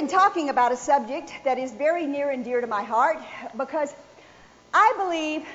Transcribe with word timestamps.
been 0.00 0.08
talking 0.08 0.48
about 0.48 0.72
a 0.72 0.78
subject 0.78 1.30
that 1.44 1.58
is 1.58 1.72
very 1.72 2.06
near 2.06 2.30
and 2.30 2.42
dear 2.42 2.62
to 2.62 2.66
my 2.66 2.82
heart 2.82 3.18
because 3.54 3.94
I 4.72 4.94
believe, 4.96 5.46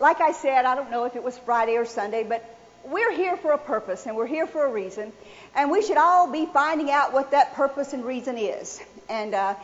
like 0.00 0.22
I 0.22 0.32
said, 0.32 0.64
I 0.64 0.74
don't 0.74 0.90
know 0.90 1.04
if 1.04 1.16
it 1.16 1.22
was 1.22 1.36
Friday 1.36 1.76
or 1.76 1.84
Sunday, 1.84 2.24
but 2.24 2.42
we're 2.82 3.14
here 3.14 3.36
for 3.36 3.52
a 3.52 3.58
purpose 3.58 4.06
and 4.06 4.16
we're 4.16 4.26
here 4.26 4.46
for 4.46 4.64
a 4.64 4.70
reason, 4.70 5.12
and 5.54 5.70
we 5.70 5.82
should 5.82 5.98
all 5.98 6.32
be 6.32 6.46
finding 6.46 6.90
out 6.90 7.12
what 7.12 7.32
that 7.32 7.52
purpose 7.52 7.92
and 7.92 8.06
reason 8.06 8.38
is. 8.38 8.80
And 9.10 9.34
uh, 9.34 9.54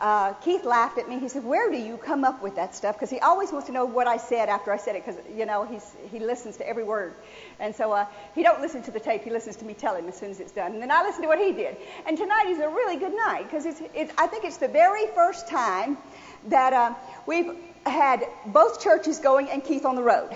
uh, 0.00 0.32
Keith 0.34 0.64
laughed 0.64 0.96
at 0.98 1.08
me. 1.08 1.18
He 1.18 1.28
said, 1.28 1.44
"Where 1.44 1.70
do 1.70 1.76
you 1.76 1.98
come 1.98 2.24
up 2.24 2.42
with 2.42 2.56
that 2.56 2.74
stuff?" 2.74 2.96
Because 2.96 3.10
he 3.10 3.20
always 3.20 3.52
wants 3.52 3.66
to 3.66 3.72
know 3.72 3.84
what 3.84 4.06
I 4.06 4.16
said 4.16 4.48
after 4.48 4.72
I 4.72 4.78
said 4.78 4.96
it, 4.96 5.04
because 5.04 5.20
you 5.36 5.44
know 5.44 5.64
he's 5.64 5.94
he 6.10 6.18
listens 6.18 6.56
to 6.56 6.66
every 6.66 6.84
word, 6.84 7.14
and 7.58 7.74
so 7.74 7.92
uh, 7.92 8.06
he 8.34 8.42
don't 8.42 8.62
listen 8.62 8.82
to 8.84 8.90
the 8.90 9.00
tape. 9.00 9.22
He 9.24 9.30
listens 9.30 9.56
to 9.56 9.64
me 9.66 9.74
tell 9.74 9.94
him 9.94 10.08
as 10.08 10.16
soon 10.16 10.30
as 10.30 10.40
it's 10.40 10.52
done, 10.52 10.72
and 10.72 10.80
then 10.80 10.90
I 10.90 11.02
listen 11.02 11.22
to 11.22 11.28
what 11.28 11.38
he 11.38 11.52
did. 11.52 11.76
And 12.06 12.16
tonight 12.16 12.46
is 12.46 12.60
a 12.60 12.68
really 12.68 12.96
good 12.96 13.14
night 13.14 13.44
because 13.44 13.66
it's, 13.66 13.82
it's 13.94 14.12
I 14.16 14.26
think 14.26 14.44
it's 14.44 14.56
the 14.56 14.68
very 14.68 15.06
first 15.14 15.48
time 15.48 15.98
that 16.48 16.72
uh, 16.72 16.94
we've 17.26 17.52
had 17.84 18.24
both 18.46 18.80
churches 18.82 19.18
going 19.18 19.50
and 19.50 19.62
Keith 19.62 19.84
on 19.84 19.96
the 19.96 20.02
road. 20.02 20.30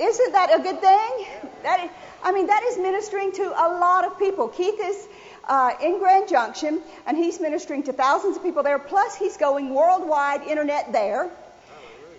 Isn't 0.00 0.32
that 0.32 0.58
a 0.58 0.62
good 0.62 0.80
thing? 0.80 1.50
That 1.62 1.84
is, 1.84 1.90
I 2.24 2.32
mean, 2.32 2.46
that 2.46 2.62
is 2.64 2.78
ministering 2.78 3.30
to 3.32 3.42
a 3.42 3.68
lot 3.78 4.04
of 4.04 4.18
people. 4.18 4.48
Keith 4.48 4.80
is 4.82 5.06
uh, 5.48 5.72
in 5.82 5.98
Grand 5.98 6.28
Junction, 6.28 6.80
and 7.06 7.16
he's 7.16 7.40
ministering 7.40 7.82
to 7.84 7.92
thousands 7.92 8.36
of 8.36 8.42
people 8.42 8.62
there. 8.62 8.78
Plus, 8.78 9.16
he's 9.16 9.36
going 9.36 9.74
worldwide 9.74 10.42
internet 10.42 10.92
there. 10.92 11.30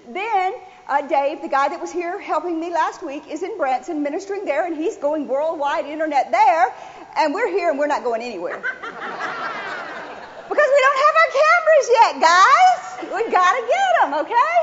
Then 0.09 0.54
uh, 0.88 1.08
Dave, 1.08 1.41
the 1.41 1.48
guy 1.48 1.70
that 1.70 1.80
was 1.80 1.91
here 1.91 2.20
helping 2.20 2.59
me 2.59 2.70
last 2.72 3.02
week, 3.04 3.23
is 3.30 3.41
in 3.44 3.58
Branson 3.58 4.04
ministering 4.04 4.45
there, 4.45 4.66
and 4.66 4.76
he's 4.76 4.98
going 4.98 5.28
worldwide 5.28 5.86
internet 5.86 6.31
there. 6.31 6.73
And 7.16 7.34
we're 7.34 7.50
here, 7.50 7.70
and 7.70 7.80
we're 7.80 7.88
not 7.88 8.04
going 8.04 8.22
anywhere 8.22 8.58
because 8.58 8.70
we 10.50 10.80
don't 10.86 11.00
have 11.05 11.16
our 11.22 11.31
cameras 11.42 11.90
yet, 11.90 12.22
guys. 12.22 12.81
We 13.14 13.31
gotta 13.31 13.67
get 13.67 14.02
them, 14.02 14.14
okay? 14.26 14.58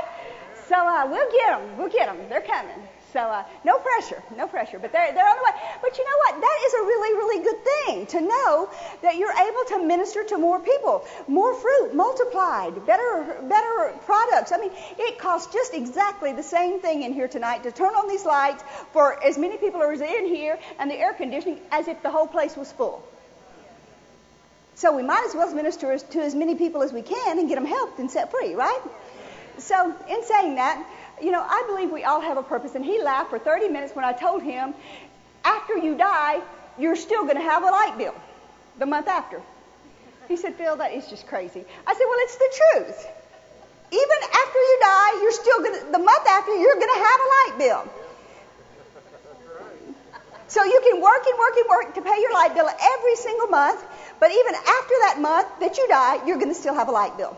So 0.69 0.75
uh, 0.77 1.07
we'll 1.11 1.31
get 1.31 1.59
them. 1.59 1.79
We'll 1.79 1.89
get 1.89 2.07
them. 2.07 2.29
They're 2.29 2.43
coming. 2.43 2.89
So 3.13 3.21
uh, 3.21 3.45
no 3.65 3.79
pressure, 3.79 4.23
no 4.37 4.47
pressure. 4.47 4.79
But 4.79 4.93
they're, 4.93 5.13
they're 5.13 5.29
on 5.29 5.37
the 5.37 5.43
way. 5.43 5.61
But 5.83 5.99
you 5.99 6.05
know 6.05 6.17
what? 6.19 6.41
That 6.41 6.59
is 6.67 6.75
a 6.75 6.83
really, 6.83 7.15
really 7.15 7.45
good 7.45 7.65
thing 7.65 8.07
to 8.07 8.21
know 8.21 8.71
that 9.03 9.17
you're 9.17 9.33
able 9.33 9.65
to 9.71 9.87
minister 9.87 10.25
to 10.25 10.39
more 10.39 10.61
people, 10.61 11.05
more 11.27 11.55
fruit 11.55 11.95
multiplied, 11.95 12.87
better, 12.87 13.37
better 13.49 13.93
products. 14.07 14.53
I 14.53 14.59
mean, 14.59 14.71
it 14.99 15.19
costs 15.19 15.53
just 15.53 15.75
exactly 15.75 16.33
the 16.33 16.43
same 16.43 16.81
thing 16.81 17.03
in 17.03 17.13
here 17.13 17.29
tonight 17.29 17.65
to 17.65 17.73
turn 17.73 17.95
on 17.95 18.09
these 18.09 18.25
lights 18.25 18.63
for 18.93 19.23
as 19.25 19.37
many 19.37 19.57
people 19.57 19.83
as 19.83 20.01
in 20.01 20.27
here 20.27 20.59
and 20.79 20.91
the 20.91 20.95
air 20.95 21.13
conditioning 21.13 21.61
as 21.73 21.89
if 21.89 22.03
the 22.03 22.11
whole 22.11 22.27
place 22.27 22.57
was 22.57 22.71
full. 22.71 23.03
So 24.77 24.97
we 24.97 25.03
might 25.03 25.25
as 25.29 25.35
well 25.35 25.53
minister 25.53 25.99
to 25.99 26.23
as 26.23 26.35
many 26.35 26.55
people 26.55 26.83
as 26.83 26.93
we 26.93 27.03
can 27.03 27.39
and 27.39 27.49
get 27.49 27.57
them 27.57 27.67
helped 27.67 27.99
and 27.99 28.11
set 28.11 28.31
free, 28.31 28.55
right? 28.55 28.81
So 29.59 29.95
in 30.09 30.25
saying 30.25 30.55
that, 30.55 30.83
you 31.23 31.31
know, 31.31 31.43
I 31.43 31.65
believe 31.67 31.91
we 31.91 32.05
all 32.05 32.21
have 32.21 32.37
a 32.37 32.43
purpose. 32.43 32.75
And 32.75 32.85
he 32.85 33.03
laughed 33.03 33.31
for 33.31 33.39
30 33.39 33.69
minutes 33.69 33.95
when 33.95 34.05
I 34.05 34.13
told 34.13 34.43
him, 34.43 34.75
after 35.45 35.77
you 35.77 35.97
die, 35.97 36.41
you're 36.79 36.97
still 36.97 37.25
going 37.25 37.37
to 37.37 37.43
have 37.43 37.63
a 37.63 37.67
light 37.67 37.97
bill 37.99 38.15
the 38.79 38.87
month 38.87 39.09
after. 39.09 39.41
He 40.29 40.37
said, 40.37 40.55
Phil, 40.55 40.77
that 40.77 40.93
is 40.93 41.09
just 41.09 41.27
crazy. 41.27 41.65
I 41.87 41.95
said, 41.95 42.05
well, 42.09 42.19
it's 42.21 42.37
the 42.37 42.61
truth. 42.61 43.07
Even 43.93 44.19
after 44.23 44.59
you 44.59 44.79
die, 44.81 45.23
you're 45.23 45.33
still 45.33 45.59
going 45.59 45.81
to, 45.81 45.93
the 45.93 45.99
month 45.99 46.27
after, 46.29 46.55
you're 46.55 46.75
going 46.75 46.95
to 46.95 47.03
have 47.03 47.21
a 47.21 47.29
light 47.35 47.55
bill. 47.59 47.93
So 50.47 50.65
you 50.65 50.81
can 50.89 51.01
work 51.01 51.25
and 51.27 51.39
work 51.39 51.57
and 51.57 51.69
work 51.69 51.95
to 51.95 52.03
pay 52.03 52.21
your 52.21 52.33
light 52.33 52.55
bill 52.55 52.69
every 52.69 53.17
single 53.17 53.49
month, 53.49 53.83
but 54.19 54.31
even 54.33 54.55
after 54.55 54.95
that 55.03 55.17
month 55.21 55.49
that 55.61 55.79
you 55.79 55.87
die, 55.89 56.27
you're 56.27 56.39
going 56.39 56.49
to 56.49 56.55
still 56.55 56.75
have 56.75 56.89
a 56.89 56.93
light 56.93 57.17
bill. 57.17 57.37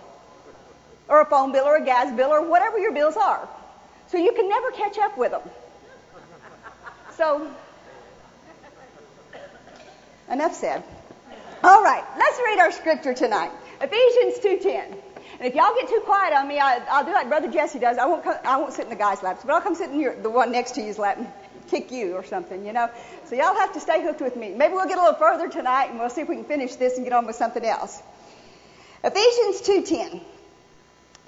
Or 1.09 1.21
a 1.21 1.27
phone 1.27 1.53
bill 1.53 1.65
or 1.65 1.77
a 1.77 1.85
gas 1.85 2.15
bill 2.15 2.31
or 2.31 2.43
whatever 2.43 2.79
your 2.79 2.93
bills 2.93 3.17
are. 3.17 3.49
So 4.13 4.19
you 4.19 4.33
can 4.33 4.47
never 4.47 4.71
catch 4.73 4.99
up 4.99 5.17
with 5.17 5.31
them. 5.31 5.41
So, 7.17 7.51
enough 10.31 10.55
said. 10.55 10.85
All 11.65 11.83
right, 11.83 12.05
let's 12.19 12.39
read 12.45 12.59
our 12.59 12.73
scripture 12.73 13.15
tonight. 13.15 13.51
Ephesians 13.81 14.67
2.10. 14.67 14.99
And 15.39 15.49
if 15.49 15.55
y'all 15.55 15.75
get 15.75 15.89
too 15.89 16.03
quiet 16.05 16.35
on 16.35 16.47
me, 16.47 16.59
I, 16.59 17.01
will 17.01 17.07
do 17.07 17.13
like 17.13 17.29
Brother 17.29 17.51
Jesse 17.51 17.79
does. 17.79 17.97
I 17.97 18.05
won't, 18.05 18.23
come, 18.23 18.37
I 18.45 18.59
won't 18.59 18.75
sit 18.75 18.85
in 18.85 18.91
the 18.91 18.97
guy's 18.97 19.23
lap, 19.23 19.41
but 19.43 19.51
I'll 19.51 19.63
come 19.63 19.75
sit 19.75 19.89
in 19.89 19.99
your, 19.99 20.15
the 20.15 20.29
one 20.29 20.53
next 20.53 20.73
to 20.73 20.83
you's 20.83 20.99
lap 20.99 21.17
and 21.17 21.27
kick 21.69 21.91
you 21.91 22.15
or 22.15 22.23
something, 22.23 22.67
you 22.67 22.75
know. 22.75 22.91
So 23.25 23.35
y'all 23.35 23.55
have 23.55 23.73
to 23.73 23.81
stay 23.81 24.03
hooked 24.03 24.21
with 24.21 24.37
me. 24.37 24.51
Maybe 24.51 24.75
we'll 24.75 24.89
get 24.89 24.99
a 24.99 25.01
little 25.01 25.19
further 25.19 25.49
tonight 25.49 25.87
and 25.87 25.99
we'll 25.99 26.11
see 26.11 26.21
if 26.21 26.29
we 26.29 26.37
can 26.37 26.45
finish 26.45 26.75
this 26.77 26.99
and 26.99 27.07
get 27.07 27.15
on 27.15 27.27
with 27.27 27.37
something 27.37 27.65
else. 27.65 28.03
Ephesians 29.03 29.63
2.10. 29.63 30.21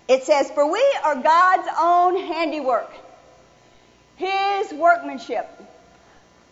It 0.08 0.24
says, 0.24 0.50
For 0.50 0.70
we 0.70 0.84
are 1.04 1.16
God's 1.16 1.68
own 1.78 2.16
handiwork, 2.26 2.90
His 4.16 4.72
workmanship, 4.72 5.48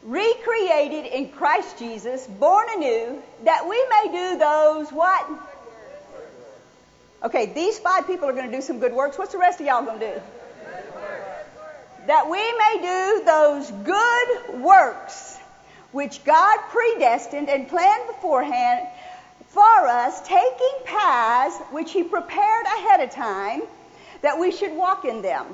recreated 0.03 1.07
in 1.07 1.31
Christ 1.31 1.79
Jesus, 1.79 2.27
born 2.27 2.67
anew, 2.75 3.23
that 3.45 3.69
we 3.69 3.87
may 3.89 4.13
do 4.13 4.39
those 4.39 4.91
what? 4.91 5.29
Okay, 7.25 7.47
these 7.47 7.79
five 7.79 8.07
people 8.07 8.29
are 8.29 8.33
going 8.33 8.51
to 8.51 8.57
do 8.57 8.63
some 8.63 8.81
good 8.81 8.93
works. 8.93 9.17
What's 9.17 9.33
the 9.33 9.39
rest 9.39 9.61
of 9.61 9.67
y'all 9.67 9.85
going 9.85 10.01
to 10.01 10.15
do? 10.15 10.23
That 12.07 12.29
we 12.29 12.39
may 12.39 12.79
do 12.81 13.25
those 13.25 13.71
good 13.71 14.61
works 14.61 15.39
which 15.93 16.25
God 16.25 16.59
predestined 16.71 17.49
and 17.49 17.69
planned 17.69 18.07
beforehand 18.09 18.89
for 19.53 19.87
us, 19.87 20.27
taking 20.27 20.73
paths 20.85 21.59
which 21.71 21.93
He 21.93 22.03
prepared 22.03 22.67
ahead 22.67 23.01
of 23.01 23.11
time 23.11 23.63
that 24.23 24.39
we 24.39 24.51
should 24.51 24.73
walk 24.73 25.05
in 25.05 25.21
them. 25.21 25.47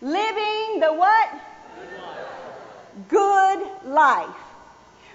Living 0.00 0.80
the 0.80 0.92
what? 0.92 1.28
Good 3.08 3.68
life, 3.84 4.36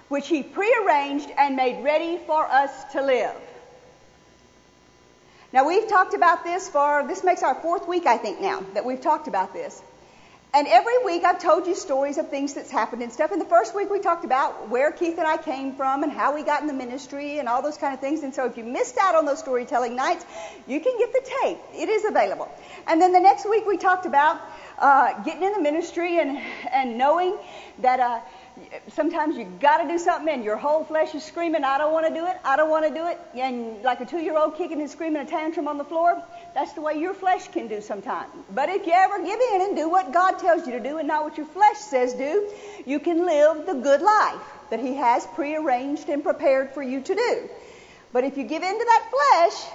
which 0.09 0.27
He 0.27 0.43
prearranged 0.43 1.29
and 1.37 1.55
made 1.55 1.83
ready 1.83 2.19
for 2.25 2.45
us 2.45 2.71
to 2.93 3.01
live. 3.01 3.35
Now, 5.51 5.65
we've 5.65 5.87
talked 5.87 6.13
about 6.13 6.43
this 6.43 6.69
for, 6.69 7.05
this 7.07 7.23
makes 7.23 7.41
our 7.41 7.55
fourth 7.55 7.87
week, 7.87 8.05
I 8.05 8.17
think, 8.17 8.41
now, 8.41 8.63
that 8.73 8.85
we've 8.85 9.01
talked 9.01 9.27
about 9.27 9.53
this. 9.53 9.81
And 10.55 10.69
every 10.69 11.03
week 11.03 11.25
I've 11.25 11.41
told 11.41 11.67
you 11.67 11.75
stories 11.75 12.17
of 12.17 12.29
things 12.29 12.53
that's 12.53 12.71
happened 12.71 13.03
and 13.03 13.11
stuff. 13.11 13.33
And 13.33 13.41
the 13.41 13.45
first 13.45 13.75
week 13.75 13.89
we 13.89 13.99
talked 13.99 14.23
about 14.23 14.69
where 14.69 14.89
Keith 14.89 15.17
and 15.17 15.27
I 15.27 15.35
came 15.35 15.75
from 15.75 16.01
and 16.03 16.09
how 16.09 16.33
we 16.33 16.43
got 16.43 16.61
in 16.61 16.67
the 16.67 16.73
ministry 16.73 17.39
and 17.39 17.49
all 17.49 17.61
those 17.61 17.77
kind 17.77 17.93
of 17.93 17.99
things. 17.99 18.23
And 18.23 18.33
so 18.33 18.45
if 18.45 18.55
you 18.55 18.63
missed 18.63 18.97
out 18.97 19.15
on 19.15 19.25
those 19.25 19.39
storytelling 19.39 19.97
nights, 19.97 20.25
you 20.65 20.79
can 20.79 20.97
get 20.97 21.11
the 21.11 21.29
tape. 21.41 21.57
It 21.73 21.89
is 21.89 22.05
available. 22.05 22.49
And 22.87 23.01
then 23.01 23.11
the 23.11 23.19
next 23.19 23.49
week 23.49 23.65
we 23.67 23.75
talked 23.75 24.05
about 24.05 24.39
uh, 24.79 25.21
getting 25.23 25.43
in 25.43 25.51
the 25.51 25.61
ministry 25.61 26.19
and 26.19 26.37
and 26.71 26.97
knowing 26.97 27.37
that 27.79 27.99
uh, 27.99 28.21
sometimes 28.93 29.37
you 29.37 29.45
got 29.59 29.77
to 29.83 29.87
do 29.87 29.97
something 29.97 30.33
and 30.33 30.43
your 30.43 30.57
whole 30.57 30.83
flesh 30.83 31.13
is 31.13 31.23
screaming, 31.23 31.63
I 31.63 31.77
don't 31.77 31.91
want 31.91 32.07
to 32.07 32.13
do 32.13 32.25
it, 32.25 32.37
I 32.43 32.55
don't 32.55 32.69
want 32.69 32.87
to 32.87 32.93
do 32.93 33.07
it. 33.07 33.19
And 33.35 33.81
like 33.83 34.01
a 34.01 34.05
two 34.05 34.19
year 34.19 34.37
old 34.37 34.57
kicking 34.57 34.79
and 34.81 34.89
screaming 34.89 35.21
a 35.21 35.25
tantrum 35.25 35.67
on 35.67 35.77
the 35.77 35.83
floor, 35.83 36.21
that's 36.53 36.73
the 36.73 36.81
way 36.81 36.99
your 36.99 37.13
flesh 37.13 37.47
can 37.49 37.67
do 37.67 37.81
sometimes. 37.81 38.31
But 38.53 38.69
if 38.69 38.85
you 38.85 38.93
ever 38.93 39.23
give 39.23 39.39
in 39.53 39.61
and 39.61 39.75
do 39.75 39.89
what 39.89 40.13
God 40.13 40.39
tells 40.39 40.65
you 40.65 40.73
to 40.73 40.79
do 40.79 40.97
and 40.97 41.07
not 41.07 41.23
what 41.23 41.37
your 41.37 41.47
flesh 41.47 41.77
says 41.77 42.13
do, 42.13 42.49
you 42.85 42.99
can 42.99 43.25
live 43.25 43.65
the 43.65 43.75
good 43.75 44.01
life 44.01 44.41
that 44.69 44.79
He 44.79 44.95
has 44.95 45.25
prearranged 45.27 46.09
and 46.09 46.23
prepared 46.23 46.71
for 46.71 46.81
you 46.81 47.01
to 47.01 47.15
do. 47.15 47.49
But 48.13 48.23
if 48.23 48.37
you 48.37 48.43
give 48.43 48.63
in 48.63 48.79
to 48.79 48.85
that 48.85 49.11
flesh, 49.11 49.73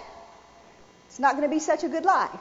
it's 1.06 1.18
not 1.18 1.36
going 1.36 1.48
to 1.48 1.54
be 1.54 1.60
such 1.60 1.84
a 1.84 1.88
good 1.88 2.04
life. 2.04 2.41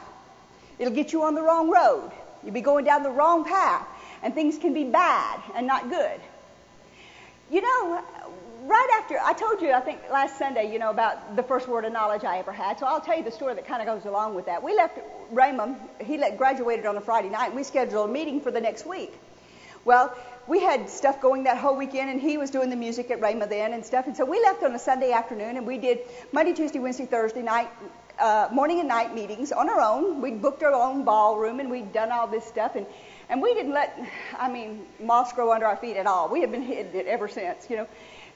It'll 0.77 0.93
get 0.93 1.11
you 1.11 1.23
on 1.23 1.35
the 1.35 1.41
wrong 1.41 1.69
road. 1.69 2.11
You'll 2.43 2.53
be 2.53 2.61
going 2.61 2.85
down 2.85 3.03
the 3.03 3.11
wrong 3.11 3.43
path 3.43 3.85
and 4.23 4.33
things 4.33 4.57
can 4.57 4.73
be 4.73 4.83
bad 4.85 5.41
and 5.55 5.67
not 5.67 5.89
good. 5.89 6.19
You 7.51 7.61
know, 7.61 8.03
right 8.65 8.99
after 9.01 9.17
I 9.19 9.33
told 9.33 9.59
you, 9.61 9.71
I 9.71 9.79
think 9.79 9.99
last 10.11 10.37
Sunday, 10.37 10.71
you 10.71 10.77
know, 10.77 10.91
about 10.91 11.35
the 11.35 11.41
first 11.41 11.67
word 11.67 11.83
of 11.83 11.91
knowledge 11.91 12.23
I 12.23 12.37
ever 12.37 12.51
had. 12.51 12.77
So 12.77 12.85
I'll 12.85 13.01
tell 13.01 13.17
you 13.17 13.23
the 13.23 13.31
story 13.31 13.55
that 13.55 13.65
kind 13.65 13.81
of 13.81 13.87
goes 13.87 14.05
along 14.05 14.35
with 14.35 14.45
that. 14.45 14.61
We 14.61 14.75
left 14.75 14.99
Rhema. 15.33 15.75
He 15.99 16.17
graduated 16.37 16.85
on 16.85 16.95
a 16.97 17.01
Friday 17.01 17.29
night. 17.29 17.55
We 17.55 17.63
scheduled 17.63 18.07
a 18.07 18.13
meeting 18.13 18.39
for 18.39 18.51
the 18.51 18.61
next 18.61 18.85
week. 18.85 19.19
Well, 19.83 20.15
we 20.47 20.59
had 20.59 20.89
stuff 20.89 21.21
going 21.21 21.45
that 21.45 21.57
whole 21.57 21.75
weekend, 21.75 22.11
and 22.11 22.21
he 22.21 22.37
was 22.37 22.51
doing 22.51 22.69
the 22.69 22.75
music 22.75 23.09
at 23.09 23.19
Rhema 23.19 23.49
then 23.49 23.73
and 23.73 23.83
stuff. 23.83 24.05
And 24.05 24.15
so 24.15 24.25
we 24.25 24.39
left 24.41 24.61
on 24.61 24.75
a 24.75 24.79
Sunday 24.79 25.11
afternoon, 25.11 25.57
and 25.57 25.65
we 25.65 25.79
did 25.79 25.99
Monday, 26.31 26.53
Tuesday, 26.53 26.79
Wednesday, 26.79 27.07
Thursday 27.07 27.41
night, 27.41 27.69
uh, 28.19 28.49
morning 28.51 28.79
and 28.79 28.87
night 28.89 29.15
meetings 29.15 29.51
on 29.51 29.69
our 29.69 29.79
own. 29.79 30.21
We'd 30.21 30.41
booked 30.41 30.61
our 30.61 30.73
own 30.73 31.03
ballroom, 31.03 31.59
and 31.59 31.71
we'd 31.71 31.93
done 31.93 32.11
all 32.11 32.27
this 32.27 32.45
stuff. 32.45 32.75
And 32.75 32.85
and 33.29 33.41
we 33.41 33.53
didn't 33.53 33.73
let, 33.73 33.97
I 34.37 34.49
mean, 34.51 34.85
moss 34.99 35.33
grow 35.33 35.53
under 35.53 35.65
our 35.65 35.77
feet 35.77 35.97
at 35.97 36.07
all. 36.07 36.29
We 36.29 36.41
have 36.41 36.51
been 36.51 36.63
hitting 36.63 36.93
it 36.93 37.05
ever 37.05 37.27
since, 37.27 37.69
you 37.69 37.77
know. 37.77 37.87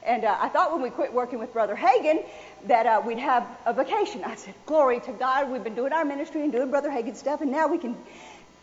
And 0.04 0.24
uh, 0.24 0.36
I 0.38 0.48
thought 0.48 0.72
when 0.72 0.82
we 0.82 0.90
quit 0.90 1.12
working 1.12 1.38
with 1.38 1.52
Brother 1.52 1.74
Hagin 1.74 2.24
that 2.66 2.86
uh, 2.86 3.02
we'd 3.04 3.18
have 3.18 3.46
a 3.64 3.72
vacation. 3.72 4.22
I 4.22 4.34
said, 4.34 4.54
Glory 4.66 5.00
to 5.00 5.12
God, 5.12 5.50
we've 5.50 5.64
been 5.64 5.74
doing 5.74 5.92
our 5.92 6.04
ministry 6.04 6.42
and 6.42 6.52
doing 6.52 6.70
Brother 6.70 6.90
Hagin 6.90 7.16
stuff, 7.16 7.40
and 7.40 7.50
now 7.50 7.68
we 7.68 7.78
can 7.78 7.96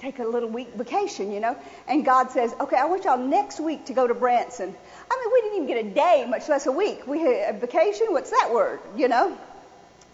take 0.01 0.19
a 0.19 0.25
little 0.25 0.49
week 0.49 0.73
vacation, 0.75 1.31
you 1.31 1.39
know. 1.39 1.55
And 1.87 2.03
God 2.03 2.31
says, 2.31 2.53
okay, 2.59 2.75
I 2.75 2.85
want 2.85 3.05
y'all 3.05 3.17
next 3.17 3.59
week 3.59 3.85
to 3.85 3.93
go 3.93 4.07
to 4.07 4.15
Branson. 4.15 4.73
I 5.11 5.23
mean, 5.23 5.33
we 5.33 5.41
didn't 5.41 5.63
even 5.63 5.67
get 5.67 5.85
a 5.85 5.95
day, 5.95 6.25
much 6.27 6.49
less 6.49 6.65
a 6.65 6.71
week. 6.71 7.05
We 7.05 7.19
had 7.19 7.55
a 7.55 7.59
vacation. 7.59 8.07
What's 8.09 8.31
that 8.31 8.49
word, 8.51 8.79
you 8.95 9.07
know? 9.07 9.37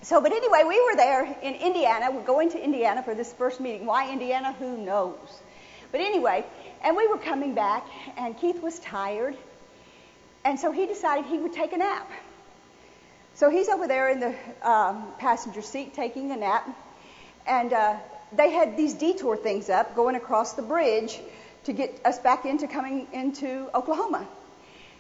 So, 0.02 0.22
but 0.22 0.32
anyway, 0.32 0.64
we 0.68 0.80
were 0.84 0.96
there 0.96 1.24
in 1.42 1.56
Indiana. 1.56 2.12
We're 2.12 2.24
going 2.24 2.52
to 2.52 2.64
Indiana 2.64 3.02
for 3.02 3.16
this 3.16 3.32
first 3.34 3.60
meeting. 3.62 3.86
Why 3.86 4.12
Indiana? 4.12 4.54
Who 4.54 4.78
knows? 4.78 5.18
But 5.92 6.02
anyway, 6.02 6.46
and 6.84 6.96
we 6.96 7.08
were 7.08 7.18
coming 7.18 7.54
back, 7.54 7.86
and 8.18 8.38
Keith 8.38 8.62
was 8.62 8.80
tired, 8.80 9.36
and 10.44 10.60
so 10.60 10.72
he 10.72 10.86
decided 10.86 11.26
he 11.26 11.38
would 11.38 11.54
take 11.54 11.74
a 11.74 11.78
nap. 11.78 12.10
So 13.36 13.50
he's 13.50 13.70
over 13.70 13.88
there 13.88 14.10
in 14.10 14.20
the 14.20 14.36
um, 14.62 15.08
passenger 15.20 15.62
seat 15.62 15.94
taking 15.94 16.32
a 16.32 16.36
nap, 16.36 16.68
and 17.46 17.72
uh, 17.72 17.96
they 18.34 18.52
had 18.52 18.76
these 18.76 18.94
detour 18.94 19.38
things 19.38 19.70
up 19.70 19.96
going 19.96 20.16
across 20.16 20.54
the 20.54 20.62
bridge 20.62 21.20
to 21.64 21.74
get 21.74 22.02
us 22.04 22.20
back 22.20 22.46
into 22.46 22.68
coming 22.68 23.08
into 23.14 23.70
Oklahoma. 23.74 24.28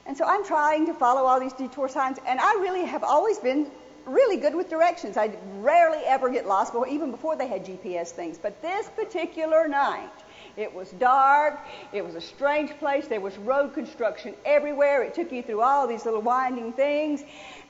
And 0.06 0.16
so 0.16 0.24
I'm 0.25 0.45
trying 0.45 0.86
to 0.86 0.94
follow 0.94 1.24
all 1.24 1.39
these 1.39 1.54
detour 1.54 1.89
signs, 1.89 2.18
and 2.25 2.39
I 2.39 2.54
really 2.62 2.86
have 2.86 3.04
always 3.04 3.39
been 3.39 3.68
really 4.07 4.38
good 4.38 4.56
with 4.56 4.69
directions. 4.69 5.18
I 5.18 5.31
rarely 5.59 6.00
ever 6.06 6.30
get 6.30 6.48
lost, 6.48 6.74
even 6.89 7.12
before 7.12 7.36
they 7.36 7.48
had 7.48 7.65
GPS 7.65 8.09
things. 8.09 8.38
But 8.38 8.62
this 8.62 8.88
particular 8.95 9.68
night, 9.68 10.09
it 10.56 10.74
was 10.74 10.89
dark. 10.92 11.59
It 11.94 12.04
was 12.04 12.15
a 12.15 12.21
strange 12.21 12.71
place. 12.80 13.07
There 13.07 13.21
was 13.21 13.38
road 13.38 13.74
construction 13.74 14.33
everywhere. 14.45 15.04
It 15.04 15.13
took 15.13 15.31
you 15.31 15.44
through 15.44 15.62
all 15.62 15.88
these 15.88 16.06
little 16.06 16.21
winding 16.21 16.74
things. 16.74 17.24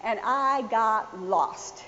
And 0.03 0.19
I 0.23 0.61
got 0.69 1.19
lost. 1.19 1.83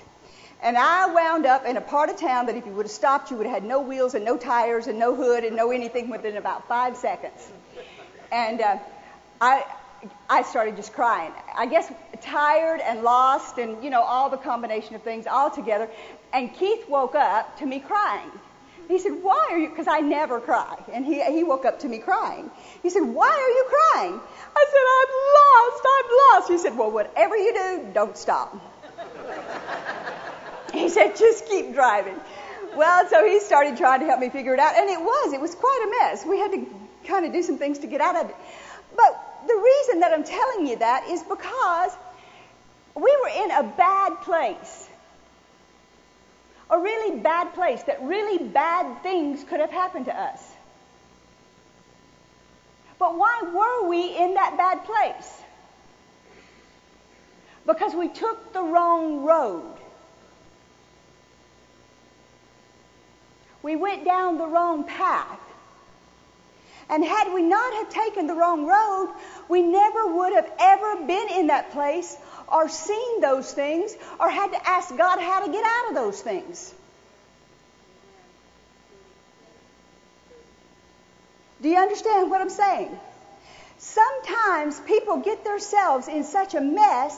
And 0.62 0.76
I 0.76 1.12
wound 1.12 1.46
up 1.46 1.64
in 1.64 1.78
a 1.78 1.80
part 1.80 2.10
of 2.10 2.18
town 2.18 2.46
that 2.46 2.56
if 2.56 2.66
you 2.66 2.72
would 2.72 2.84
have 2.84 2.92
stopped, 2.92 3.30
you 3.30 3.38
would 3.38 3.46
have 3.46 3.54
had 3.54 3.64
no 3.64 3.80
wheels 3.80 4.14
and 4.14 4.24
no 4.24 4.36
tires 4.36 4.88
and 4.88 4.98
no 4.98 5.14
hood 5.14 5.42
and 5.42 5.56
no 5.56 5.70
anything 5.70 6.10
within 6.10 6.36
about 6.36 6.68
five 6.68 6.96
seconds. 6.96 7.50
And 8.30 8.60
uh, 8.60 8.78
I, 9.40 9.64
I 10.28 10.42
started 10.42 10.76
just 10.76 10.92
crying. 10.92 11.32
I 11.54 11.66
guess 11.66 11.90
tired 12.20 12.80
and 12.80 13.02
lost 13.02 13.58
and, 13.58 13.82
you 13.82 13.90
know, 13.90 14.02
all 14.02 14.30
the 14.30 14.36
combination 14.36 14.94
of 14.94 15.02
things 15.02 15.26
all 15.26 15.50
together. 15.50 15.88
And 16.32 16.54
Keith 16.54 16.88
woke 16.88 17.14
up 17.14 17.58
to 17.58 17.66
me 17.66 17.80
crying. 17.80 18.30
He 18.88 18.98
said, 18.98 19.22
Why 19.22 19.48
are 19.50 19.58
you? 19.58 19.68
Because 19.68 19.86
I 19.86 20.00
never 20.00 20.40
cry. 20.40 20.76
And 20.92 21.06
he, 21.06 21.22
he 21.22 21.44
woke 21.44 21.64
up 21.64 21.80
to 21.80 21.88
me 21.88 21.98
crying. 21.98 22.50
He 22.82 22.90
said, 22.90 23.02
Why 23.02 23.28
are 23.28 23.50
you 23.50 23.64
crying? 23.68 24.20
I 24.56 24.66
said, 24.72 24.84
I'm 24.98 25.12
lost. 25.38 25.86
I'm 25.86 26.10
lost. 26.22 26.50
He 26.50 26.58
said, 26.58 26.78
Well, 26.78 26.90
whatever 26.90 27.36
you 27.36 27.54
do, 27.54 27.90
don't 27.94 28.16
stop. 28.16 28.56
he 30.72 30.88
said, 30.88 31.16
Just 31.16 31.46
keep 31.46 31.72
driving. 31.72 32.16
Well, 32.74 33.08
so 33.08 33.24
he 33.24 33.38
started 33.40 33.76
trying 33.76 34.00
to 34.00 34.06
help 34.06 34.20
me 34.20 34.28
figure 34.28 34.54
it 34.54 34.60
out. 34.60 34.74
And 34.76 34.90
it 34.90 35.00
was. 35.00 35.32
It 35.34 35.40
was 35.40 35.54
quite 35.54 35.86
a 35.86 35.90
mess. 36.02 36.26
We 36.26 36.38
had 36.38 36.50
to 36.50 36.66
kind 37.06 37.24
of 37.24 37.32
do 37.32 37.42
some 37.42 37.58
things 37.58 37.78
to 37.80 37.86
get 37.86 38.00
out 38.00 38.16
of 38.16 38.30
it. 38.30 38.36
But 38.96 39.29
the 39.50 39.62
reason 39.62 40.00
that 40.00 40.12
I'm 40.12 40.24
telling 40.24 40.66
you 40.66 40.76
that 40.76 41.08
is 41.08 41.22
because 41.22 41.92
we 42.94 43.16
were 43.22 43.44
in 43.44 43.50
a 43.50 43.62
bad 43.76 44.20
place. 44.20 44.88
A 46.70 46.78
really 46.78 47.18
bad 47.18 47.52
place 47.54 47.82
that 47.84 48.00
really 48.02 48.38
bad 48.38 49.02
things 49.02 49.42
could 49.44 49.60
have 49.60 49.70
happened 49.70 50.06
to 50.06 50.16
us. 50.16 50.40
But 52.98 53.16
why 53.16 53.42
were 53.42 53.88
we 53.88 54.16
in 54.16 54.34
that 54.34 54.56
bad 54.56 54.84
place? 54.84 55.42
Because 57.66 57.94
we 57.94 58.08
took 58.08 58.52
the 58.52 58.62
wrong 58.62 59.24
road. 59.24 59.76
We 63.62 63.74
went 63.76 64.04
down 64.04 64.38
the 64.38 64.46
wrong 64.46 64.84
path. 64.84 65.40
And 66.90 67.04
had 67.04 67.32
we 67.32 67.42
not 67.42 67.72
have 67.74 67.88
taken 67.88 68.26
the 68.26 68.34
wrong 68.34 68.66
road, 68.66 69.14
we 69.48 69.62
never 69.62 70.08
would 70.08 70.32
have 70.34 70.50
ever 70.58 70.96
been 71.06 71.28
in 71.30 71.46
that 71.46 71.70
place 71.70 72.16
or 72.48 72.68
seen 72.68 73.20
those 73.20 73.52
things 73.52 73.96
or 74.18 74.28
had 74.28 74.50
to 74.50 74.68
ask 74.68 74.96
God 74.96 75.20
how 75.20 75.46
to 75.46 75.52
get 75.52 75.64
out 75.64 75.88
of 75.90 75.94
those 75.94 76.20
things. 76.20 76.74
Do 81.62 81.68
you 81.68 81.78
understand 81.78 82.30
what 82.30 82.40
I'm 82.40 82.50
saying? 82.50 82.98
Sometimes 83.78 84.80
people 84.80 85.18
get 85.18 85.44
themselves 85.44 86.08
in 86.08 86.24
such 86.24 86.54
a 86.54 86.60
mess 86.60 87.16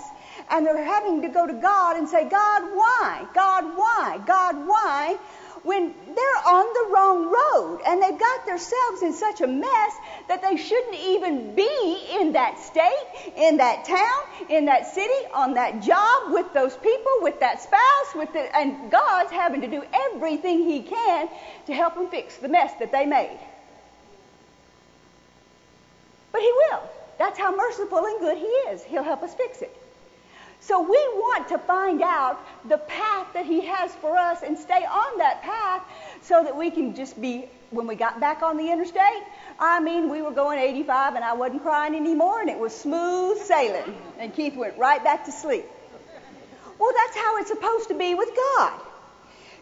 and 0.50 0.66
they're 0.66 0.84
having 0.84 1.22
to 1.22 1.28
go 1.28 1.46
to 1.46 1.54
God 1.54 1.96
and 1.96 2.08
say, 2.08 2.28
God, 2.28 2.62
why? 2.74 3.26
God, 3.34 3.76
why? 3.76 4.20
God, 4.26 4.66
why? 4.66 5.16
When 5.64 5.94
they're 6.06 6.42
on 6.46 6.66
the 6.74 6.92
wrong 6.92 7.24
road 7.26 7.80
and 7.86 8.02
they've 8.02 8.18
got 8.18 8.46
themselves 8.46 9.02
in 9.02 9.12
such 9.12 9.40
a 9.40 9.46
mess 9.46 9.92
that 10.28 10.42
they 10.42 10.56
shouldn't 10.56 10.96
even 10.96 11.54
be 11.54 12.06
in 12.20 12.32
that 12.32 12.58
state, 12.58 13.32
in 13.36 13.58
that 13.58 13.84
town, 13.84 14.48
in 14.48 14.64
that 14.64 14.92
city, 14.92 15.26
on 15.32 15.54
that 15.54 15.80
job, 15.82 16.32
with 16.32 16.52
those 16.52 16.76
people, 16.76 17.12
with 17.20 17.38
that 17.40 17.62
spouse, 17.62 18.14
with 18.14 18.32
the, 18.32 18.56
and 18.56 18.90
God's 18.90 19.30
having 19.30 19.60
to 19.60 19.68
do 19.68 19.84
everything 20.10 20.64
He 20.64 20.82
can 20.82 21.28
to 21.66 21.74
help 21.74 21.94
them 21.94 22.08
fix 22.08 22.36
the 22.36 22.48
mess 22.48 22.72
that 22.80 22.90
they 22.90 23.06
made. 23.06 23.38
But 26.32 26.40
He 26.40 26.52
will. 26.70 26.82
That's 27.18 27.38
how 27.38 27.54
merciful 27.54 28.04
and 28.04 28.20
good 28.20 28.38
He 28.38 28.44
is. 28.44 28.82
He'll 28.82 29.04
help 29.04 29.22
us 29.22 29.34
fix 29.34 29.62
it. 29.62 29.81
So 30.62 30.80
we 30.80 30.96
want 31.14 31.48
to 31.48 31.58
find 31.58 32.02
out 32.02 32.38
the 32.68 32.78
path 32.78 33.26
that 33.34 33.44
He 33.44 33.62
has 33.66 33.92
for 33.96 34.16
us 34.16 34.44
and 34.44 34.56
stay 34.56 34.84
on 34.84 35.18
that 35.18 35.42
path 35.42 35.82
so 36.22 36.44
that 36.44 36.56
we 36.56 36.70
can 36.70 36.94
just 36.94 37.20
be, 37.20 37.46
when 37.70 37.88
we 37.88 37.96
got 37.96 38.20
back 38.20 38.42
on 38.42 38.56
the 38.56 38.70
interstate, 38.70 39.24
I 39.58 39.80
mean, 39.80 40.08
we 40.08 40.22
were 40.22 40.30
going 40.30 40.60
85 40.60 41.16
and 41.16 41.24
I 41.24 41.32
wasn't 41.32 41.62
crying 41.62 41.96
anymore 41.96 42.40
and 42.40 42.48
it 42.48 42.58
was 42.58 42.72
smooth 42.76 43.38
sailing. 43.38 43.96
And 44.20 44.32
Keith 44.32 44.54
went 44.54 44.78
right 44.78 45.02
back 45.02 45.24
to 45.24 45.32
sleep. 45.32 45.64
Well, 46.78 46.92
that's 46.94 47.16
how 47.16 47.38
it's 47.38 47.48
supposed 47.48 47.88
to 47.88 47.98
be 47.98 48.14
with 48.14 48.30
God. 48.56 48.80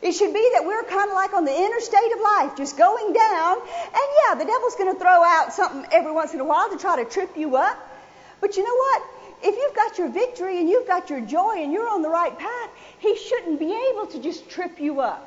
It 0.02 0.12
should 0.12 0.34
be 0.34 0.50
that 0.54 0.66
we're 0.66 0.84
kind 0.84 1.08
of 1.08 1.14
like 1.14 1.32
on 1.32 1.46
the 1.46 1.56
interstate 1.56 2.12
of 2.12 2.20
life, 2.20 2.56
just 2.56 2.76
going 2.76 3.14
down. 3.14 3.56
And 3.58 4.06
yeah, 4.26 4.34
the 4.34 4.44
devil's 4.44 4.74
going 4.76 4.92
to 4.92 4.98
throw 4.98 5.24
out 5.24 5.54
something 5.54 5.86
every 5.92 6.12
once 6.12 6.34
in 6.34 6.40
a 6.40 6.44
while 6.44 6.68
to 6.70 6.76
try 6.76 7.02
to 7.02 7.08
trip 7.08 7.36
you 7.38 7.56
up. 7.56 7.78
But 8.42 8.56
you 8.58 8.64
know 8.64 8.74
what? 8.74 9.19
If 9.42 9.56
you've 9.56 9.74
got 9.74 9.98
your 9.98 10.08
victory 10.08 10.58
and 10.58 10.68
you've 10.68 10.86
got 10.86 11.10
your 11.10 11.20
joy 11.20 11.56
and 11.58 11.72
you're 11.72 11.88
on 11.88 12.02
the 12.02 12.08
right 12.08 12.36
path, 12.38 12.70
he 12.98 13.16
shouldn't 13.16 13.58
be 13.58 13.72
able 13.90 14.06
to 14.06 14.20
just 14.20 14.48
trip 14.48 14.80
you 14.80 15.00
up. 15.00 15.26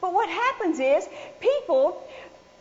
But 0.00 0.12
what 0.12 0.28
happens 0.28 0.78
is 0.78 1.08
people 1.40 2.06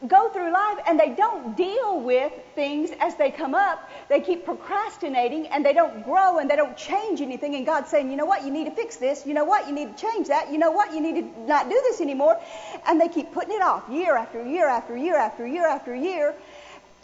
go 0.07 0.29
through 0.29 0.51
life 0.51 0.77
and 0.85 0.99
they 0.99 1.09
don't 1.09 1.57
deal 1.57 1.99
with 1.99 2.31
things 2.53 2.91
as 2.99 3.15
they 3.15 3.31
come 3.31 3.55
up. 3.55 3.89
They 4.09 4.21
keep 4.21 4.45
procrastinating 4.45 5.47
and 5.47 5.65
they 5.65 5.73
don't 5.73 6.03
grow 6.03 6.37
and 6.37 6.49
they 6.49 6.55
don't 6.55 6.77
change 6.77 7.19
anything. 7.19 7.55
And 7.55 7.65
God's 7.65 7.89
saying, 7.89 8.11
you 8.11 8.17
know 8.17 8.25
what, 8.25 8.43
you 8.43 8.51
need 8.51 8.65
to 8.65 8.71
fix 8.71 8.97
this. 8.97 9.25
You 9.25 9.33
know 9.33 9.45
what, 9.45 9.67
you 9.67 9.73
need 9.73 9.97
to 9.97 10.01
change 10.01 10.27
that. 10.27 10.51
You 10.51 10.59
know 10.59 10.71
what, 10.71 10.93
you 10.93 11.01
need 11.01 11.21
to 11.21 11.41
not 11.47 11.69
do 11.69 11.81
this 11.83 11.99
anymore. 11.99 12.39
And 12.87 13.01
they 13.01 13.07
keep 13.07 13.31
putting 13.31 13.55
it 13.55 13.61
off 13.61 13.89
year 13.89 14.15
after 14.15 14.45
year 14.45 14.67
after 14.67 14.95
year 14.95 15.15
after 15.15 15.47
year 15.47 15.67
after 15.67 15.95
year 15.95 16.35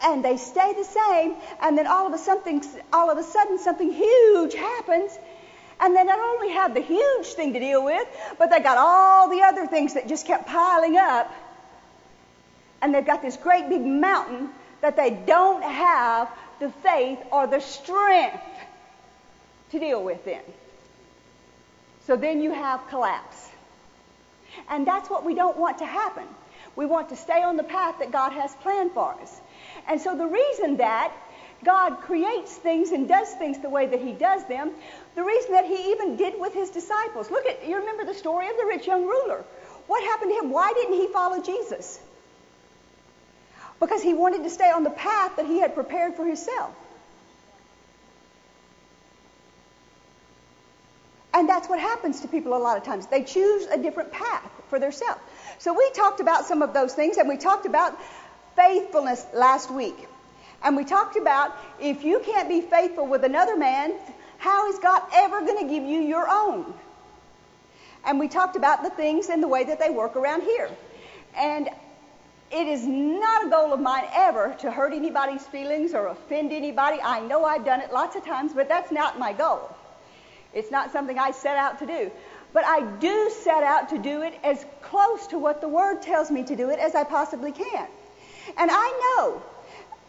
and 0.01 0.23
they 0.23 0.37
stay 0.37 0.73
the 0.73 0.83
same, 0.83 1.35
and 1.61 1.77
then 1.77 1.87
all 1.87 2.07
of 2.07 2.13
a 2.13 2.61
all 2.91 3.11
of 3.11 3.17
a 3.17 3.23
sudden 3.23 3.59
something 3.59 3.91
huge 3.91 4.53
happens, 4.53 5.17
and 5.79 5.95
they 5.95 6.03
not 6.03 6.19
only 6.19 6.49
have 6.53 6.73
the 6.73 6.81
huge 6.81 7.27
thing 7.27 7.53
to 7.53 7.59
deal 7.59 7.83
with, 7.83 8.07
but 8.37 8.49
they 8.49 8.59
got 8.59 8.77
all 8.77 9.29
the 9.29 9.41
other 9.41 9.67
things 9.67 9.93
that 9.93 10.07
just 10.07 10.25
kept 10.25 10.47
piling 10.47 10.97
up, 10.97 11.33
and 12.81 12.93
they've 12.93 13.05
got 13.05 13.21
this 13.21 13.37
great 13.37 13.69
big 13.69 13.81
mountain 13.81 14.49
that 14.81 14.95
they 14.95 15.11
don't 15.11 15.63
have 15.63 16.29
the 16.59 16.69
faith 16.69 17.19
or 17.31 17.47
the 17.47 17.59
strength 17.59 18.43
to 19.71 19.79
deal 19.79 20.03
with 20.03 20.23
then. 20.25 20.41
So 22.05 22.15
then 22.15 22.41
you 22.41 22.51
have 22.51 22.87
collapse. 22.89 23.49
And 24.69 24.85
that's 24.85 25.09
what 25.09 25.25
we 25.25 25.35
don't 25.35 25.57
want 25.57 25.79
to 25.79 25.85
happen. 25.85 26.27
We 26.75 26.85
want 26.85 27.09
to 27.09 27.15
stay 27.15 27.43
on 27.43 27.57
the 27.57 27.63
path 27.63 27.99
that 27.99 28.11
God 28.11 28.31
has 28.31 28.53
planned 28.55 28.91
for 28.91 29.13
us. 29.21 29.41
And 29.87 30.01
so 30.01 30.17
the 30.17 30.25
reason 30.25 30.77
that 30.77 31.13
God 31.63 32.01
creates 32.01 32.55
things 32.55 32.91
and 32.91 33.07
does 33.07 33.29
things 33.33 33.59
the 33.59 33.69
way 33.69 33.85
that 33.85 34.01
He 34.01 34.13
does 34.13 34.45
them, 34.45 34.71
the 35.15 35.23
reason 35.23 35.51
that 35.51 35.65
He 35.65 35.91
even 35.91 36.17
did 36.17 36.39
with 36.39 36.53
His 36.53 36.69
disciples. 36.69 37.29
Look 37.31 37.45
at, 37.45 37.67
you 37.67 37.77
remember 37.77 38.05
the 38.05 38.13
story 38.13 38.49
of 38.49 38.57
the 38.57 38.65
rich 38.65 38.87
young 38.87 39.05
ruler. 39.05 39.43
What 39.87 40.03
happened 40.03 40.31
to 40.31 40.45
him? 40.45 40.51
Why 40.51 40.71
didn't 40.73 40.95
he 40.95 41.07
follow 41.07 41.41
Jesus? 41.41 41.99
Because 43.79 44.01
he 44.01 44.13
wanted 44.13 44.43
to 44.43 44.49
stay 44.49 44.69
on 44.69 44.83
the 44.83 44.89
path 44.89 45.35
that 45.35 45.45
he 45.45 45.59
had 45.59 45.75
prepared 45.75 46.15
for 46.15 46.25
himself. 46.25 46.73
And 51.33 51.49
that's 51.49 51.67
what 51.67 51.79
happens 51.79 52.21
to 52.21 52.27
people 52.27 52.55
a 52.55 52.59
lot 52.59 52.77
of 52.77 52.83
times. 52.83 53.07
They 53.07 53.23
choose 53.23 53.65
a 53.67 53.77
different 53.77 54.11
path 54.11 54.49
for 54.69 54.79
themselves. 54.79 55.19
So 55.57 55.73
we 55.73 55.89
talked 55.91 56.19
about 56.19 56.45
some 56.45 56.61
of 56.61 56.73
those 56.73 56.93
things, 56.93 57.17
and 57.17 57.27
we 57.27 57.37
talked 57.37 57.65
about 57.65 57.97
faithfulness 58.55 59.25
last 59.33 59.71
week. 59.71 60.07
And 60.63 60.77
we 60.77 60.85
talked 60.85 61.17
about 61.17 61.55
if 61.79 62.03
you 62.03 62.19
can't 62.19 62.47
be 62.47 62.61
faithful 62.61 63.07
with 63.07 63.23
another 63.23 63.57
man, 63.57 63.93
how 64.37 64.69
is 64.69 64.79
God 64.79 65.01
ever 65.13 65.41
going 65.41 65.67
to 65.67 65.73
give 65.73 65.83
you 65.83 66.01
your 66.01 66.27
own? 66.29 66.73
And 68.05 68.19
we 68.19 68.27
talked 68.27 68.55
about 68.55 68.83
the 68.83 68.89
things 68.89 69.29
and 69.29 69.41
the 69.41 69.47
way 69.47 69.63
that 69.63 69.79
they 69.79 69.89
work 69.89 70.15
around 70.15 70.43
here. 70.43 70.69
And 71.35 71.69
it 72.51 72.67
is 72.67 72.85
not 72.85 73.47
a 73.47 73.49
goal 73.49 73.73
of 73.73 73.79
mine 73.79 74.03
ever 74.13 74.55
to 74.59 74.69
hurt 74.69 74.93
anybody's 74.93 75.43
feelings 75.47 75.93
or 75.93 76.07
offend 76.07 76.51
anybody. 76.51 76.99
I 77.01 77.21
know 77.21 77.43
I've 77.43 77.65
done 77.65 77.81
it 77.81 77.91
lots 77.91 78.15
of 78.15 78.23
times, 78.23 78.53
but 78.53 78.69
that's 78.69 78.91
not 78.91 79.17
my 79.17 79.33
goal. 79.33 79.75
It's 80.53 80.71
not 80.71 80.91
something 80.91 81.17
I 81.17 81.31
set 81.31 81.57
out 81.57 81.79
to 81.79 81.85
do. 81.85 82.11
But 82.53 82.65
I 82.65 82.81
do 82.99 83.31
set 83.43 83.63
out 83.63 83.89
to 83.89 83.97
do 83.97 84.21
it 84.21 84.33
as 84.43 84.63
close 84.81 85.27
to 85.27 85.39
what 85.39 85.59
the 85.61 85.67
Word 85.67 86.01
tells 86.01 86.29
me 86.29 86.43
to 86.43 86.55
do 86.55 86.69
it 86.69 86.79
as 86.79 86.93
I 86.93 87.03
possibly 87.03 87.51
can. 87.51 87.87
And 88.57 88.69
I 88.71 89.15
know 89.17 89.41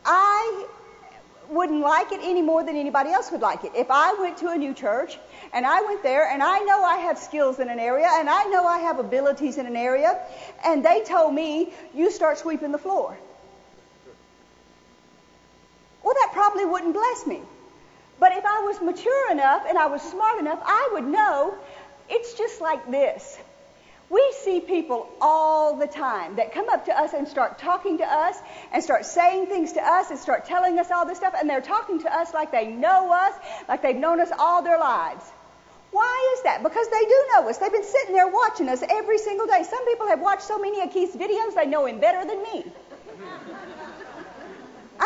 I 0.04 0.66
wouldn't 1.48 1.80
like 1.80 2.12
it 2.12 2.20
any 2.22 2.42
more 2.42 2.64
than 2.64 2.76
anybody 2.76 3.10
else 3.10 3.30
would 3.30 3.40
like 3.40 3.64
it. 3.64 3.72
If 3.74 3.90
I 3.90 4.14
went 4.14 4.38
to 4.38 4.48
a 4.48 4.56
new 4.56 4.74
church 4.74 5.18
and 5.52 5.66
I 5.66 5.82
went 5.82 6.02
there 6.02 6.30
and 6.30 6.42
I 6.42 6.58
know 6.60 6.82
I 6.82 6.96
have 6.98 7.18
skills 7.18 7.58
in 7.58 7.68
an 7.68 7.78
area 7.78 8.08
and 8.12 8.28
I 8.28 8.44
know 8.44 8.66
I 8.66 8.78
have 8.78 8.98
abilities 8.98 9.58
in 9.58 9.66
an 9.66 9.76
area 9.76 10.20
and 10.64 10.84
they 10.84 11.02
told 11.04 11.34
me, 11.34 11.72
you 11.94 12.10
start 12.10 12.38
sweeping 12.38 12.72
the 12.72 12.78
floor. 12.78 13.16
Well, 16.02 16.14
that 16.14 16.30
probably 16.32 16.64
wouldn't 16.66 16.94
bless 16.94 17.26
me. 17.26 17.40
But 18.18 18.32
if 18.32 18.44
I 18.44 18.60
was 18.60 18.80
mature 18.80 19.32
enough 19.32 19.64
and 19.68 19.76
I 19.76 19.86
was 19.86 20.02
smart 20.02 20.38
enough, 20.38 20.60
I 20.64 20.90
would 20.92 21.04
know 21.04 21.54
it's 22.08 22.34
just 22.34 22.60
like 22.60 22.90
this. 22.90 23.38
We 24.10 24.34
see 24.42 24.60
people 24.60 25.08
all 25.20 25.76
the 25.76 25.86
time 25.86 26.36
that 26.36 26.52
come 26.52 26.68
up 26.68 26.84
to 26.86 26.96
us 26.96 27.14
and 27.14 27.26
start 27.26 27.58
talking 27.58 27.98
to 27.98 28.04
us 28.04 28.36
and 28.72 28.84
start 28.84 29.06
saying 29.06 29.46
things 29.46 29.72
to 29.72 29.82
us 29.82 30.10
and 30.10 30.18
start 30.18 30.44
telling 30.44 30.78
us 30.78 30.90
all 30.90 31.06
this 31.06 31.18
stuff, 31.18 31.34
and 31.38 31.48
they're 31.48 31.60
talking 31.60 32.00
to 32.00 32.14
us 32.14 32.34
like 32.34 32.52
they 32.52 32.66
know 32.66 33.12
us, 33.12 33.34
like 33.68 33.82
they've 33.82 33.96
known 33.96 34.20
us 34.20 34.30
all 34.38 34.62
their 34.62 34.78
lives. 34.78 35.24
Why 35.90 36.34
is 36.36 36.42
that? 36.44 36.62
Because 36.62 36.86
they 36.88 37.00
do 37.00 37.24
know 37.32 37.48
us. 37.48 37.58
They've 37.58 37.72
been 37.72 37.84
sitting 37.84 38.14
there 38.14 38.28
watching 38.28 38.68
us 38.68 38.82
every 38.88 39.18
single 39.18 39.46
day. 39.46 39.62
Some 39.62 39.84
people 39.86 40.06
have 40.08 40.20
watched 40.20 40.42
so 40.42 40.58
many 40.58 40.82
of 40.82 40.90
Keith's 40.92 41.16
videos, 41.16 41.54
they 41.54 41.66
know 41.66 41.86
him 41.86 41.98
better 41.98 42.28
than 42.28 42.42
me. 42.42 42.64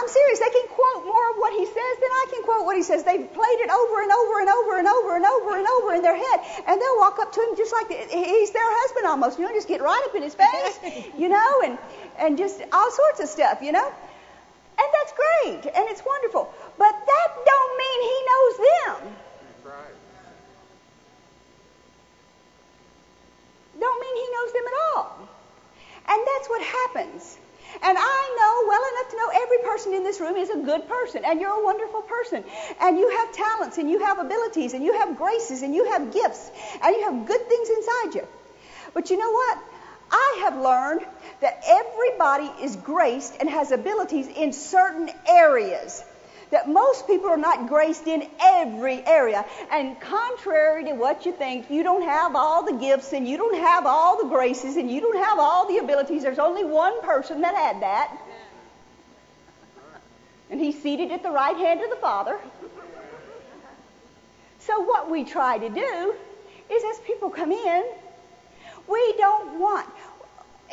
I'm 0.09 0.15
serious. 0.15 0.39
They 0.41 0.49
can 0.49 0.69
quote 0.69 1.05
more 1.05 1.31
of 1.31 1.37
what 1.37 1.53
he 1.53 1.67
says 1.67 1.95
than 2.01 2.09
I 2.09 2.25
can 2.33 2.43
quote 2.43 2.65
what 2.65 2.77
he 2.77 2.83
says. 2.83 3.05
They've 3.05 3.29
played 3.29 3.61
it 3.61 3.69
over 3.69 4.01
and 4.01 4.11
over 4.11 4.41
and 4.41 4.49
over 4.49 4.79
and 4.79 4.89
over 4.89 5.17
and 5.17 5.27
over 5.27 5.57
and 5.59 5.67
over 5.69 5.95
in 5.95 6.01
their 6.01 6.17
head, 6.17 6.41
and 6.67 6.81
they'll 6.81 6.97
walk 6.97 7.19
up 7.19 7.31
to 7.33 7.41
him 7.41 7.57
just 7.57 7.75
like 7.75 7.93
he's 7.93 8.51
their 8.53 8.65
husband 8.65 9.05
almost. 9.05 9.39
You 9.39 9.45
know, 9.45 9.53
just 9.53 9.69
get 9.69 9.83
right 9.83 10.03
up 10.09 10.15
in 10.15 10.23
his 10.23 10.35
face, 10.35 10.81
you 11.19 11.29
know, 11.29 11.61
and 11.63 11.77
and 12.17 12.39
just 12.39 12.63
all 12.73 12.91
sorts 12.91 13.21
of 13.21 13.29
stuff, 13.29 13.61
you 13.61 13.73
know. 13.73 13.85
And 13.85 14.89
that's 14.97 15.13
great, 15.13 15.77
and 15.77 15.85
it's 15.93 16.01
wonderful. 16.01 16.55
But 16.79 16.95
that 16.97 17.29
don't 17.45 17.75
mean 17.77 17.99
he 18.09 18.19
knows 18.31 18.55
them. 18.57 19.17
Right. 19.65 19.97
Don't 23.79 24.01
mean 24.01 24.17
he 24.17 24.29
knows 24.33 24.53
them 24.57 24.65
at 24.73 24.77
all. 24.89 25.29
And 26.09 26.27
that's 26.27 26.49
what 26.49 26.63
happens. 26.63 27.39
And 27.83 27.99
I 27.99 28.37
know 28.39 28.69
well 28.69 28.83
enough 28.93 29.11
to 29.11 29.17
know 29.17 29.43
every 29.43 29.59
person 29.59 29.95
in 29.95 30.05
this 30.05 30.21
room 30.21 30.37
is 30.37 30.51
a 30.51 30.59
good 30.59 30.89
person, 30.89 31.25
and 31.25 31.41
you're 31.41 31.61
a 31.61 31.65
wonderful 31.65 32.03
person, 32.03 32.45
and 32.81 32.99
you 32.99 33.11
have 33.11 33.33
talents, 33.33 33.79
and 33.79 33.91
you 33.91 34.01
have 34.05 34.19
abilities, 34.19 34.75
and 34.75 34.85
you 34.85 34.95
have 34.95 35.17
graces, 35.17 35.63
and 35.63 35.75
you 35.75 35.85
have 35.91 36.13
gifts, 36.13 36.51
and 36.83 36.97
you 36.97 37.05
have 37.05 37.27
good 37.27 37.49
things 37.49 37.69
inside 37.69 38.15
you. 38.15 38.29
But 38.95 39.11
you 39.11 39.19
know 39.19 39.31
what? 39.31 39.59
I 40.11 40.41
have 40.45 40.57
learned 40.57 41.07
that 41.41 41.63
everybody 41.67 42.51
is 42.65 42.77
graced 42.77 43.37
and 43.39 43.49
has 43.49 43.71
abilities 43.71 44.27
in 44.27 44.53
certain 44.53 45.11
areas 45.29 46.03
that 46.51 46.69
most 46.69 47.07
people 47.07 47.29
are 47.29 47.37
not 47.37 47.69
graced 47.69 48.07
in 48.07 48.27
every 48.41 49.05
area. 49.07 49.45
And 49.71 50.01
contrary 50.01 50.85
to 50.85 50.93
what 50.93 51.27
you 51.27 51.33
think, 51.33 51.71
you 51.71 51.83
don't 51.83 52.03
have 52.03 52.35
all 52.37 52.65
the 52.65 52.73
gifts 52.73 53.13
and 53.13 53.29
you 53.29 53.37
don't 53.37 53.59
have 53.59 53.87
all 53.87 54.23
the 54.23 54.29
graces 54.29 54.77
and 54.77 54.91
you 54.91 55.01
don't 55.01 55.19
have 55.19 55.39
all 55.39 55.69
the 55.69 55.79
abilities. 55.79 56.23
There's 56.23 56.39
only 56.39 56.65
one 56.65 57.03
person 57.03 57.43
that 57.43 57.55
had 57.55 57.83
that. 57.83 58.17
And 60.51 60.61
he's 60.61 60.81
seated 60.83 61.13
at 61.13 61.23
the 61.23 61.31
right 61.31 61.57
hand 61.57 61.83
of 61.83 61.91
the 61.91 61.97
Father. 61.97 62.39
So 64.61 64.81
what 64.81 65.11
we 65.11 65.25
try 65.25 65.59
to 65.59 65.69
do 65.69 66.15
is 66.71 66.85
as 66.85 67.01
people 67.07 67.31
come 67.31 67.53
in, 67.53 67.85
we 68.87 69.15
don't 69.19 69.59
want, 69.59 69.87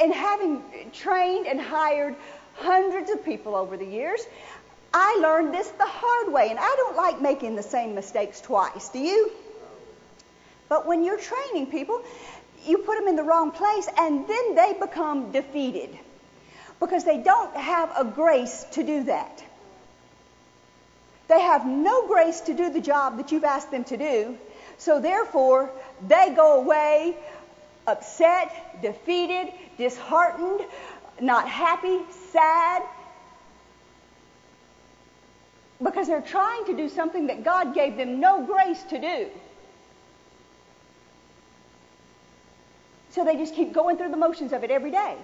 and 0.02 0.14
having 0.14 0.62
trained 0.94 1.48
and 1.48 1.60
hired 1.60 2.16
hundreds 2.56 3.10
of 3.10 3.24
people 3.26 3.56
over 3.56 3.78
the 3.78 3.86
years, 3.86 4.26
I 4.98 5.20
learned 5.22 5.54
this 5.54 5.68
the 5.68 5.86
hard 5.86 6.32
way, 6.32 6.50
and 6.50 6.58
I 6.58 6.74
don't 6.78 6.96
like 6.96 7.22
making 7.22 7.58
the 7.58 7.64
same 7.64 7.96
mistakes 7.96 8.40
twice. 8.40 8.88
Do 8.88 9.00
you? 9.00 9.30
But 10.70 10.88
when 10.88 11.04
you're 11.04 11.20
training 11.20 11.68
people, 11.70 12.02
you 12.64 12.78
put 12.78 12.98
them 12.98 13.10
in 13.10 13.18
the 13.18 13.24
wrong 13.24 13.52
place, 13.52 13.90
and 14.00 14.26
then 14.26 14.56
they 14.56 14.74
become 14.80 15.34
defeated 15.34 15.90
because 16.80 17.04
they 17.04 17.18
don't 17.18 17.54
have 17.58 17.92
a 17.98 18.06
grace 18.06 18.66
to 18.72 18.84
do 18.84 19.04
that. 19.04 19.44
They 21.28 21.42
have 21.42 21.66
no 21.68 22.08
grace 22.08 22.40
to 22.42 22.54
do 22.54 22.70
the 22.70 22.80
job 22.80 23.18
that 23.18 23.34
you've 23.34 23.44
asked 23.44 23.72
them 23.72 23.84
to 23.86 23.98
do, 23.98 24.38
so 24.78 25.02
therefore 25.02 25.72
they 26.08 26.32
go 26.34 26.62
away 26.62 27.18
upset, 27.86 28.82
defeated, 28.82 29.52
disheartened, 29.78 30.62
not 31.20 31.50
happy, 31.50 32.00
sad, 32.32 32.82
because 35.84 36.08
they're 36.08 36.22
trying 36.22 36.66
to 36.66 36.76
do 36.76 36.90
something 36.90 37.28
that 37.28 37.44
God 37.44 37.74
gave 37.74 37.98
them 37.98 38.20
no 38.20 38.46
grace 38.46 38.82
to 38.84 39.00
do. 39.00 39.28
So 43.12 43.24
they 43.24 43.38
just 43.38 43.56
keep 43.56 43.74
going 43.74 43.98
through 43.98 44.12
the 44.12 44.18
motions 44.18 44.52
of 44.52 44.64
it 44.64 44.72
every 44.72 44.92
day. 44.92 45.16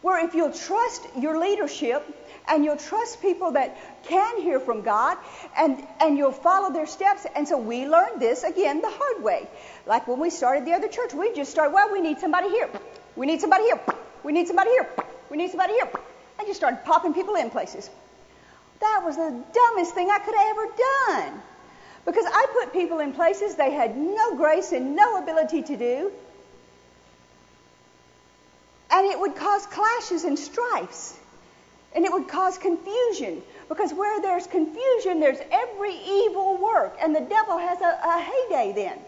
Where 0.00 0.24
if 0.24 0.34
you'll 0.34 0.52
trust 0.52 1.02
your 1.18 1.38
leadership 1.38 2.02
and 2.48 2.64
you'll 2.64 2.76
trust 2.76 3.22
people 3.22 3.52
that 3.52 3.76
can 4.04 4.40
hear 4.40 4.58
from 4.58 4.82
God 4.82 5.16
and, 5.56 5.86
and 6.00 6.18
you'll 6.18 6.32
follow 6.32 6.72
their 6.72 6.86
steps. 6.86 7.26
And 7.36 7.46
so 7.46 7.56
we 7.58 7.86
learned 7.86 8.20
this 8.20 8.42
again 8.42 8.80
the 8.80 8.90
hard 8.90 9.22
way. 9.22 9.46
Like 9.86 10.08
when 10.08 10.18
we 10.18 10.30
started 10.30 10.64
the 10.64 10.72
other 10.72 10.88
church, 10.88 11.14
we 11.14 11.32
just 11.34 11.50
started, 11.50 11.72
well, 11.72 11.92
we 11.92 12.00
need 12.00 12.18
somebody 12.18 12.48
here. 12.48 12.68
We 13.16 13.26
need 13.26 13.40
somebody 13.40 13.64
here. 13.64 13.80
We 14.24 14.32
need 14.32 14.46
somebody 14.46 14.70
here. 14.70 14.88
We 15.30 15.36
need 15.36 15.50
somebody 15.50 15.74
here. 15.74 15.88
And 16.38 16.48
just 16.48 16.58
started 16.58 16.84
popping 16.84 17.14
people 17.14 17.36
in 17.36 17.50
places. 17.50 17.88
That 18.82 19.02
was 19.04 19.16
the 19.16 19.30
dumbest 19.54 19.94
thing 19.94 20.10
I 20.10 20.18
could 20.18 20.34
have 20.34 20.48
ever 20.50 20.66
done. 21.30 21.42
Because 22.04 22.26
I 22.26 22.46
put 22.52 22.72
people 22.72 22.98
in 22.98 23.12
places 23.12 23.54
they 23.54 23.70
had 23.70 23.96
no 23.96 24.34
grace 24.36 24.72
and 24.72 24.96
no 24.96 25.22
ability 25.22 25.62
to 25.62 25.76
do. 25.76 26.12
And 28.90 29.06
it 29.06 29.18
would 29.18 29.36
cause 29.36 29.66
clashes 29.66 30.24
and 30.24 30.36
strifes. 30.36 31.16
And 31.94 32.04
it 32.04 32.12
would 32.12 32.26
cause 32.26 32.58
confusion. 32.58 33.42
Because 33.68 33.94
where 33.94 34.20
there's 34.20 34.48
confusion, 34.48 35.20
there's 35.20 35.38
every 35.52 35.94
evil 35.94 36.56
work. 36.56 36.96
And 37.00 37.14
the 37.14 37.20
devil 37.20 37.58
has 37.58 37.80
a, 37.80 38.00
a 38.04 38.20
heyday 38.20 38.72
then. 38.74 38.98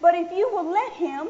But 0.00 0.16
if 0.16 0.32
you 0.32 0.48
will 0.52 0.68
let 0.68 0.92
him 0.94 1.28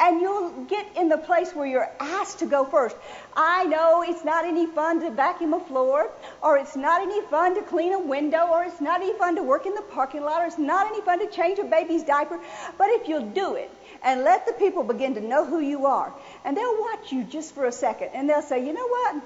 and 0.00 0.20
you'll 0.20 0.64
get 0.64 0.96
in 0.96 1.08
the 1.08 1.18
place 1.18 1.54
where 1.54 1.66
you're 1.66 1.90
asked 2.00 2.38
to 2.38 2.46
go 2.46 2.64
first. 2.64 2.96
I 3.36 3.64
know 3.64 4.02
it's 4.02 4.24
not 4.24 4.44
any 4.46 4.66
fun 4.66 5.00
to 5.02 5.10
vacuum 5.10 5.52
a 5.52 5.60
floor, 5.60 6.10
or 6.42 6.56
it's 6.56 6.74
not 6.74 7.02
any 7.02 7.20
fun 7.26 7.54
to 7.56 7.62
clean 7.62 7.92
a 7.92 8.00
window, 8.00 8.48
or 8.50 8.64
it's 8.64 8.80
not 8.80 9.02
any 9.02 9.12
fun 9.18 9.36
to 9.36 9.42
work 9.42 9.66
in 9.66 9.74
the 9.74 9.82
parking 9.82 10.22
lot, 10.22 10.42
or 10.42 10.46
it's 10.46 10.58
not 10.58 10.86
any 10.86 11.02
fun 11.02 11.18
to 11.18 11.26
change 11.26 11.58
a 11.58 11.64
baby's 11.64 12.02
diaper. 12.02 12.40
But 12.78 12.88
if 12.90 13.08
you'll 13.08 13.30
do 13.30 13.54
it 13.56 13.70
and 14.02 14.24
let 14.24 14.46
the 14.46 14.52
people 14.54 14.82
begin 14.82 15.14
to 15.14 15.20
know 15.20 15.44
who 15.44 15.60
you 15.60 15.84
are, 15.86 16.12
and 16.44 16.56
they'll 16.56 16.80
watch 16.80 17.12
you 17.12 17.24
just 17.24 17.54
for 17.54 17.66
a 17.66 17.72
second, 17.72 18.10
and 18.14 18.28
they'll 18.28 18.40
say, 18.40 18.66
you 18.66 18.72
know 18.72 18.88
what? 18.88 19.16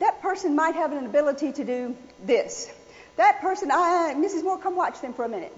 That 0.00 0.20
person 0.20 0.54
might 0.54 0.74
have 0.74 0.92
an 0.92 1.06
ability 1.06 1.52
to 1.52 1.64
do 1.64 1.96
this. 2.22 2.70
That 3.16 3.40
person, 3.40 3.70
I, 3.70 4.12
Mrs. 4.14 4.44
Moore, 4.44 4.58
come 4.58 4.76
watch 4.76 5.00
them 5.00 5.14
for 5.14 5.24
a 5.24 5.28
minute. 5.28 5.56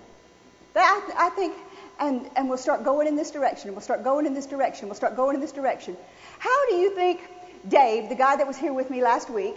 I 0.77 1.31
think 1.35 1.57
and, 2.01 2.29
and 2.37 2.49
we'll 2.49 2.59
start 2.59 2.85
going 2.85 3.07
in 3.07 3.17
this 3.17 3.31
direction, 3.31 3.69
and 3.69 3.77
we'll 3.77 3.83
start 3.83 4.05
going 4.05 4.27
in 4.27 4.35
this 4.35 4.47
direction, 4.47 4.89
we'll 4.89 4.95
start 4.95 5.17
going 5.17 5.35
in 5.35 5.41
this 5.41 5.53
direction. 5.53 5.97
How 6.39 6.69
do 6.69 6.77
you 6.77 6.95
think 6.95 7.21
Dave, 7.67 8.09
the 8.09 8.15
guy 8.15 8.37
that 8.37 8.47
was 8.47 8.57
here 8.57 8.73
with 8.73 8.91
me 8.91 9.03
last 9.03 9.29
week, 9.31 9.57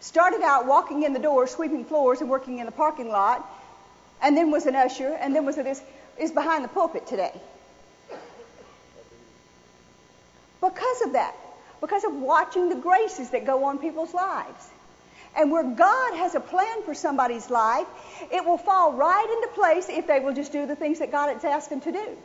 started 0.00 0.42
out 0.42 0.66
walking 0.66 1.02
in 1.02 1.12
the 1.12 1.18
door, 1.18 1.46
sweeping 1.46 1.84
floors, 1.84 2.20
and 2.20 2.30
working 2.30 2.58
in 2.58 2.66
the 2.66 2.72
parking 2.72 3.08
lot, 3.08 3.46
and 4.22 4.36
then 4.36 4.50
was 4.50 4.66
an 4.66 4.74
usher, 4.74 5.08
and 5.08 5.34
then 5.34 5.44
was 5.44 5.58
a 5.58 5.62
this, 5.62 5.82
is 6.18 6.30
behind 6.30 6.64
the 6.64 6.68
pulpit 6.68 7.06
today? 7.06 7.32
Because 10.60 11.02
of 11.02 11.12
that, 11.12 11.34
because 11.80 12.04
of 12.04 12.14
watching 12.14 12.68
the 12.68 12.76
graces 12.76 13.30
that 13.30 13.46
go 13.46 13.64
on 13.64 13.78
people's 13.78 14.12
lives. 14.12 14.68
And 15.36 15.50
where 15.50 15.62
God 15.62 16.16
has 16.16 16.34
a 16.34 16.40
plan 16.40 16.82
for 16.84 16.94
somebody's 16.94 17.50
life, 17.50 17.86
it 18.32 18.44
will 18.44 18.58
fall 18.58 18.92
right 18.92 19.38
into 19.42 19.54
place 19.54 19.88
if 19.88 20.06
they 20.06 20.20
will 20.20 20.34
just 20.34 20.52
do 20.52 20.66
the 20.66 20.76
things 20.76 20.98
that 20.98 21.12
God 21.12 21.32
has 21.32 21.44
asked 21.44 21.70
them 21.70 21.80
to 21.82 21.92
do. 21.92 22.16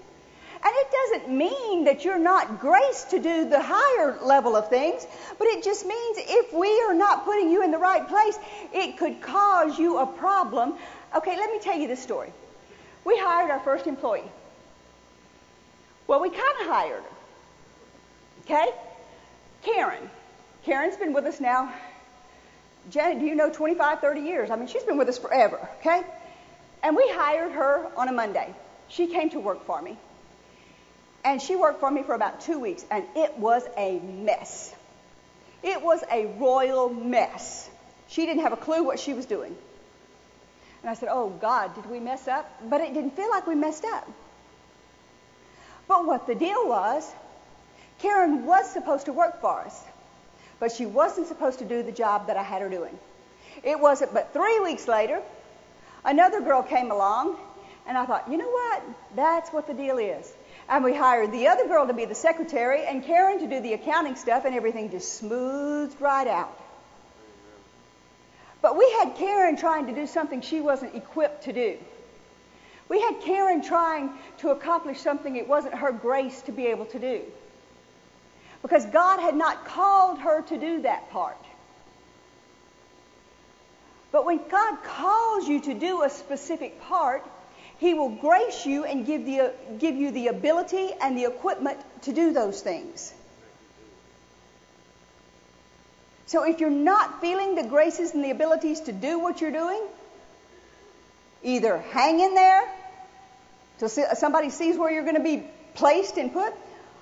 And 0.65 0.73
it 0.73 0.87
doesn't 0.91 1.37
mean 1.37 1.83
that 1.83 2.03
you're 2.03 2.17
not 2.17 2.59
graced 2.59 3.11
to 3.11 3.19
do 3.19 3.47
the 3.47 3.61
higher 3.61 4.17
level 4.23 4.55
of 4.55 4.69
things, 4.69 5.05
but 5.37 5.47
it 5.47 5.63
just 5.63 5.85
means 5.85 6.17
if 6.19 6.51
we 6.53 6.81
are 6.87 6.95
not 6.95 7.23
putting 7.23 7.51
you 7.51 7.63
in 7.63 7.69
the 7.69 7.77
right 7.77 8.07
place, 8.07 8.39
it 8.73 8.97
could 8.97 9.21
cause 9.21 9.77
you 9.77 9.99
a 9.99 10.07
problem. 10.07 10.73
Okay, 11.15 11.37
let 11.37 11.51
me 11.51 11.59
tell 11.59 11.77
you 11.77 11.87
this 11.87 12.01
story. 12.01 12.31
We 13.03 13.15
hired 13.19 13.51
our 13.51 13.59
first 13.59 13.85
employee. 13.85 14.23
Well, 16.07 16.19
we 16.19 16.29
kind 16.29 16.61
of 16.61 16.67
hired 16.67 17.03
her. 17.03 17.09
Okay? 18.45 18.71
Karen. 19.63 20.09
Karen's 20.63 20.97
been 20.97 21.13
with 21.13 21.25
us 21.25 21.39
now. 21.39 21.71
Janet, 22.89 23.19
do 23.19 23.25
you 23.25 23.35
know 23.35 23.49
25, 23.49 23.99
30 23.99 24.21
years? 24.21 24.49
I 24.51 24.55
mean, 24.55 24.67
she's 24.67 24.83
been 24.83 24.97
with 24.97 25.09
us 25.09 25.17
forever, 25.17 25.67
okay? 25.79 26.01
And 26.83 26.95
we 26.95 27.07
hired 27.09 27.51
her 27.53 27.87
on 27.97 28.07
a 28.07 28.11
Monday. 28.11 28.53
She 28.89 29.07
came 29.07 29.29
to 29.31 29.39
work 29.39 29.65
for 29.65 29.81
me. 29.81 29.97
And 31.23 31.41
she 31.41 31.55
worked 31.55 31.79
for 31.79 31.89
me 31.89 32.03
for 32.03 32.13
about 32.13 32.41
two 32.41 32.59
weeks, 32.59 32.85
and 32.91 33.03
it 33.15 33.39
was 33.39 33.63
a 33.77 33.97
mess. 33.99 34.73
It 35.63 35.81
was 35.81 36.03
a 36.11 36.27
royal 36.37 36.89
mess. 36.89 37.67
She 38.07 38.27
didn't 38.27 38.43
have 38.43 38.53
a 38.53 38.57
clue 38.57 38.83
what 38.83 38.99
she 38.99 39.13
was 39.13 39.25
doing. 39.25 39.55
And 40.83 40.89
I 40.91 40.93
said, 40.93 41.09
Oh 41.11 41.29
God, 41.29 41.73
did 41.73 41.89
we 41.89 41.99
mess 41.99 42.27
up? 42.27 42.47
But 42.69 42.81
it 42.81 42.93
didn't 42.93 43.15
feel 43.15 43.31
like 43.31 43.47
we 43.47 43.55
messed 43.55 43.83
up. 43.85 44.07
But 45.87 46.05
what 46.05 46.27
the 46.27 46.35
deal 46.35 46.67
was, 46.67 47.11
Karen 47.99 48.45
was 48.45 48.71
supposed 48.71 49.07
to 49.07 49.13
work 49.13 49.41
for 49.41 49.61
us, 49.61 49.83
but 50.59 50.71
she 50.71 50.85
wasn't 50.85 51.27
supposed 51.27 51.59
to 51.59 51.65
do 51.65 51.83
the 51.83 51.91
job 51.91 52.27
that 52.27 52.37
I 52.37 52.43
had 52.43 52.61
her 52.61 52.69
doing. 52.69 52.97
It 53.63 53.79
wasn't 53.79 54.13
but 54.13 54.33
three 54.33 54.59
weeks 54.59 54.87
later, 54.87 55.21
another 56.03 56.41
girl 56.41 56.63
came 56.63 56.91
along, 56.91 57.37
and 57.87 57.97
I 57.97 58.05
thought, 58.05 58.29
you 58.29 58.37
know 58.37 58.49
what? 58.49 58.83
That's 59.15 59.51
what 59.51 59.67
the 59.67 59.73
deal 59.73 59.97
is. 59.97 60.31
And 60.67 60.83
we 60.83 60.95
hired 60.95 61.31
the 61.31 61.47
other 61.47 61.67
girl 61.67 61.85
to 61.87 61.93
be 61.93 62.05
the 62.05 62.15
secretary 62.15 62.85
and 62.85 63.03
Karen 63.03 63.39
to 63.39 63.47
do 63.47 63.59
the 63.61 63.73
accounting 63.73 64.15
stuff, 64.15 64.45
and 64.45 64.55
everything 64.55 64.89
just 64.89 65.13
smoothed 65.13 65.99
right 66.01 66.27
out. 66.27 66.59
But 68.61 68.77
we 68.77 68.89
had 68.99 69.15
Karen 69.15 69.57
trying 69.57 69.85
to 69.87 69.93
do 69.93 70.07
something 70.07 70.41
she 70.41 70.59
wasn't 70.59 70.95
equipped 70.95 71.43
to 71.43 71.53
do. 71.53 71.77
We 72.89 72.99
had 72.99 73.21
Karen 73.21 73.61
trying 73.63 74.09
to 74.39 74.49
accomplish 74.49 74.99
something 74.99 75.35
it 75.35 75.47
wasn't 75.47 75.75
her 75.75 75.91
grace 75.91 76.41
to 76.43 76.51
be 76.51 76.67
able 76.67 76.85
to 76.87 76.99
do. 76.99 77.21
Because 78.65 78.87
God 78.87 79.19
had 79.19 79.35
not 79.35 79.65
called 79.65 80.17
her 80.17 80.41
to 80.41 80.57
do 80.57 80.81
that 80.81 81.11
part. 81.11 81.37
But 84.11 84.25
when 84.25 84.39
God 84.49 84.83
calls 84.83 85.47
you 85.47 85.61
to 85.61 85.75
do 85.75 86.01
a 86.01 86.09
specific 86.09 86.81
part, 86.81 87.23
he 87.77 87.93
will 87.93 88.09
grace 88.09 88.65
you 88.65 88.83
and 88.83 89.05
give, 89.05 89.23
the, 89.23 89.53
give 89.77 89.93
you 89.95 90.09
the 90.09 90.29
ability 90.29 90.89
and 90.99 91.15
the 91.15 91.25
equipment 91.25 91.77
to 92.05 92.11
do 92.11 92.33
those 92.33 92.59
things. 92.59 93.13
So 96.25 96.41
if 96.43 96.59
you're 96.59 96.71
not 96.71 97.21
feeling 97.21 97.53
the 97.53 97.67
graces 97.67 98.15
and 98.15 98.23
the 98.23 98.31
abilities 98.31 98.79
to 98.81 98.91
do 98.91 99.19
what 99.19 99.41
you're 99.41 99.51
doing, 99.51 99.83
either 101.43 101.77
hang 101.77 102.19
in 102.19 102.33
there 102.33 102.63
till 103.77 103.89
somebody 103.89 104.49
sees 104.49 104.75
where 104.75 104.91
you're 104.91 105.03
going 105.03 105.17
to 105.17 105.21
be 105.21 105.43
placed 105.75 106.17
and 106.17 106.33
put, 106.33 106.51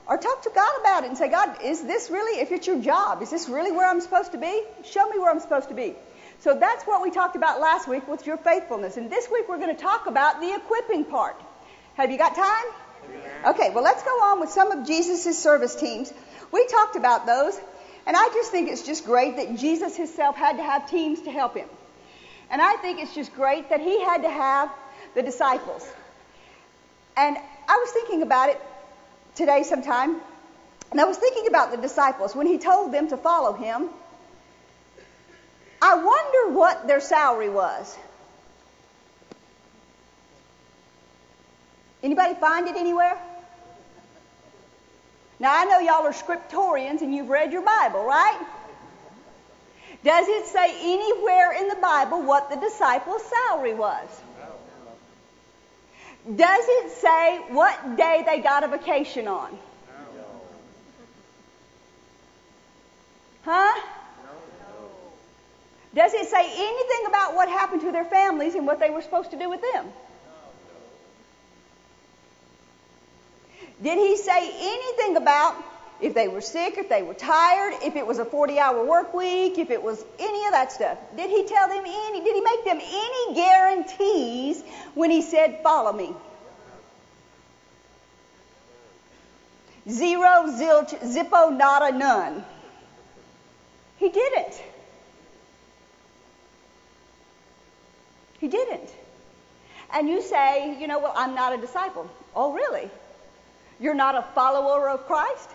or 0.08 0.18
talk 0.18 0.44
to 0.44 0.52
God 0.54 0.72
about 0.82 1.04
it 1.04 1.08
and 1.08 1.18
say, 1.18 1.30
God, 1.30 1.62
is 1.64 1.82
this 1.82 2.10
really, 2.10 2.42
if 2.42 2.52
it's 2.52 2.68
your 2.68 2.82
job, 2.82 3.22
is 3.22 3.30
this 3.30 3.48
really 3.48 3.72
where 3.72 3.90
I'm 3.90 4.02
supposed 4.02 4.34
to 4.34 4.38
be? 4.38 4.64
Show 4.84 5.08
me 5.10 5.18
where 5.20 5.32
I'm 5.32 5.40
supposed 5.40 5.70
to 5.70 5.76
be. 5.76 5.96
So 6.40 6.58
that's 6.60 6.84
what 6.84 7.02
we 7.02 7.10
talked 7.10 7.38
about 7.38 7.62
last 7.62 7.88
week 7.88 8.08
with 8.08 8.28
your 8.28 8.38
faithfulness. 8.38 8.98
And 8.98 9.10
this 9.10 9.30
week 9.32 9.48
we're 9.48 9.60
going 9.60 9.74
to 9.76 9.82
talk 9.82 10.08
about 10.08 10.42
the 10.42 10.54
equipping 10.54 11.06
part. 11.06 11.42
Have 11.96 12.12
you 12.12 12.18
got 12.18 12.36
time? 12.36 12.66
Okay, 13.46 13.70
well, 13.70 13.84
let's 13.84 14.04
go 14.04 14.10
on 14.10 14.40
with 14.40 14.50
some 14.50 14.72
of 14.72 14.86
Jesus' 14.86 15.42
service 15.42 15.76
teams. 15.76 16.12
We 16.52 16.66
talked 16.68 16.96
about 16.96 17.26
those, 17.26 17.58
and 18.06 18.16
I 18.16 18.30
just 18.34 18.52
think 18.52 18.70
it's 18.70 18.86
just 18.86 19.06
great 19.06 19.38
that 19.38 19.58
Jesus 19.58 19.96
himself 19.96 20.36
had 20.36 20.58
to 20.58 20.64
have 20.64 20.90
teams 20.90 21.22
to 21.22 21.32
help 21.32 21.56
him. 21.56 21.68
And 22.50 22.62
I 22.62 22.76
think 22.78 23.00
it's 23.00 23.16
just 23.16 23.34
great 23.34 23.70
that 23.70 23.80
he 23.80 24.02
had 24.04 24.24
to 24.24 24.30
have 24.30 24.70
the 25.16 25.22
disciples. 25.22 25.88
And 27.16 27.38
I 27.68 27.78
was 27.78 27.92
thinking 27.92 28.22
about 28.22 28.50
it 28.50 28.62
today 29.36 29.64
sometime, 29.64 30.18
and 30.92 31.02
I 31.02 31.06
was 31.06 31.18
thinking 31.18 31.48
about 31.48 31.72
the 31.72 31.78
disciples 31.78 32.36
when 32.36 32.48
he 32.48 32.58
told 32.58 32.94
them 32.94 33.10
to 33.10 33.18
follow 33.18 33.54
him. 33.54 33.90
I 35.82 35.96
wonder 35.96 36.58
what 36.58 36.88
their 36.88 37.02
salary 37.02 37.50
was. 37.50 37.98
Anybody 42.04 42.36
find 42.36 42.68
it 42.68 42.76
anywhere? 42.76 43.18
Now 45.40 45.52
I 45.54 45.66
know 45.66 45.80
y'all 45.80 46.06
are 46.06 46.14
scriptorians 46.14 47.02
and 47.02 47.14
you've 47.14 47.30
read 47.30 47.52
your 47.52 47.64
Bible, 47.64 48.04
right? 48.04 48.40
Does 50.04 50.28
it 50.28 50.46
say 50.48 50.76
anywhere 50.80 51.54
in 51.54 51.70
the 51.70 51.76
Bible 51.76 52.22
what 52.22 52.50
the 52.50 52.58
disciples' 52.58 53.24
salary 53.24 53.74
was? 53.74 54.10
Does 56.24 56.66
it 56.68 56.92
say 56.92 57.38
what 57.50 57.98
day 57.98 58.24
they 58.26 58.40
got 58.40 58.64
a 58.64 58.68
vacation 58.70 59.28
on? 59.28 59.58
Huh? 63.44 63.82
Does 65.94 66.14
it 66.14 66.28
say 66.28 66.46
anything 66.46 67.06
about 67.08 67.36
what 67.36 67.50
happened 67.50 67.82
to 67.82 67.92
their 67.92 68.06
families 68.06 68.56
and 68.56 68.66
what 68.66 68.80
they 68.80 68.90
were 68.90 69.02
supposed 69.02 69.32
to 69.32 69.38
do 69.38 69.50
with 69.50 69.62
them? 69.74 69.86
Did 73.82 73.98
he 73.98 74.16
say 74.16 74.50
anything 74.60 75.18
about 75.18 75.56
if 76.02 76.14
they 76.14 76.28
were 76.28 76.42
sick, 76.42 76.78
if 76.78 76.90
they 76.90 77.02
were 77.04 77.14
tired, 77.14 77.76
if 77.84 77.96
it 77.96 78.06
was 78.06 78.20
a 78.20 78.26
40 78.26 78.60
hour 78.60 78.86
work 78.86 79.14
week, 79.14 79.58
if 79.58 79.70
it 79.70 79.82
was 79.82 80.04
any 80.20 80.46
of 80.46 80.52
that 80.52 80.72
stuff? 80.72 80.98
Did 81.16 81.30
he 81.30 81.46
tell 81.46 81.68
them 81.68 81.84
any, 81.86 82.24
did 82.24 82.36
he 82.36 82.42
make 82.42 82.66
them 82.66 82.80
any 82.82 83.36
guarantees 83.36 84.62
when 84.94 85.12
he 85.12 85.22
said, 85.22 85.62
follow 85.64 85.94
me? 85.94 86.14
Zero, 89.90 90.48
zilch, 90.48 90.98
zippo, 91.02 91.56
nada, 91.56 91.98
none. 91.98 92.44
He 93.98 94.10
didn't. 94.10 94.62
He 98.40 98.48
didn't. 98.48 98.90
And 99.94 100.10
you 100.10 100.22
say, 100.22 100.78
you 100.80 100.88
know, 100.88 101.00
well, 101.00 101.14
I'm 101.16 101.36
not 101.36 101.54
a 101.54 101.58
disciple. 101.58 102.10
Oh, 102.36 102.54
really? 102.54 102.90
You're 103.80 103.94
not 103.94 104.16
a 104.16 104.22
follower 104.34 104.90
of 104.90 105.06
Christ? 105.06 105.50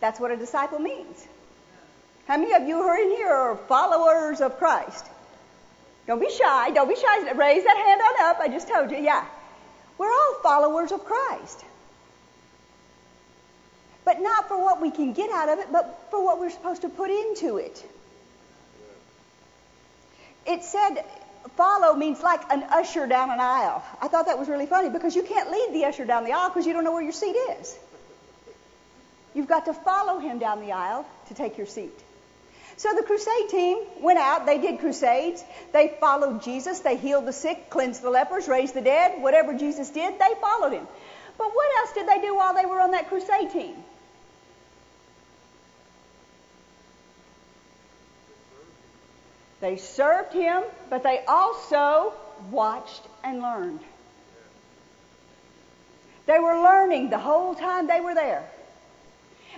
That's 0.00 0.20
what 0.20 0.30
a 0.30 0.36
disciple 0.36 0.78
means. 0.78 1.26
How 2.26 2.36
many 2.36 2.52
of 2.54 2.66
you 2.66 2.76
who 2.76 2.82
are 2.82 2.98
in 2.98 3.10
here 3.10 3.28
are 3.28 3.56
followers 3.56 4.40
of 4.40 4.58
Christ? 4.58 5.06
Don't 6.06 6.20
be 6.20 6.30
shy. 6.30 6.70
Don't 6.70 6.88
be 6.88 6.96
shy. 6.96 7.32
Raise 7.32 7.64
that 7.64 7.76
hand 7.76 8.00
on 8.00 8.30
up. 8.30 8.40
I 8.40 8.48
just 8.48 8.68
told 8.68 8.90
you. 8.90 8.98
Yeah. 8.98 9.24
We're 9.98 10.10
all 10.10 10.34
followers 10.42 10.92
of 10.92 11.04
Christ. 11.04 11.64
But 14.04 14.20
not 14.20 14.48
for 14.48 14.62
what 14.62 14.80
we 14.80 14.90
can 14.90 15.12
get 15.12 15.30
out 15.30 15.48
of 15.48 15.58
it, 15.58 15.66
but 15.72 16.06
for 16.10 16.24
what 16.24 16.38
we're 16.38 16.50
supposed 16.50 16.82
to 16.82 16.88
put 16.88 17.10
into 17.10 17.56
it 17.56 17.84
it 20.46 20.62
said 20.62 21.04
follow 21.56 21.94
means 21.94 22.22
like 22.22 22.40
an 22.52 22.62
usher 22.70 23.06
down 23.06 23.30
an 23.30 23.40
aisle. 23.40 23.84
I 24.00 24.08
thought 24.08 24.26
that 24.26 24.38
was 24.38 24.48
really 24.48 24.66
funny 24.66 24.88
because 24.88 25.14
you 25.14 25.22
can't 25.22 25.50
lead 25.50 25.70
the 25.72 25.84
usher 25.84 26.04
down 26.04 26.24
the 26.24 26.32
aisle 26.32 26.48
because 26.48 26.66
you 26.66 26.72
don't 26.72 26.84
know 26.84 26.92
where 26.92 27.02
your 27.02 27.12
seat 27.12 27.36
is. 27.60 27.76
You've 29.36 29.48
got 29.48 29.66
to 29.66 29.74
follow 29.74 30.18
him 30.18 30.38
down 30.38 30.62
the 30.62 30.72
aisle 30.72 31.06
to 31.28 31.34
take 31.34 31.58
your 31.58 31.66
seat. 31.66 31.92
So 32.78 32.94
the 32.94 33.02
crusade 33.02 33.50
team 33.50 33.78
went 34.00 34.18
out, 34.18 34.46
they 34.46 34.58
did 34.58 34.80
crusades, 34.80 35.44
they 35.74 35.94
followed 36.00 36.42
Jesus, 36.42 36.80
they 36.80 36.96
healed 36.96 37.26
the 37.26 37.34
sick, 37.34 37.68
cleansed 37.68 38.00
the 38.00 38.08
lepers, 38.08 38.48
raised 38.48 38.72
the 38.72 38.80
dead, 38.80 39.20
whatever 39.20 39.52
Jesus 39.52 39.90
did, 39.90 40.18
they 40.18 40.40
followed 40.40 40.72
him. 40.72 40.88
But 41.36 41.48
what 41.54 41.68
else 41.80 41.92
did 41.92 42.08
they 42.08 42.22
do 42.22 42.34
while 42.34 42.54
they 42.54 42.64
were 42.64 42.80
on 42.80 42.92
that 42.92 43.10
crusade 43.10 43.50
team? 43.50 43.74
They 49.60 49.76
served 49.76 50.32
him, 50.32 50.62
but 50.88 51.02
they 51.02 51.22
also 51.28 52.14
watched 52.50 53.02
and 53.22 53.42
learned. 53.42 53.80
They 56.24 56.38
were 56.38 56.62
learning 56.62 57.10
the 57.10 57.18
whole 57.18 57.54
time 57.54 57.86
they 57.86 58.00
were 58.00 58.14
there. 58.14 58.48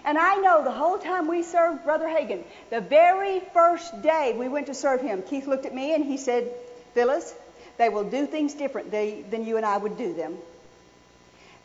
And 0.04 0.16
I 0.18 0.36
know 0.36 0.62
the 0.64 0.70
whole 0.70 0.98
time 0.98 1.28
we 1.28 1.42
served 1.42 1.84
Brother 1.84 2.06
Hagin, 2.06 2.44
the 2.70 2.80
very 2.80 3.40
first 3.52 4.02
day 4.02 4.34
we 4.36 4.48
went 4.48 4.66
to 4.66 4.74
serve 4.74 5.00
him, 5.00 5.22
Keith 5.22 5.46
looked 5.46 5.66
at 5.66 5.74
me 5.74 5.94
and 5.94 6.04
he 6.04 6.16
said, 6.16 6.50
Phyllis, 6.94 7.34
they 7.76 7.88
will 7.88 8.04
do 8.04 8.26
things 8.26 8.54
different 8.54 8.90
than 8.90 9.44
you 9.44 9.56
and 9.56 9.66
I 9.66 9.76
would 9.76 9.96
do 9.98 10.14
them. 10.14 10.36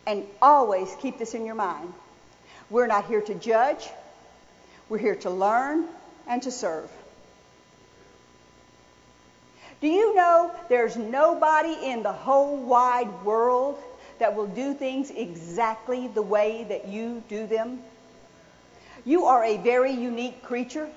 And 0.06 0.26
always 0.42 0.94
keep 1.02 1.18
this 1.18 1.34
in 1.34 1.46
your 1.46 1.56
mind. 1.56 1.94
We're 2.70 2.88
not 2.88 3.06
here 3.06 3.22
to 3.22 3.36
judge. 3.36 3.88
We're 4.90 4.98
here 4.98 5.16
to 5.18 5.30
learn 5.30 5.86
and 6.28 6.42
to 6.44 6.52
serve. 6.52 6.90
Do 9.82 9.88
you 9.88 10.16
know 10.16 10.52
there's 10.70 10.96
nobody 10.96 11.76
in 11.84 12.04
the 12.04 12.14
whole 12.14 12.58
wide 12.58 13.24
world 13.24 13.78
that 14.20 14.36
will 14.36 14.48
do 14.48 14.74
things 14.74 15.12
exactly 15.12 16.08
the 16.08 16.22
way 16.22 16.66
that 16.70 16.88
you 16.88 17.22
do 17.28 17.48
them? 17.48 17.80
You 19.06 19.26
are 19.26 19.44
a 19.44 19.58
very 19.58 19.92
unique 19.92 20.44
creature. 20.44 20.90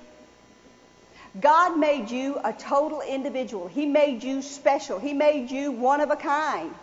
God 1.40 1.78
made 1.78 2.10
you 2.10 2.38
a 2.42 2.52
total 2.52 3.02
individual. 3.02 3.66
He 3.66 3.86
made 3.86 4.22
you 4.22 4.42
special. 4.42 4.98
He 4.98 5.12
made 5.12 5.50
you 5.50 5.72
one 5.72 6.00
of 6.00 6.10
a 6.10 6.16
kind. 6.16 6.74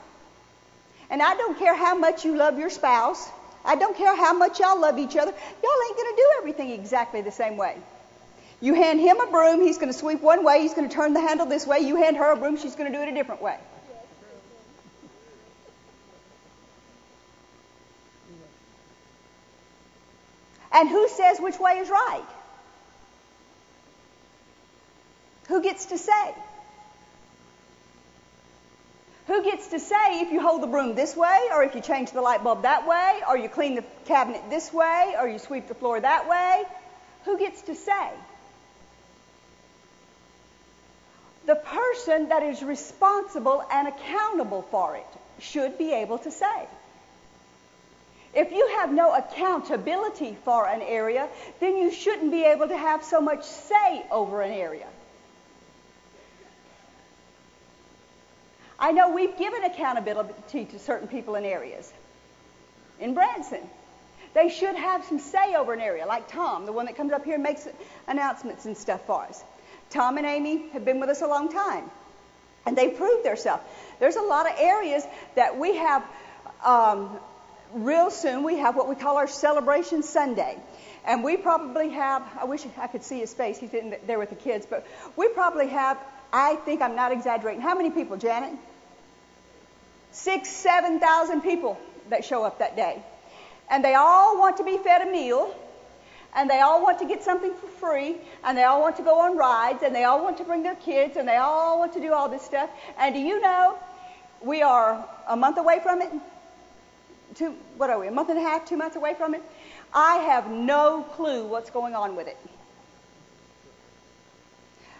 And 1.09 1.21
I 1.21 1.35
don't 1.35 1.57
care 1.57 1.75
how 1.75 1.97
much 1.97 2.25
you 2.25 2.35
love 2.35 2.59
your 2.59 2.69
spouse. 2.69 3.29
I 3.65 3.75
don't 3.75 3.95
care 3.95 4.15
how 4.15 4.33
much 4.33 4.59
y'all 4.59 4.79
love 4.79 4.99
each 4.99 5.15
other, 5.15 5.31
y'all 5.31 5.87
ain't 5.87 5.97
going 5.97 6.15
to 6.15 6.15
do 6.15 6.29
everything 6.39 6.71
exactly 6.71 7.21
the 7.21 7.31
same 7.31 7.55
way. 7.55 7.77
You 8.59 8.73
hand 8.73 8.99
him 8.99 9.19
a 9.19 9.27
broom, 9.27 9.61
he's 9.61 9.77
going 9.77 9.91
to 9.91 9.97
sweep 9.97 10.21
one 10.21 10.43
way, 10.43 10.61
he's 10.61 10.73
going 10.73 10.87
to 10.87 10.93
turn 10.93 11.13
the 11.13 11.21
handle 11.21 11.45
this 11.45 11.65
way. 11.65 11.79
You 11.79 11.95
hand 11.95 12.17
her 12.17 12.31
a 12.31 12.35
broom, 12.35 12.57
she's 12.57 12.75
going 12.75 12.91
to 12.91 12.97
do 12.97 13.01
it 13.01 13.09
a 13.09 13.13
different 13.13 13.41
way. 13.41 13.57
And 20.73 20.89
who 20.89 21.07
says 21.07 21.39
which 21.39 21.59
way 21.59 21.73
is 21.73 21.89
right? 21.89 22.25
Who 25.47 25.61
gets 25.61 25.85
to 25.87 25.97
say? 25.97 26.35
Who 29.27 29.43
gets 29.43 29.67
to 29.67 29.79
say 29.79 30.21
if 30.21 30.31
you 30.31 30.41
hold 30.41 30.61
the 30.61 30.67
broom 30.67 30.95
this 30.95 31.15
way, 31.15 31.47
or 31.53 31.63
if 31.63 31.75
you 31.75 31.81
change 31.81 32.11
the 32.11 32.21
light 32.21 32.43
bulb 32.43 32.63
that 32.63 32.87
way, 32.87 33.21
or 33.27 33.37
you 33.37 33.47
clean 33.47 33.75
the 33.75 33.83
cabinet 34.05 34.41
this 34.49 34.73
way, 34.73 35.15
or 35.17 35.27
you 35.27 35.39
sweep 35.39 35.67
the 35.67 35.75
floor 35.75 35.99
that 35.99 36.27
way? 36.27 36.63
Who 37.25 37.37
gets 37.37 37.61
to 37.63 37.75
say? 37.75 38.09
The 41.45 41.55
person 41.55 42.29
that 42.29 42.43
is 42.43 42.63
responsible 42.63 43.63
and 43.71 43.87
accountable 43.87 44.63
for 44.63 44.95
it 44.95 45.05
should 45.39 45.77
be 45.77 45.93
able 45.93 46.17
to 46.19 46.31
say. 46.31 46.67
If 48.33 48.51
you 48.51 48.67
have 48.77 48.91
no 48.91 49.13
accountability 49.13 50.35
for 50.43 50.67
an 50.67 50.81
area, 50.81 51.27
then 51.59 51.77
you 51.77 51.91
shouldn't 51.91 52.31
be 52.31 52.43
able 52.43 52.67
to 52.67 52.77
have 52.77 53.03
so 53.03 53.21
much 53.21 53.43
say 53.45 54.05
over 54.09 54.41
an 54.41 54.51
area. 54.51 54.87
I 58.79 58.91
know 58.91 59.11
we've 59.11 59.37
given 59.37 59.63
accountability 59.63 60.65
to 60.65 60.79
certain 60.79 61.07
people 61.07 61.35
in 61.35 61.45
areas. 61.45 61.91
In 62.99 63.13
Branson, 63.13 63.61
they 64.33 64.49
should 64.49 64.75
have 64.75 65.05
some 65.05 65.19
say 65.19 65.53
over 65.55 65.73
an 65.73 65.79
area, 65.79 66.05
like 66.07 66.27
Tom, 66.31 66.65
the 66.65 66.71
one 66.71 66.87
that 66.87 66.97
comes 66.97 67.13
up 67.13 67.23
here 67.23 67.35
and 67.35 67.43
makes 67.43 67.67
announcements 68.07 68.65
and 68.65 68.75
stuff 68.75 69.05
for 69.05 69.21
us. 69.21 69.43
Tom 69.91 70.17
and 70.17 70.25
Amy 70.25 70.69
have 70.69 70.83
been 70.83 70.99
with 70.99 71.09
us 71.09 71.21
a 71.21 71.27
long 71.27 71.51
time, 71.51 71.89
and 72.65 72.75
they've 72.75 72.97
proved 72.97 73.23
themselves. 73.23 73.63
There's 73.99 74.15
a 74.15 74.21
lot 74.21 74.49
of 74.49 74.57
areas 74.57 75.03
that 75.35 75.59
we 75.59 75.75
have 75.75 76.03
um, 76.63 77.19
real 77.73 78.11
soon 78.11 78.43
we 78.43 78.57
have 78.57 78.75
what 78.75 78.87
we 78.87 78.95
call 78.95 79.17
our 79.17 79.27
Celebration 79.27 80.03
Sunday. 80.03 80.57
And 81.05 81.23
we 81.23 81.35
probably 81.35 81.89
have, 81.89 82.23
I 82.39 82.45
wish 82.45 82.65
I 82.77 82.87
could 82.87 83.03
see 83.03 83.19
his 83.19 83.33
face, 83.33 83.57
he's 83.57 83.71
sitting 83.71 83.93
there 84.07 84.19
with 84.19 84.29
the 84.29 84.35
kids, 84.35 84.65
but 84.69 84.87
we 85.17 85.27
probably 85.29 85.67
have, 85.67 85.97
I 86.31 86.55
think 86.55 86.81
I'm 86.81 86.95
not 86.95 87.11
exaggerating, 87.11 87.61
how 87.61 87.75
many 87.75 87.89
people, 87.89 88.15
Janet? 88.15 88.53
Six, 90.11 90.49
seven 90.49 90.99
thousand 90.99 91.41
people 91.41 91.77
that 92.09 92.23
show 92.23 92.43
up 92.43 92.59
that 92.59 92.75
day. 92.75 93.03
And 93.69 93.83
they 93.83 93.95
all 93.95 94.39
want 94.39 94.57
to 94.57 94.63
be 94.63 94.77
fed 94.77 95.01
a 95.01 95.11
meal, 95.11 95.53
and 96.35 96.49
they 96.49 96.61
all 96.61 96.81
want 96.81 96.99
to 96.99 97.05
get 97.05 97.23
something 97.23 97.53
for 97.53 97.67
free, 97.67 98.15
and 98.43 98.57
they 98.57 98.63
all 98.63 98.81
want 98.81 98.97
to 98.97 99.03
go 99.03 99.19
on 99.21 99.37
rides, 99.37 99.83
and 99.83 99.93
they 99.93 100.03
all 100.03 100.23
want 100.23 100.37
to 100.37 100.43
bring 100.43 100.63
their 100.63 100.75
kids, 100.75 101.17
and 101.17 101.27
they 101.27 101.37
all 101.37 101.79
want 101.79 101.93
to 101.93 101.99
do 101.99 102.13
all 102.13 102.29
this 102.29 102.43
stuff. 102.43 102.69
And 102.97 103.13
do 103.13 103.19
you 103.19 103.41
know, 103.41 103.77
we 104.41 104.61
are 104.61 105.05
a 105.27 105.35
month 105.35 105.57
away 105.57 105.79
from 105.81 106.01
it? 106.01 106.11
Two, 107.35 107.55
what 107.77 107.89
are 107.89 107.99
we, 107.99 108.07
a 108.07 108.11
month 108.11 108.29
and 108.29 108.37
a 108.37 108.41
half, 108.41 108.65
two 108.65 108.77
months 108.77 108.95
away 108.95 109.13
from 109.13 109.33
it? 109.33 109.41
I 109.93 110.17
have 110.17 110.49
no 110.49 111.03
clue 111.03 111.45
what's 111.45 111.69
going 111.69 111.95
on 111.95 112.15
with 112.15 112.27
it. 112.27 112.37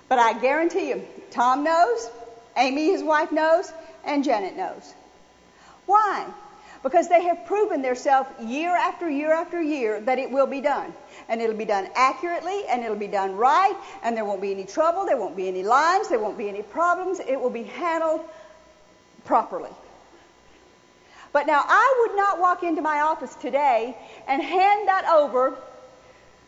But 0.10 0.20
I 0.20 0.40
guarantee 0.40 0.90
you, 0.90 1.04
Tom 1.32 1.64
knows, 1.64 2.10
Amy, 2.56 2.92
his 2.92 3.02
wife, 3.02 3.32
knows, 3.32 3.72
and 4.06 4.24
Janet 4.24 4.56
knows. 4.56 4.94
Why? 5.86 6.26
Because 6.84 7.08
they 7.08 7.24
have 7.24 7.46
proven 7.46 7.82
themselves 7.82 8.30
year 8.42 8.76
after 8.76 9.10
year 9.10 9.32
after 9.32 9.62
year 9.62 10.02
that 10.02 10.20
it 10.20 10.30
will 10.30 10.48
be 10.48 10.62
done. 10.62 10.94
And 11.30 11.42
it'll 11.42 11.56
be 11.56 11.66
done 11.66 11.88
accurately, 11.96 12.66
and 12.68 12.84
it'll 12.84 12.98
be 12.98 13.08
done 13.08 13.36
right, 13.36 13.76
and 14.04 14.16
there 14.16 14.26
won't 14.26 14.42
be 14.42 14.52
any 14.52 14.66
trouble, 14.66 15.06
there 15.06 15.18
won't 15.18 15.38
be 15.38 15.48
any 15.48 15.64
lines, 15.64 16.10
there 16.10 16.20
won't 16.20 16.38
be 16.38 16.50
any 16.50 16.62
problems. 16.62 17.20
It 17.20 17.40
will 17.40 17.50
be 17.50 17.64
handled 17.64 18.22
properly. 19.26 19.72
But 21.34 21.48
now 21.48 21.64
I 21.68 21.96
would 22.02 22.16
not 22.16 22.40
walk 22.40 22.62
into 22.64 22.82
my 22.82 23.02
office 23.02 23.34
today 23.36 23.98
and 24.28 24.42
hand 24.42 24.88
that 24.88 25.06
over. 25.12 25.58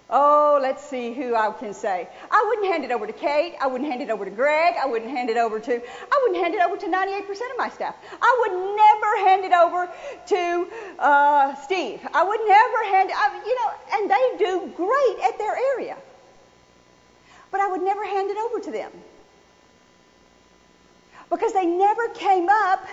Oh, 0.08 0.60
let's 0.62 0.88
see 0.88 1.12
who 1.12 1.36
I 1.36 1.52
can 1.52 1.74
say. 1.74 2.08
I 2.30 2.46
wouldn't 2.48 2.68
hand 2.68 2.86
it 2.86 2.92
over 2.92 3.08
to 3.08 3.14
Kate. 3.14 3.56
I 3.60 3.66
wouldn't 3.66 3.90
hand 3.90 4.04
it 4.04 4.12
over 4.12 4.24
to 4.24 4.30
Greg. 4.30 4.76
I 4.82 4.86
wouldn't 4.86 5.10
hand 5.10 5.32
it 5.32 5.38
over 5.38 5.60
to, 5.60 5.74
I 5.74 6.20
wouldn't 6.22 6.40
hand 6.40 6.54
it 6.54 6.62
over 6.62 6.78
to 6.78 6.86
98% 6.86 7.30
of 7.32 7.58
my 7.58 7.70
staff. 7.70 7.96
I 8.22 8.38
would 8.42 8.52
never 8.78 9.28
hand 9.28 9.44
it 9.44 9.54
over 9.54 9.90
to 10.28 10.68
uh, 11.00 11.56
Steve. 11.56 12.08
I 12.14 12.24
would 12.24 12.42
never 12.48 12.84
hand 12.86 13.10
it, 13.10 13.48
you 13.48 13.56
know, 13.56 13.72
and 13.94 14.12
they 14.12 14.46
do 14.46 14.72
great 14.78 15.28
at 15.28 15.40
their 15.40 15.58
area. 15.74 15.98
But 17.50 17.62
I 17.62 17.68
would 17.68 17.82
never 17.82 18.06
hand 18.06 18.30
it 18.30 18.38
over 18.38 18.60
to 18.60 18.72
them. 18.72 18.92
Because 21.32 21.54
they 21.54 21.66
never 21.66 22.10
came 22.10 22.48
up 22.48 22.88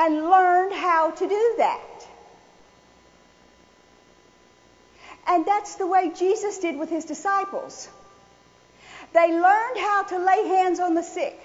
and 0.00 0.30
learned 0.30 0.72
how 0.72 1.10
to 1.10 1.28
do 1.28 1.54
that. 1.58 2.06
And 5.28 5.44
that's 5.44 5.74
the 5.74 5.86
way 5.86 6.10
Jesus 6.16 6.58
did 6.58 6.78
with 6.78 6.88
his 6.88 7.04
disciples. 7.04 7.86
They 9.12 9.30
learned 9.30 9.76
how 9.76 10.04
to 10.04 10.18
lay 10.18 10.48
hands 10.48 10.80
on 10.80 10.94
the 10.94 11.02
sick. 11.02 11.38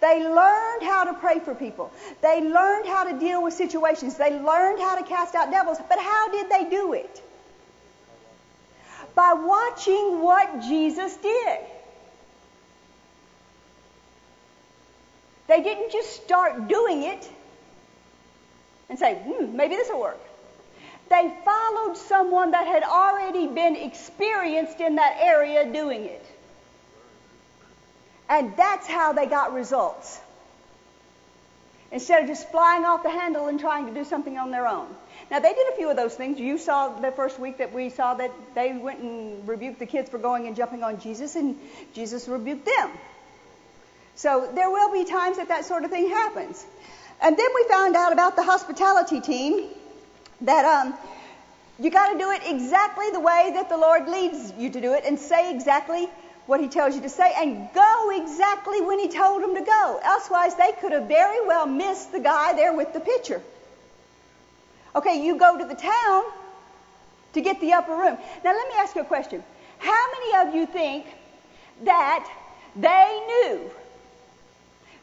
They 0.00 0.24
learned 0.24 0.82
how 0.82 1.04
to 1.04 1.14
pray 1.14 1.38
for 1.38 1.54
people. 1.54 1.92
They 2.22 2.40
learned 2.40 2.88
how 2.88 3.04
to 3.04 3.20
deal 3.20 3.40
with 3.40 3.54
situations. 3.54 4.16
They 4.16 4.32
learned 4.32 4.80
how 4.80 4.96
to 4.96 5.04
cast 5.04 5.36
out 5.36 5.52
devils. 5.52 5.78
But 5.88 6.00
how 6.00 6.32
did 6.32 6.50
they 6.50 6.68
do 6.68 6.92
it? 6.92 7.22
By 9.14 9.32
watching 9.34 10.22
what 10.22 10.60
Jesus 10.62 11.16
did. 11.18 11.58
They 15.46 15.62
didn't 15.62 15.92
just 15.92 16.24
start 16.24 16.66
doing 16.66 17.04
it 17.04 17.30
and 18.88 18.98
say, 18.98 19.14
hmm, 19.14 19.56
maybe 19.56 19.74
this 19.74 19.88
will 19.88 20.00
work. 20.00 20.20
They 21.08 21.32
followed 21.44 21.96
someone 21.96 22.50
that 22.50 22.66
had 22.66 22.82
already 22.82 23.46
been 23.46 23.76
experienced 23.76 24.80
in 24.80 24.96
that 24.96 25.18
area 25.20 25.70
doing 25.72 26.04
it. 26.04 26.24
And 28.28 28.56
that's 28.56 28.86
how 28.88 29.12
they 29.12 29.26
got 29.26 29.54
results. 29.54 30.20
Instead 31.92 32.22
of 32.22 32.28
just 32.28 32.50
flying 32.50 32.84
off 32.84 33.04
the 33.04 33.10
handle 33.10 33.46
and 33.46 33.60
trying 33.60 33.86
to 33.86 33.94
do 33.94 34.04
something 34.04 34.36
on 34.36 34.50
their 34.50 34.66
own. 34.66 34.88
Now, 35.30 35.38
they 35.38 35.52
did 35.52 35.72
a 35.72 35.76
few 35.76 35.88
of 35.88 35.96
those 35.96 36.14
things. 36.14 36.38
You 36.38 36.58
saw 36.58 36.88
the 37.00 37.12
first 37.12 37.38
week 37.38 37.58
that 37.58 37.72
we 37.72 37.90
saw 37.90 38.14
that 38.14 38.32
they 38.54 38.72
went 38.72 39.00
and 39.00 39.46
rebuked 39.46 39.78
the 39.78 39.86
kids 39.86 40.10
for 40.10 40.18
going 40.18 40.48
and 40.48 40.56
jumping 40.56 40.82
on 40.82 41.00
Jesus, 41.00 41.36
and 41.36 41.56
Jesus 41.94 42.26
rebuked 42.26 42.66
them. 42.66 42.90
So 44.16 44.50
there 44.54 44.70
will 44.70 44.92
be 44.92 45.04
times 45.04 45.36
that 45.36 45.48
that 45.48 45.64
sort 45.64 45.84
of 45.84 45.90
thing 45.90 46.08
happens. 46.08 46.64
And 47.22 47.36
then 47.36 47.46
we 47.54 47.64
found 47.68 47.96
out 47.96 48.12
about 48.12 48.36
the 48.36 48.42
hospitality 48.42 49.20
team 49.20 49.68
that 50.42 50.64
um, 50.64 50.94
you 51.78 51.90
got 51.90 52.12
to 52.12 52.18
do 52.18 52.30
it 52.30 52.42
exactly 52.46 53.10
the 53.10 53.20
way 53.20 53.50
that 53.54 53.68
the 53.68 53.76
Lord 53.76 54.08
leads 54.08 54.52
you 54.58 54.70
to 54.70 54.80
do 54.80 54.92
it 54.92 55.04
and 55.04 55.18
say 55.18 55.54
exactly 55.54 56.08
what 56.46 56.60
He 56.60 56.68
tells 56.68 56.94
you 56.94 57.02
to 57.02 57.08
say 57.08 57.32
and 57.36 57.68
go 57.74 58.10
exactly 58.14 58.80
when 58.80 58.98
He 58.98 59.08
told 59.08 59.42
them 59.42 59.54
to 59.54 59.62
go. 59.62 60.00
Elsewise, 60.04 60.54
they 60.56 60.72
could 60.80 60.92
have 60.92 61.08
very 61.08 61.46
well 61.46 61.66
missed 61.66 62.12
the 62.12 62.20
guy 62.20 62.52
there 62.52 62.74
with 62.74 62.92
the 62.92 63.00
pitcher. 63.00 63.42
Okay, 64.94 65.24
you 65.24 65.36
go 65.36 65.58
to 65.58 65.64
the 65.64 65.74
town 65.74 66.22
to 67.34 67.40
get 67.40 67.60
the 67.60 67.74
upper 67.74 67.94
room. 67.94 68.16
Now, 68.44 68.52
let 68.52 68.68
me 68.68 68.74
ask 68.78 68.94
you 68.94 69.02
a 69.02 69.04
question. 69.04 69.42
How 69.78 70.06
many 70.12 70.48
of 70.48 70.54
you 70.54 70.66
think 70.66 71.04
that 71.84 72.26
they 72.74 73.22
knew 73.26 73.70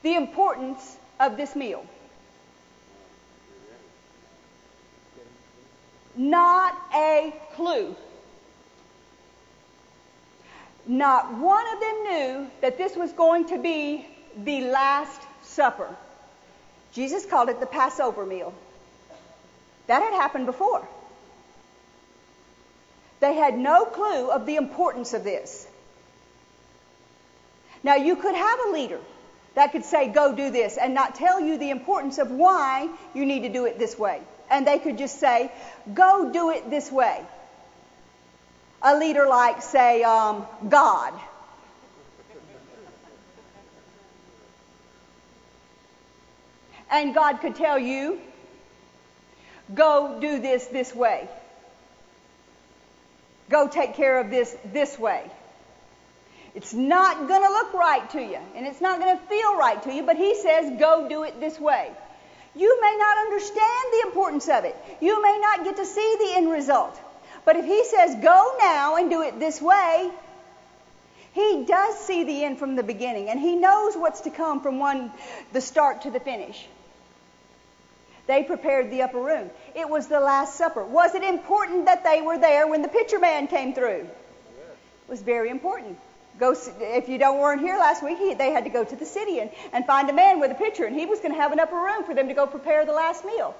the 0.01 0.15
importance 0.15 0.97
of 1.19 1.37
this 1.37 1.55
meal? 1.55 1.85
Not 6.15 6.79
a 6.93 7.33
clue. 7.55 7.95
Not 10.85 11.37
one 11.37 11.65
of 11.73 11.79
them 11.79 12.03
knew 12.03 12.47
that 12.61 12.77
this 12.77 12.95
was 12.95 13.11
going 13.13 13.47
to 13.47 13.57
be 13.57 14.05
the 14.37 14.61
Last 14.61 15.21
Supper. 15.43 15.87
Jesus 16.93 17.25
called 17.25 17.49
it 17.49 17.59
the 17.59 17.65
Passover 17.65 18.25
meal. 18.25 18.53
That 19.87 20.01
had 20.01 20.13
happened 20.13 20.45
before. 20.45 20.87
They 23.19 23.33
had 23.33 23.57
no 23.57 23.85
clue 23.85 24.29
of 24.29 24.45
the 24.45 24.57
importance 24.57 25.13
of 25.13 25.23
this. 25.23 25.67
Now, 27.83 27.95
you 27.95 28.15
could 28.15 28.35
have 28.35 28.59
a 28.67 28.71
leader 28.71 28.99
that 29.55 29.71
could 29.71 29.85
say, 29.85 30.09
go 30.09 30.35
do 30.35 30.49
this, 30.51 30.77
and 30.77 30.93
not 30.93 31.15
tell 31.15 31.39
you 31.39 31.57
the 31.57 31.69
importance 31.69 32.17
of 32.17 32.31
why 32.31 32.89
you 33.13 33.25
need 33.25 33.41
to 33.41 33.49
do 33.49 33.65
it 33.65 33.79
this 33.79 33.97
way 33.97 34.21
and 34.53 34.65
they 34.65 34.79
could 34.79 34.97
just 34.97 35.19
say, 35.19 35.51
go 35.93 36.31
do 36.31 36.51
it 36.51 36.69
this 36.69 36.91
way. 36.91 37.19
A 38.81 38.97
leader 38.97 39.27
like, 39.27 39.61
say, 39.61 40.03
um, 40.03 40.45
God. 40.69 41.13
And 46.89 47.13
God 47.13 47.41
could 47.41 47.55
tell 47.55 47.79
you, 47.79 48.21
Go 49.73 50.19
do 50.19 50.39
this 50.39 50.65
this 50.67 50.93
way. 50.93 51.27
Go 53.49 53.67
take 53.67 53.95
care 53.95 54.19
of 54.19 54.29
this 54.29 54.55
this 54.65 54.97
way. 54.99 55.23
It's 56.55 56.73
not 56.73 57.27
going 57.27 57.41
to 57.41 57.49
look 57.49 57.73
right 57.73 58.07
to 58.11 58.21
you, 58.21 58.37
and 58.55 58.67
it's 58.67 58.81
not 58.81 58.99
going 58.99 59.17
to 59.17 59.23
feel 59.25 59.57
right 59.57 59.81
to 59.83 59.93
you, 59.93 60.03
but 60.03 60.17
he 60.17 60.35
says, 60.35 60.79
go 60.79 61.09
do 61.09 61.23
it 61.23 61.39
this 61.39 61.59
way. 61.59 61.89
You 62.55 62.81
may 62.81 62.95
not 62.97 63.17
understand 63.17 63.85
the 63.91 64.07
importance 64.07 64.47
of 64.49 64.65
it. 64.65 64.75
You 65.01 65.21
may 65.21 65.39
not 65.41 65.63
get 65.63 65.77
to 65.77 65.85
see 65.85 66.15
the 66.19 66.35
end 66.35 66.49
result. 66.49 66.99
But 67.45 67.55
if 67.55 67.65
he 67.65 67.83
says, 67.85 68.15
go 68.15 68.55
now 68.59 68.95
and 68.95 69.09
do 69.09 69.21
it 69.21 69.39
this 69.39 69.61
way, 69.61 70.11
he 71.33 71.65
does 71.67 71.97
see 71.99 72.23
the 72.23 72.43
end 72.43 72.59
from 72.59 72.75
the 72.75 72.83
beginning, 72.83 73.29
and 73.29 73.39
he 73.39 73.55
knows 73.55 73.95
what's 73.95 74.21
to 74.21 74.29
come 74.29 74.61
from 74.61 74.79
one, 74.79 75.11
the 75.51 75.61
start 75.61 76.03
to 76.03 76.11
the 76.11 76.19
finish. 76.19 76.67
They 78.27 78.43
prepared 78.43 78.91
the 78.91 79.01
upper 79.01 79.19
room. 79.19 79.49
It 79.75 79.89
was 79.89 80.07
the 80.07 80.19
Last 80.19 80.55
Supper. 80.55 80.85
Was 80.85 81.15
it 81.15 81.23
important 81.23 81.85
that 81.85 82.03
they 82.03 82.21
were 82.21 82.37
there 82.37 82.67
when 82.67 82.81
the 82.81 82.87
pitcher 82.87 83.19
man 83.19 83.47
came 83.47 83.73
through? 83.73 84.07
It 84.07 85.09
was 85.09 85.21
very 85.21 85.49
important. 85.49 85.97
Go, 86.39 86.55
if 86.79 87.07
you 87.07 87.17
don't 87.17 87.39
weren't 87.39 87.61
here 87.61 87.77
last 87.77 88.03
week, 88.03 88.17
he, 88.17 88.33
they 88.33 88.51
had 88.51 88.63
to 88.63 88.69
go 88.69 88.83
to 88.83 88.95
the 88.95 89.05
city 89.05 89.39
and, 89.39 89.51
and 89.71 89.85
find 89.85 90.09
a 90.09 90.13
man 90.13 90.39
with 90.39 90.51
a 90.51 90.55
pitcher, 90.55 90.85
and 90.85 90.95
he 90.95 91.05
was 91.05 91.19
going 91.19 91.33
to 91.33 91.39
have 91.39 91.51
an 91.51 91.59
upper 91.59 91.75
room 91.75 92.03
for 92.03 92.15
them 92.15 92.27
to 92.27 92.33
go 92.33 92.47
prepare 92.47 92.85
the 92.85 92.93
last 92.93 93.23
meal. 93.23 93.55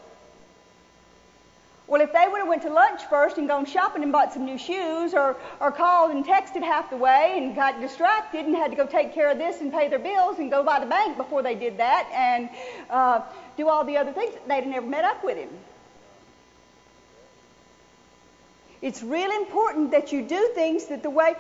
Well, 1.86 2.02
if 2.02 2.14
they 2.14 2.26
would 2.28 2.40
have 2.40 2.48
went 2.48 2.62
to 2.64 2.70
lunch 2.70 3.02
first 3.10 3.38
and 3.38 3.48
gone 3.48 3.66
shopping 3.66 4.04
and 4.04 4.12
bought 4.12 4.34
some 4.34 4.46
new 4.46 4.58
shoes, 4.58 5.14
or 5.14 5.36
or 5.60 5.72
called 5.72 6.12
and 6.12 6.26
texted 6.26 6.64
half 6.64 6.90
the 6.90 6.98
way 6.98 7.34
and 7.38 7.56
got 7.56 7.82
distracted 7.82 8.46
and 8.46 8.56
had 8.56 8.72
to 8.72 8.78
go 8.78 8.88
take 8.88 9.14
care 9.14 9.30
of 9.30 9.38
this 9.38 9.60
and 9.62 9.72
pay 9.72 9.90
their 9.90 10.00
bills 10.00 10.40
and 10.40 10.50
go 10.50 10.64
by 10.64 10.80
the 10.80 10.86
bank 10.86 11.18
before 11.18 11.44
they 11.44 11.56
did 11.56 11.78
that 11.78 12.10
and 12.14 12.50
uh, 12.90 13.22
do 13.58 13.68
all 13.68 13.84
the 13.84 13.98
other 13.98 14.14
things, 14.14 14.34
they'd 14.48 14.64
have 14.64 14.68
never 14.68 14.88
met 14.88 15.04
up 15.04 15.24
with 15.24 15.38
him. 15.38 15.50
It's 18.82 19.04
real 19.04 19.32
important 19.32 19.92
that 19.92 20.12
you 20.12 20.22
do 20.24 20.52
things 20.56 20.86
that 20.86 21.04
the 21.04 21.10
way. 21.10 21.36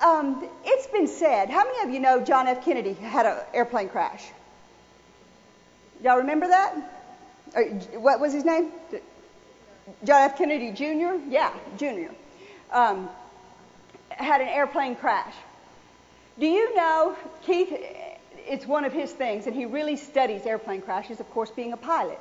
Um, 0.00 0.48
it's 0.64 0.86
been 0.88 1.06
said. 1.06 1.50
How 1.50 1.64
many 1.64 1.88
of 1.88 1.90
you 1.90 2.00
know 2.00 2.20
John 2.20 2.46
F. 2.46 2.64
Kennedy 2.64 2.94
had 2.94 3.26
an 3.26 3.38
airplane 3.52 3.88
crash? 3.88 4.24
Y'all 6.02 6.18
remember 6.18 6.48
that? 6.48 6.74
Or, 7.54 7.64
what 8.00 8.20
was 8.20 8.32
his 8.32 8.44
name? 8.44 8.70
John 10.04 10.22
F. 10.22 10.36
Kennedy 10.38 10.72
Jr. 10.72 11.16
Yeah, 11.28 11.52
Jr. 11.78 12.12
Um, 12.72 13.08
had 14.10 14.40
an 14.40 14.48
airplane 14.48 14.96
crash. 14.96 15.34
Do 16.38 16.46
you 16.46 16.74
know 16.74 17.16
Keith? 17.44 17.72
It's 18.46 18.66
one 18.66 18.84
of 18.84 18.92
his 18.92 19.10
things, 19.12 19.46
and 19.46 19.54
he 19.54 19.64
really 19.64 19.96
studies 19.96 20.44
airplane 20.44 20.82
crashes. 20.82 21.20
Of 21.20 21.30
course, 21.30 21.50
being 21.50 21.72
a 21.72 21.76
pilot, 21.76 22.18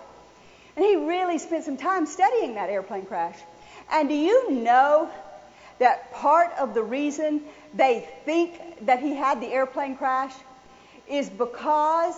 and 0.75 0.86
he 0.86 0.95
really 0.95 1.38
spent 1.39 1.65
some 1.65 1.77
time 1.77 2.05
studying 2.05 2.55
that 2.55 2.69
airplane 2.69 3.05
crash. 3.05 3.38
And 3.91 4.07
do 4.07 4.15
you 4.15 4.51
know 4.51 5.09
that 5.79 6.13
part 6.13 6.51
of 6.59 6.73
the 6.73 6.83
reason 6.83 7.41
they 7.73 8.07
think 8.25 8.86
that 8.86 8.99
he 8.99 9.15
had 9.15 9.41
the 9.41 9.47
airplane 9.47 9.95
crash 9.95 10.33
is 11.07 11.29
because 11.29 12.15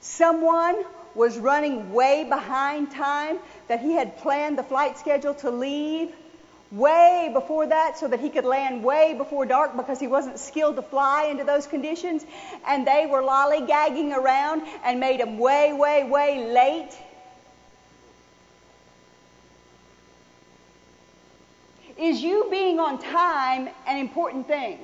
someone 0.00 0.84
was 1.14 1.38
running 1.38 1.92
way 1.92 2.24
behind 2.28 2.90
time, 2.90 3.38
that 3.68 3.80
he 3.80 3.92
had 3.92 4.16
planned 4.18 4.56
the 4.58 4.62
flight 4.62 4.98
schedule 4.98 5.34
to 5.34 5.50
leave 5.50 6.12
way 6.70 7.30
before 7.32 7.66
that 7.66 7.98
so 7.98 8.06
that 8.06 8.20
he 8.20 8.30
could 8.30 8.44
land 8.44 8.84
way 8.84 9.14
before 9.16 9.44
dark 9.44 9.76
because 9.76 9.98
he 9.98 10.06
wasn't 10.06 10.38
skilled 10.38 10.76
to 10.76 10.82
fly 10.82 11.24
into 11.24 11.42
those 11.44 11.66
conditions. 11.66 12.24
And 12.66 12.86
they 12.86 13.06
were 13.06 13.22
lollygagging 13.22 14.16
around 14.16 14.62
and 14.84 15.00
made 15.00 15.20
him 15.20 15.38
way, 15.38 15.72
way, 15.72 16.04
way 16.04 16.52
late. 16.52 16.96
Is 22.00 22.22
you 22.22 22.48
being 22.50 22.80
on 22.80 22.98
time 22.98 23.68
an 23.86 23.98
important 23.98 24.46
thing? 24.46 24.78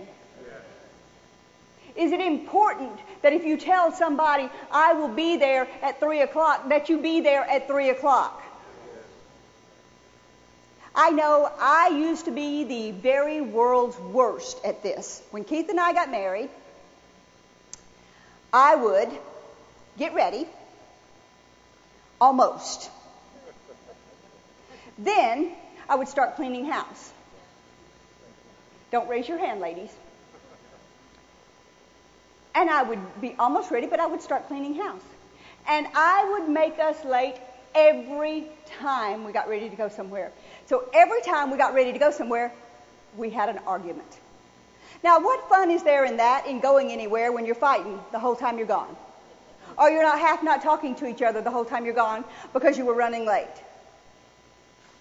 Is 1.96 2.12
it 2.12 2.20
important 2.20 2.92
that 3.22 3.33
if 3.33 3.44
you 3.44 3.57
tell 3.57 3.90
somebody, 3.90 4.50
I 4.70 4.92
will 4.92 5.09
be 5.09 5.38
there 5.38 5.66
at 5.81 5.98
3 5.98 6.20
o'clock, 6.20 6.68
that 6.68 6.90
you 6.90 6.98
be 6.98 7.22
there 7.22 7.42
at 7.42 7.66
3 7.66 7.88
o'clock? 7.88 8.42
I 10.94 11.11
know 11.11 11.50
I 11.59 11.88
used 11.88 12.26
to 12.26 12.31
be 12.31 12.64
the 12.64 12.90
very 12.90 13.40
world's 13.40 13.98
worst 13.98 14.59
at 14.64 14.83
this. 14.83 15.22
When 15.31 15.44
Keith 15.44 15.70
and 15.70 15.81
I 15.81 15.94
got 15.94 16.11
married, 16.11 16.50
I 18.52 18.74
would 18.74 19.09
get 19.98 20.14
ready, 20.14 20.46
almost. 22.20 22.90
Then 24.98 25.52
I 25.88 25.96
would 25.96 26.09
start 26.09 26.37
cleaning 26.37 26.66
house. 26.66 27.12
Don't 28.90 29.09
raise 29.09 29.29
your 29.29 29.38
hand, 29.38 29.61
ladies. 29.61 29.90
And 32.55 32.70
I 32.70 32.83
would 32.83 33.20
be 33.20 33.37
almost 33.38 33.70
ready, 33.70 33.87
but 33.87 34.01
I 34.01 34.07
would 34.07 34.22
start 34.22 34.49
cleaning 34.49 34.75
house. 34.75 35.03
And 35.68 35.87
I 35.94 36.31
would 36.33 36.49
make 36.49 36.79
us 36.79 37.05
late 37.05 37.37
every 37.75 38.46
time 38.79 39.25
we 39.25 39.33
got 39.33 39.49
ready 39.49 39.68
to 39.68 39.77
go 39.77 39.88
somewhere. 39.88 40.33
So 40.66 40.88
every 40.94 41.20
time 41.22 41.51
we 41.51 41.59
got 41.59 41.75
ready 41.75 41.92
to 41.92 41.99
go 41.99 42.11
somewhere, 42.11 42.53
we 43.16 43.31
had 43.31 43.49
an 43.49 43.59
argument. 43.66 44.09
Now, 45.05 45.20
what 45.20 45.49
fun 45.49 45.70
is 45.70 45.83
there 45.83 46.05
in 46.05 46.16
that, 46.16 46.46
in 46.46 46.61
going 46.61 46.90
anywhere 46.90 47.31
when 47.31 47.44
you're 47.44 47.55
fighting 47.55 48.01
the 48.12 48.18
whole 48.18 48.35
time 48.35 48.59
you're 48.59 48.66
gone? 48.66 48.96
Or 49.77 49.90
you're 49.90 50.03
not 50.03 50.18
half 50.18 50.42
not 50.42 50.62
talking 50.62 50.94
to 50.96 51.07
each 51.07 51.20
other 51.20 51.42
the 51.42 51.51
whole 51.51 51.64
time 51.64 51.85
you're 51.85 51.94
gone 51.94 52.25
because 52.55 52.79
you 52.79 52.87
were 52.87 52.94
running 52.94 53.27
late. 53.27 53.46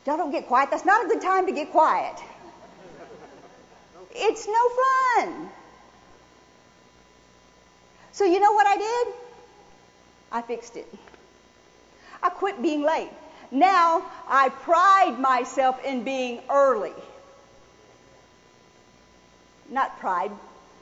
Y'all 0.06 0.18
don't 0.18 0.32
get 0.32 0.48
quiet. 0.48 0.70
That's 0.70 0.86
not 0.86 1.06
a 1.06 1.08
good 1.08 1.22
time 1.22 1.48
to 1.48 1.52
get 1.52 1.72
quiet. 1.72 2.16
It's 4.12 4.48
no 4.48 5.24
fun. 5.26 5.50
So 8.12 8.24
you 8.24 8.40
know 8.40 8.54
what 8.54 8.68
I 8.68 8.78
did? 8.78 9.14
I 10.32 10.42
fixed 10.42 10.78
it. 10.78 10.88
I 12.24 12.30
quit 12.30 12.62
being 12.62 12.84
late. 12.84 13.10
Now 13.52 14.04
I 14.28 14.50
pride 14.50 15.20
myself 15.20 15.84
in 15.84 16.04
being 16.04 16.42
early. 16.50 16.94
Not 19.70 20.00
pride 20.00 20.32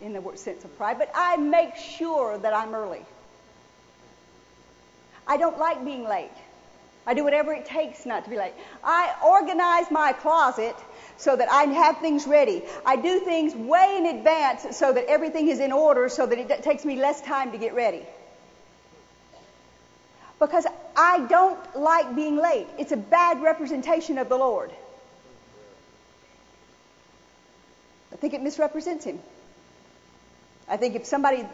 in 0.01 0.13
the 0.13 0.21
sense 0.35 0.63
of 0.63 0.77
pride, 0.77 0.99
but 0.99 1.09
I 1.15 1.37
make 1.37 1.75
sure 1.75 2.37
that 2.37 2.53
I'm 2.53 2.75
early. 2.75 3.05
I 5.25 5.37
don't 5.37 5.57
like 5.57 5.83
being 5.85 6.03
late. 6.03 6.29
I 7.05 7.13
do 7.13 7.23
whatever 7.23 7.53
it 7.53 7.65
takes 7.65 8.05
not 8.05 8.23
to 8.23 8.29
be 8.29 8.37
late. 8.37 8.53
I 8.83 9.13
organize 9.25 9.91
my 9.91 10.13
closet 10.13 10.75
so 11.17 11.35
that 11.35 11.51
I 11.51 11.63
have 11.63 11.97
things 11.97 12.25
ready. 12.25 12.63
I 12.85 12.95
do 12.95 13.19
things 13.19 13.53
way 13.53 13.97
in 13.97 14.05
advance 14.17 14.77
so 14.77 14.93
that 14.93 15.05
everything 15.07 15.49
is 15.49 15.59
in 15.59 15.71
order 15.71 16.07
so 16.09 16.25
that 16.25 16.37
it 16.37 16.63
takes 16.63 16.85
me 16.85 16.95
less 16.95 17.21
time 17.21 17.51
to 17.51 17.57
get 17.57 17.73
ready. 17.73 18.03
Because 20.39 20.65
I 20.95 21.25
don't 21.27 21.75
like 21.75 22.15
being 22.15 22.37
late. 22.37 22.67
It's 22.77 22.91
a 22.91 22.97
bad 22.97 23.41
representation 23.41 24.17
of 24.17 24.29
the 24.29 24.37
Lord. 24.37 24.71
I 28.11 28.15
think 28.15 28.33
it 28.33 28.41
misrepresents 28.41 29.05
Him. 29.05 29.19
I 30.67 30.77
think 30.77 30.95
if 30.95 31.05
somebody, 31.05 31.45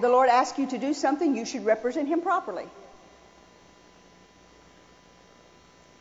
the 0.00 0.08
Lord 0.08 0.28
asks 0.28 0.58
you 0.58 0.66
to 0.68 0.78
do 0.78 0.94
something, 0.94 1.36
you 1.36 1.44
should 1.44 1.64
represent 1.64 2.08
Him 2.08 2.22
properly. 2.22 2.66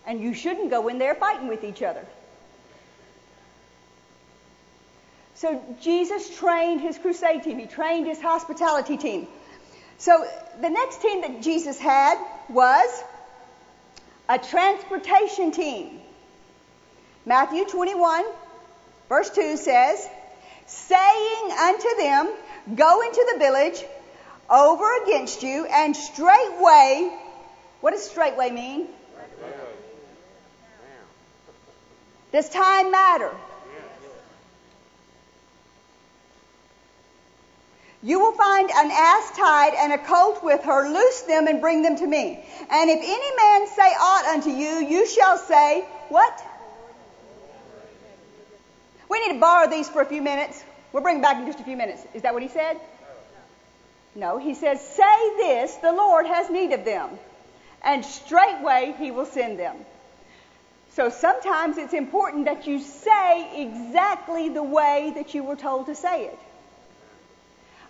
And 0.06 0.20
you 0.22 0.34
shouldn't 0.34 0.70
go 0.70 0.88
in 0.88 0.98
there 0.98 1.16
fighting 1.16 1.48
with 1.48 1.64
each 1.64 1.82
other. 1.82 2.06
So 5.36 5.62
Jesus 5.82 6.38
trained 6.38 6.82
his 6.82 6.98
crusade 6.98 7.44
team, 7.44 7.60
he 7.60 7.66
trained 7.66 8.08
his 8.08 8.22
hospitality 8.22 8.98
team. 8.98 9.28
So 9.98 10.26
the 10.62 10.70
next 10.70 11.02
team 11.02 11.22
that 11.22 11.42
Jesus 11.42 11.80
had 11.80 12.18
was 12.50 13.04
a 14.30 14.38
transportation 14.38 15.52
team. 15.52 16.00
Matthew 17.26 17.66
21, 17.66 18.26
verse 19.10 19.30
2 19.30 19.58
says, 19.58 20.08
saying 20.66 21.52
unto 21.60 21.96
them, 21.98 22.30
Go 22.76 23.02
into 23.02 23.30
the 23.34 23.40
village 23.40 23.84
over 24.50 25.04
against 25.04 25.44
you, 25.44 25.66
and 25.66 25.96
straightway, 25.96 27.12
what 27.82 27.92
does 27.92 28.10
straightway 28.10 28.52
mean? 28.52 28.88
Does 32.34 32.50
time 32.50 32.92
matter? 32.92 33.32
You 38.02 38.20
will 38.20 38.34
find 38.34 38.70
an 38.70 38.92
ass 38.92 39.38
tied 39.38 39.74
and 39.76 39.94
a 39.94 39.98
colt 40.00 40.44
with 40.44 40.64
her. 40.64 40.90
Loose 40.90 41.22
them 41.22 41.48
and 41.48 41.62
bring 41.62 41.84
them 41.84 41.96
to 41.96 42.06
me. 42.06 42.44
And 42.70 42.90
if 42.90 43.00
any 43.00 43.36
man 43.38 43.68
say 43.68 43.94
aught 43.98 44.26
unto 44.34 44.50
you, 44.50 44.86
you 44.86 45.08
shall 45.08 45.38
say, 45.38 45.86
What? 46.10 46.44
We 49.08 49.26
need 49.26 49.36
to 49.36 49.40
borrow 49.40 49.70
these 49.70 49.88
for 49.88 50.02
a 50.02 50.06
few 50.06 50.22
minutes. 50.22 50.62
We'll 50.92 51.04
bring 51.04 51.18
them 51.18 51.22
back 51.22 51.38
in 51.38 51.46
just 51.46 51.60
a 51.60 51.64
few 51.64 51.78
minutes. 51.78 52.04
Is 52.14 52.24
that 52.24 52.34
what 52.34 52.42
he 52.42 52.50
said? 52.50 52.78
No, 54.16 54.38
he 54.38 54.54
says, 54.56 54.82
Say 54.82 55.38
this, 55.38 55.74
the 55.76 55.92
Lord 55.94 56.26
has 56.26 56.50
need 56.50 56.74
of 56.74 56.84
them. 56.84 57.10
and 57.84 58.04
straightway 58.04 58.96
he 58.98 59.12
will 59.12 59.26
send 59.26 59.60
them. 59.60 59.76
So 60.96 61.10
sometimes 61.10 61.78
it's 61.78 61.94
important 61.94 62.46
that 62.46 62.68
you 62.68 62.80
say 62.80 63.64
exactly 63.64 64.50
the 64.50 64.62
way 64.62 65.12
that 65.16 65.34
you 65.34 65.44
were 65.44 65.56
told 65.56 65.88
to 65.88 65.96
say 65.96 66.26
it. 66.26 66.40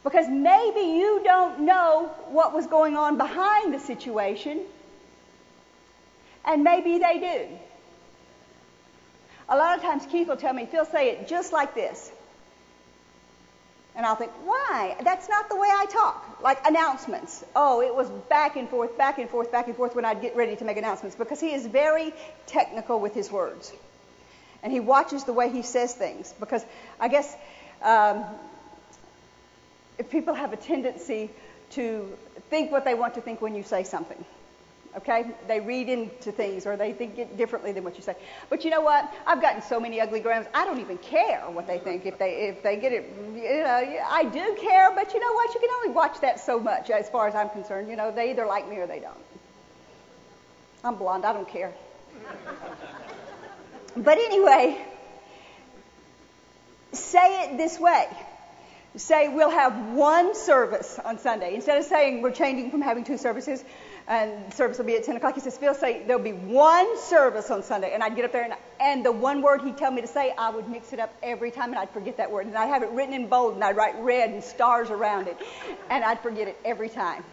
Because 0.03 0.27
maybe 0.29 0.97
you 0.97 1.21
don't 1.23 1.61
know 1.61 2.11
what 2.29 2.53
was 2.53 2.67
going 2.67 2.95
on 2.95 3.17
behind 3.17 3.73
the 3.73 3.79
situation, 3.79 4.61
and 6.45 6.63
maybe 6.63 6.97
they 6.97 7.19
do. 7.19 7.57
A 9.49 9.57
lot 9.57 9.77
of 9.77 9.83
times 9.83 10.05
Keith 10.05 10.29
will 10.29 10.37
tell 10.37 10.53
me, 10.53 10.65
Phil, 10.65 10.85
say 10.85 11.09
it 11.09 11.27
just 11.27 11.51
like 11.51 11.75
this. 11.75 12.11
And 13.95 14.05
I'll 14.05 14.15
think, 14.15 14.31
why? 14.43 14.95
That's 15.03 15.29
not 15.29 15.49
the 15.49 15.55
way 15.55 15.67
I 15.67 15.85
talk. 15.85 16.39
Like 16.41 16.65
announcements. 16.67 17.43
Oh, 17.55 17.81
it 17.81 17.93
was 17.93 18.09
back 18.29 18.55
and 18.55 18.67
forth, 18.67 18.97
back 18.97 19.19
and 19.19 19.29
forth, 19.29 19.51
back 19.51 19.67
and 19.67 19.75
forth 19.75 19.95
when 19.95 20.03
I'd 20.03 20.21
get 20.21 20.35
ready 20.35 20.55
to 20.55 20.65
make 20.65 20.77
announcements 20.77 21.15
because 21.15 21.39
he 21.39 21.53
is 21.53 21.67
very 21.67 22.13
technical 22.47 22.99
with 22.99 23.13
his 23.13 23.31
words. 23.31 23.71
And 24.63 24.71
he 24.71 24.79
watches 24.79 25.25
the 25.25 25.33
way 25.33 25.49
he 25.49 25.61
says 25.61 25.93
things 25.93 26.33
because 26.39 26.65
I 26.99 27.07
guess 27.07 27.35
um, 27.83 28.23
if 29.99 30.09
people 30.09 30.33
have 30.33 30.53
a 30.53 30.57
tendency 30.57 31.29
to 31.71 32.17
think 32.49 32.71
what 32.71 32.85
they 32.85 32.93
want 32.93 33.15
to 33.15 33.21
think 33.21 33.41
when 33.41 33.55
you 33.55 33.63
say 33.63 33.83
something. 33.83 34.23
Okay? 34.97 35.25
They 35.47 35.59
read 35.59 35.89
into 35.89 36.31
things 36.31 36.65
or 36.65 36.77
they 36.77 36.93
think 36.93 37.17
it 37.17 37.37
differently 37.37 37.71
than 37.71 37.83
what 37.83 37.95
you 37.95 38.03
say. 38.03 38.15
But 38.49 38.63
you 38.63 38.71
know 38.71 38.81
what? 38.81 39.11
I've 39.25 39.41
gotten 39.41 39.61
so 39.61 39.79
many 39.79 39.99
ugly 39.99 40.19
grams. 40.19 40.45
I 40.53 40.65
don't 40.65 40.79
even 40.79 40.97
care 40.97 41.41
what 41.49 41.67
they 41.67 41.79
think 41.79 42.05
if 42.05 42.17
they 42.19 42.47
if 42.47 42.63
they 42.63 42.77
get 42.77 42.93
it. 42.93 43.11
You 43.17 43.63
know, 43.63 43.99
I 44.09 44.23
do 44.23 44.57
care, 44.61 44.91
but 44.93 45.13
you 45.13 45.19
know 45.19 45.33
what? 45.33 45.53
You 45.53 45.59
can 45.59 45.69
only 45.77 45.89
watch 45.89 46.21
that 46.21 46.39
so 46.39 46.59
much 46.59 46.89
as 46.89 47.09
far 47.09 47.27
as 47.27 47.35
I'm 47.35 47.49
concerned. 47.49 47.89
You 47.89 47.95
know, 47.95 48.11
they 48.11 48.31
either 48.31 48.45
like 48.45 48.69
me 48.69 48.77
or 48.77 48.87
they 48.87 48.99
don't. 48.99 49.17
I'm 50.83 50.95
blonde. 50.95 51.25
I 51.25 51.33
don't 51.33 51.47
care. 51.47 51.73
but 53.95 54.17
anyway, 54.17 54.79
say 56.91 57.43
it 57.43 57.57
this 57.57 57.79
way 57.79 58.07
say 58.95 59.27
we'll 59.27 59.49
have 59.49 59.93
one 59.93 60.35
service 60.35 60.99
on 61.03 61.17
Sunday. 61.19 61.55
Instead 61.55 61.79
of 61.79 61.85
saying 61.85 62.21
we're 62.21 62.31
changing 62.31 62.71
from 62.71 62.81
having 62.81 63.03
two 63.03 63.17
services, 63.17 63.63
and 64.07 64.53
service 64.53 64.77
will 64.77 64.85
be 64.85 64.95
at 64.95 65.03
10 65.03 65.15
o'clock. 65.15 65.35
He 65.35 65.41
says, 65.41 65.57
Phil, 65.57 65.73
say 65.73 66.03
there'll 66.05 66.21
be 66.21 66.33
one 66.33 66.97
service 66.99 67.49
on 67.49 67.63
Sunday. 67.63 67.93
And 67.93 68.03
I'd 68.03 68.15
get 68.15 68.25
up 68.25 68.31
there, 68.31 68.43
and, 68.43 68.53
and 68.79 69.05
the 69.05 69.11
one 69.11 69.41
word 69.41 69.61
he'd 69.61 69.77
tell 69.77 69.91
me 69.91 70.01
to 70.01 70.07
say, 70.07 70.33
I 70.37 70.49
would 70.49 70.67
mix 70.69 70.93
it 70.93 70.99
up 70.99 71.13
every 71.23 71.51
time, 71.51 71.69
and 71.69 71.79
I'd 71.79 71.91
forget 71.91 72.17
that 72.17 72.31
word. 72.31 72.47
And 72.47 72.57
I'd 72.57 72.67
have 72.67 72.83
it 72.83 72.89
written 72.89 73.13
in 73.13 73.27
bold, 73.27 73.55
and 73.55 73.63
I'd 73.63 73.77
write 73.77 73.95
red 73.99 74.29
and 74.29 74.43
stars 74.43 74.89
around 74.89 75.27
it. 75.27 75.37
And 75.89 76.03
I'd 76.03 76.19
forget 76.19 76.47
it 76.47 76.57
every 76.65 76.89
time. 76.89 77.23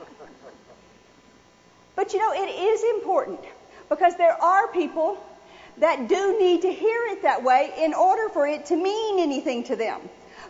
But 1.97 2.13
you 2.13 2.21
know, 2.21 2.33
it 2.33 2.49
is 2.49 2.83
important 2.97 3.41
because 3.89 4.17
there 4.17 4.41
are 4.41 4.69
people 4.69 5.19
that 5.79 6.09
do 6.09 6.39
need 6.39 6.63
to 6.63 6.73
hear 6.73 7.07
it 7.09 7.23
that 7.23 7.43
way 7.43 7.73
in 7.79 7.95
order 7.95 8.29
for 8.29 8.47
it 8.47 8.67
to 8.67 8.77
mean 8.77 9.19
anything 9.19 9.65
to 9.65 9.77
them. 9.77 10.01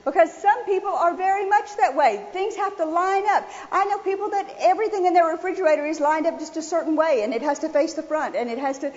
Because 0.04 0.32
some 0.32 0.64
people 0.64 0.90
are 0.90 1.14
very 1.14 1.48
much 1.48 1.76
that 1.76 1.94
way. 1.94 2.26
Things 2.32 2.56
have 2.56 2.76
to 2.78 2.86
line 2.86 3.24
up. 3.28 3.46
I 3.70 3.84
know 3.84 3.98
people 3.98 4.30
that 4.30 4.54
everything 4.58 5.04
in 5.06 5.12
their 5.12 5.26
refrigerator 5.26 5.84
is 5.84 6.00
lined 6.00 6.26
up 6.26 6.38
just 6.38 6.56
a 6.56 6.62
certain 6.62 6.96
way 6.96 7.22
and 7.22 7.34
it 7.34 7.42
has 7.42 7.58
to 7.60 7.68
face 7.68 7.94
the 7.94 8.02
front 8.02 8.34
and 8.34 8.48
it 8.48 8.58
has 8.58 8.78
to, 8.78 8.92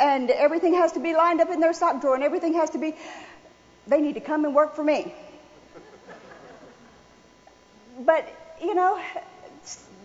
and 0.00 0.30
everything 0.30 0.74
has 0.74 0.92
to 0.92 1.00
be 1.00 1.14
lined 1.14 1.40
up 1.40 1.50
in 1.50 1.60
their 1.60 1.74
sock 1.74 2.00
drawer 2.00 2.14
and 2.14 2.24
everything 2.24 2.54
has 2.54 2.70
to 2.70 2.78
be, 2.78 2.94
they 3.86 4.00
need 4.00 4.14
to 4.14 4.20
come 4.20 4.46
and 4.46 4.54
work 4.54 4.74
for 4.74 4.82
me. 4.82 5.14
But, 8.00 8.26
you 8.62 8.74
know, 8.74 9.00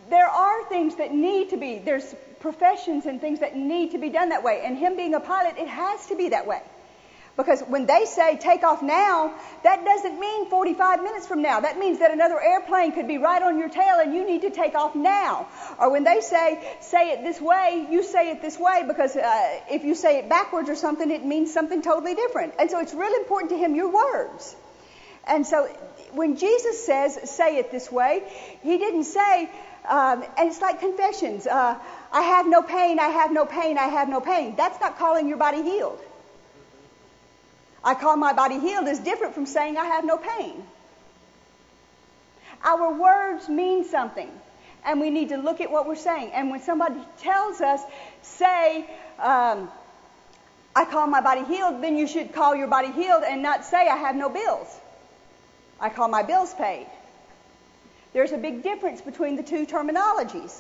there 0.10 0.28
are 0.28 0.66
things 0.66 0.96
that 0.98 1.14
need 1.14 1.52
to 1.52 1.58
be, 1.58 1.80
there's 1.80 2.14
professions 2.40 3.06
and 3.06 3.22
things 3.22 3.40
that 3.40 3.56
need 3.56 3.92
to 3.92 3.98
be 3.98 4.10
done 4.10 4.30
that 4.30 4.44
way. 4.44 4.64
And 4.66 4.78
him 4.78 4.96
being 4.96 5.14
a 5.14 5.20
pilot, 5.20 5.56
it 5.58 5.68
has 5.68 6.08
to 6.08 6.16
be 6.16 6.30
that 6.30 6.46
way. 6.46 6.62
Because 7.40 7.62
when 7.62 7.86
they 7.86 8.04
say 8.04 8.36
take 8.36 8.64
off 8.64 8.82
now, 8.82 9.34
that 9.64 9.86
doesn't 9.86 10.20
mean 10.20 10.50
45 10.50 11.02
minutes 11.02 11.26
from 11.26 11.42
now. 11.42 11.62
That 11.62 11.80
means 11.80 12.00
that 12.00 12.12
another 12.12 12.38
airplane 12.38 12.92
could 12.92 13.08
be 13.08 13.18
right 13.18 13.42
on 13.42 13.58
your 13.58 13.70
tail 13.70 13.96
and 14.02 14.14
you 14.14 14.28
need 14.28 14.42
to 14.42 14.50
take 14.50 14.76
off 14.76 14.94
now. 14.94 15.48
Or 15.80 15.90
when 15.90 16.04
they 16.04 16.20
say 16.20 16.60
say 16.82 17.12
it 17.12 17.24
this 17.24 17.40
way, 17.40 17.88
you 17.90 18.04
say 18.04 18.32
it 18.32 18.42
this 18.42 18.60
way 18.60 18.84
because 18.86 19.16
uh, 19.16 19.62
if 19.72 19.86
you 19.86 19.96
say 19.96 20.18
it 20.18 20.28
backwards 20.28 20.70
or 20.70 20.76
something, 20.76 21.10
it 21.10 21.24
means 21.24 21.54
something 21.54 21.82
totally 21.82 22.14
different. 22.14 22.56
And 22.60 22.70
so 22.70 22.82
it's 22.82 22.94
really 22.94 23.16
important 23.24 23.52
to 23.52 23.58
him 23.58 23.74
your 23.74 23.90
words. 23.90 24.54
And 25.26 25.48
so 25.48 25.68
when 26.12 26.36
Jesus 26.36 26.86
says 26.86 27.18
say 27.32 27.56
it 27.56 27.72
this 27.72 27.90
way, 27.90 28.22
he 28.64 28.78
didn't 28.78 29.06
say, 29.06 29.50
um, 29.88 30.26
and 30.38 30.50
it's 30.50 30.60
like 30.60 30.82
confessions. 30.82 31.48
Uh, 31.48 31.80
I 32.12 32.22
have 32.22 32.48
no 32.48 32.62
pain, 32.64 33.00
I 33.00 33.08
have 33.08 33.32
no 33.32 33.46
pain, 33.46 33.78
I 33.78 33.88
have 33.88 34.10
no 34.10 34.20
pain. 34.20 34.56
That's 34.58 34.82
not 34.82 35.00
calling 35.00 35.30
your 35.30 35.38
body 35.38 35.64
healed. 35.64 36.02
I 37.84 37.96
call 37.96 38.16
my 38.18 38.34
body 38.34 38.60
healed 38.60 38.88
is 38.88 39.00
different 39.00 39.34
from 39.34 39.46
saying 39.46 39.78
I 39.78 39.86
have 39.86 40.06
no 40.06 40.18
pain. 40.18 40.64
Our 42.64 42.94
words 42.94 43.48
mean 43.48 43.86
something, 43.86 44.30
and 44.84 45.00
we 45.00 45.10
need 45.10 45.30
to 45.30 45.38
look 45.38 45.62
at 45.62 45.72
what 45.72 45.88
we're 45.88 45.96
saying. 45.96 46.32
And 46.34 46.52
when 46.52 46.62
somebody 46.62 47.00
tells 47.20 47.62
us, 47.62 47.82
say, 48.22 48.86
um, 49.18 49.70
I 50.76 50.86
call 50.86 51.08
my 51.08 51.22
body 51.22 51.46
healed, 51.46 51.82
then 51.82 51.98
you 51.98 52.06
should 52.06 52.34
call 52.34 52.56
your 52.56 52.68
body 52.68 52.92
healed 52.92 53.24
and 53.24 53.42
not 53.42 53.64
say, 53.64 53.88
I 53.88 53.96
have 53.96 54.16
no 54.16 54.30
bills. 54.30 54.68
I 55.80 55.90
call 55.90 56.10
my 56.10 56.24
bills 56.24 56.54
paid. 56.54 56.88
There's 58.12 58.32
a 58.32 58.38
big 58.38 58.64
difference 58.64 59.02
between 59.02 59.36
the 59.36 59.44
two 59.44 59.66
terminologies. 59.66 60.60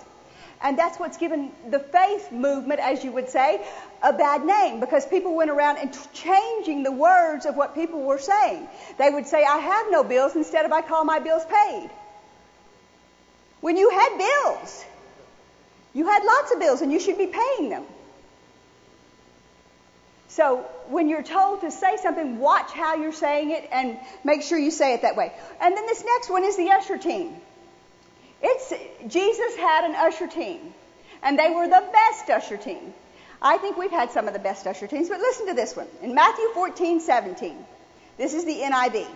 And 0.61 0.77
that's 0.77 0.99
what's 0.99 1.17
given 1.17 1.51
the 1.69 1.79
faith 1.79 2.31
movement, 2.31 2.81
as 2.81 3.03
you 3.03 3.11
would 3.13 3.29
say, 3.29 3.65
a 4.03 4.11
bad 4.11 4.43
name 4.43 4.81
because 4.81 5.05
people 5.05 5.35
went 5.35 5.49
around 5.49 5.77
and 5.77 5.93
t- 5.93 5.99
changing 6.13 6.83
the 6.83 6.91
words 6.91 7.45
of 7.45 7.55
what 7.55 7.75
people 7.75 8.01
were 8.01 8.19
saying. 8.19 8.67
They 8.97 9.09
would 9.09 9.25
say, 9.25 9.43
I 9.45 9.57
have 9.57 9.85
no 9.89 10.03
bills 10.03 10.35
instead 10.35 10.65
of 10.65 10.73
I 10.73 10.81
call 10.81 11.05
my 11.05 11.19
bills 11.19 11.43
paid. 11.45 11.89
When 13.61 13.77
you 13.77 13.89
had 13.89 14.17
bills, 14.17 14.85
you 15.93 16.05
had 16.05 16.23
lots 16.23 16.51
of 16.51 16.59
bills 16.59 16.81
and 16.81 16.91
you 16.91 16.99
should 16.99 17.17
be 17.17 17.27
paying 17.27 17.69
them. 17.69 17.85
So 20.27 20.57
when 20.89 21.09
you're 21.09 21.23
told 21.23 21.61
to 21.61 21.71
say 21.71 21.97
something, 21.97 22.37
watch 22.37 22.71
how 22.71 22.95
you're 22.95 23.13
saying 23.13 23.51
it 23.51 23.67
and 23.71 23.97
make 24.23 24.43
sure 24.43 24.57
you 24.57 24.71
say 24.71 24.93
it 24.93 25.01
that 25.01 25.15
way. 25.15 25.33
And 25.59 25.75
then 25.75 25.85
this 25.85 26.03
next 26.05 26.29
one 26.29 26.43
is 26.43 26.55
the 26.55 26.71
usher 26.71 26.97
team. 26.97 27.35
It's 28.41 28.73
Jesus 29.07 29.55
had 29.55 29.85
an 29.85 29.95
usher 29.95 30.27
team, 30.27 30.73
and 31.23 31.37
they 31.37 31.49
were 31.49 31.67
the 31.67 31.83
best 31.91 32.29
usher 32.29 32.57
team. 32.57 32.93
I 33.41 33.57
think 33.57 33.77
we've 33.77 33.91
had 33.91 34.11
some 34.11 34.27
of 34.27 34.33
the 34.33 34.39
best 34.39 34.67
usher 34.67 34.87
teams, 34.87 35.09
but 35.09 35.19
listen 35.19 35.47
to 35.47 35.53
this 35.53 35.75
one. 35.75 35.87
In 36.01 36.13
Matthew 36.13 36.49
14, 36.53 36.99
17, 36.99 37.65
this 38.17 38.33
is 38.33 38.45
the 38.45 38.55
NIV. 38.55 39.07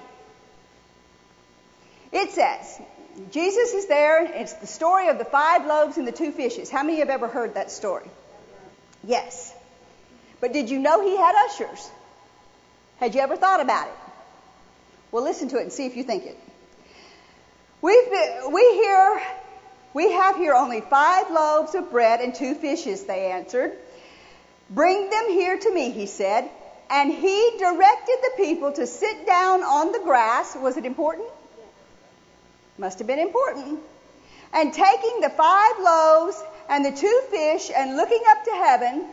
It 2.14 2.32
says, 2.32 2.82
Jesus 3.32 3.74
is 3.74 3.88
there. 3.88 4.24
It's 4.24 4.54
the 4.54 4.68
story 4.68 5.10
of 5.10 5.18
the 5.18 5.26
five 5.26 5.66
loaves 5.66 5.98
and 5.98 6.08
the 6.08 6.12
two 6.12 6.32
fishes. 6.32 6.70
How 6.70 6.84
many 6.84 7.00
have 7.00 7.10
ever 7.10 7.28
heard 7.28 7.56
that 7.56 7.72
story? 7.72 8.06
Yes. 9.04 9.54
But 10.40 10.54
did 10.54 10.70
you 10.70 10.80
know 10.80 11.02
he 11.02 11.18
had 11.18 11.36
ushers? 11.46 11.90
Had 13.00 13.16
you 13.16 13.22
ever 13.22 13.36
thought 13.36 13.62
about 13.62 13.88
it? 13.88 13.94
Well, 15.12 15.24
listen 15.24 15.50
to 15.50 15.58
it 15.58 15.64
and 15.64 15.72
see 15.72 15.86
if 15.86 15.98
you 15.98 16.04
think 16.04 16.26
it. 16.26 16.38
We've 17.84 18.08
we 18.50 18.64
we 19.94 20.12
have 20.14 20.38
here 20.38 20.54
only 20.54 20.80
five 20.80 21.30
loaves 21.30 21.76
of 21.76 21.92
bread 21.92 22.22
and 22.22 22.34
two 22.34 22.56
fishes, 22.56 23.04
they 23.04 23.32
answered. 23.32 23.74
Bring 24.70 25.10
them 25.10 25.30
here 25.30 25.58
to 25.58 25.74
me, 25.74 25.92
he 25.92 26.06
said. 26.06 26.50
And 26.90 27.12
he 27.12 27.58
directed 27.60 28.18
the 28.22 28.32
people 28.38 28.72
to 28.72 28.88
sit 28.88 29.28
down 29.28 29.64
on 29.64 29.92
the 29.92 30.00
grass. 30.00 30.56
Was 30.56 30.78
it 30.78 30.86
important? 30.86 31.28
Must 32.78 32.98
have 33.00 33.08
been 33.08 33.20
important. 33.20 33.80
And 34.54 34.74
taking 34.74 35.20
the 35.20 35.30
five 35.30 35.74
loaves 35.80 36.42
and 36.70 36.86
the 36.86 36.92
two 36.92 37.22
fish 37.30 37.70
and 37.76 37.98
looking 37.98 38.22
up 38.30 38.46
to 38.46 38.52
heaven, 38.52 39.06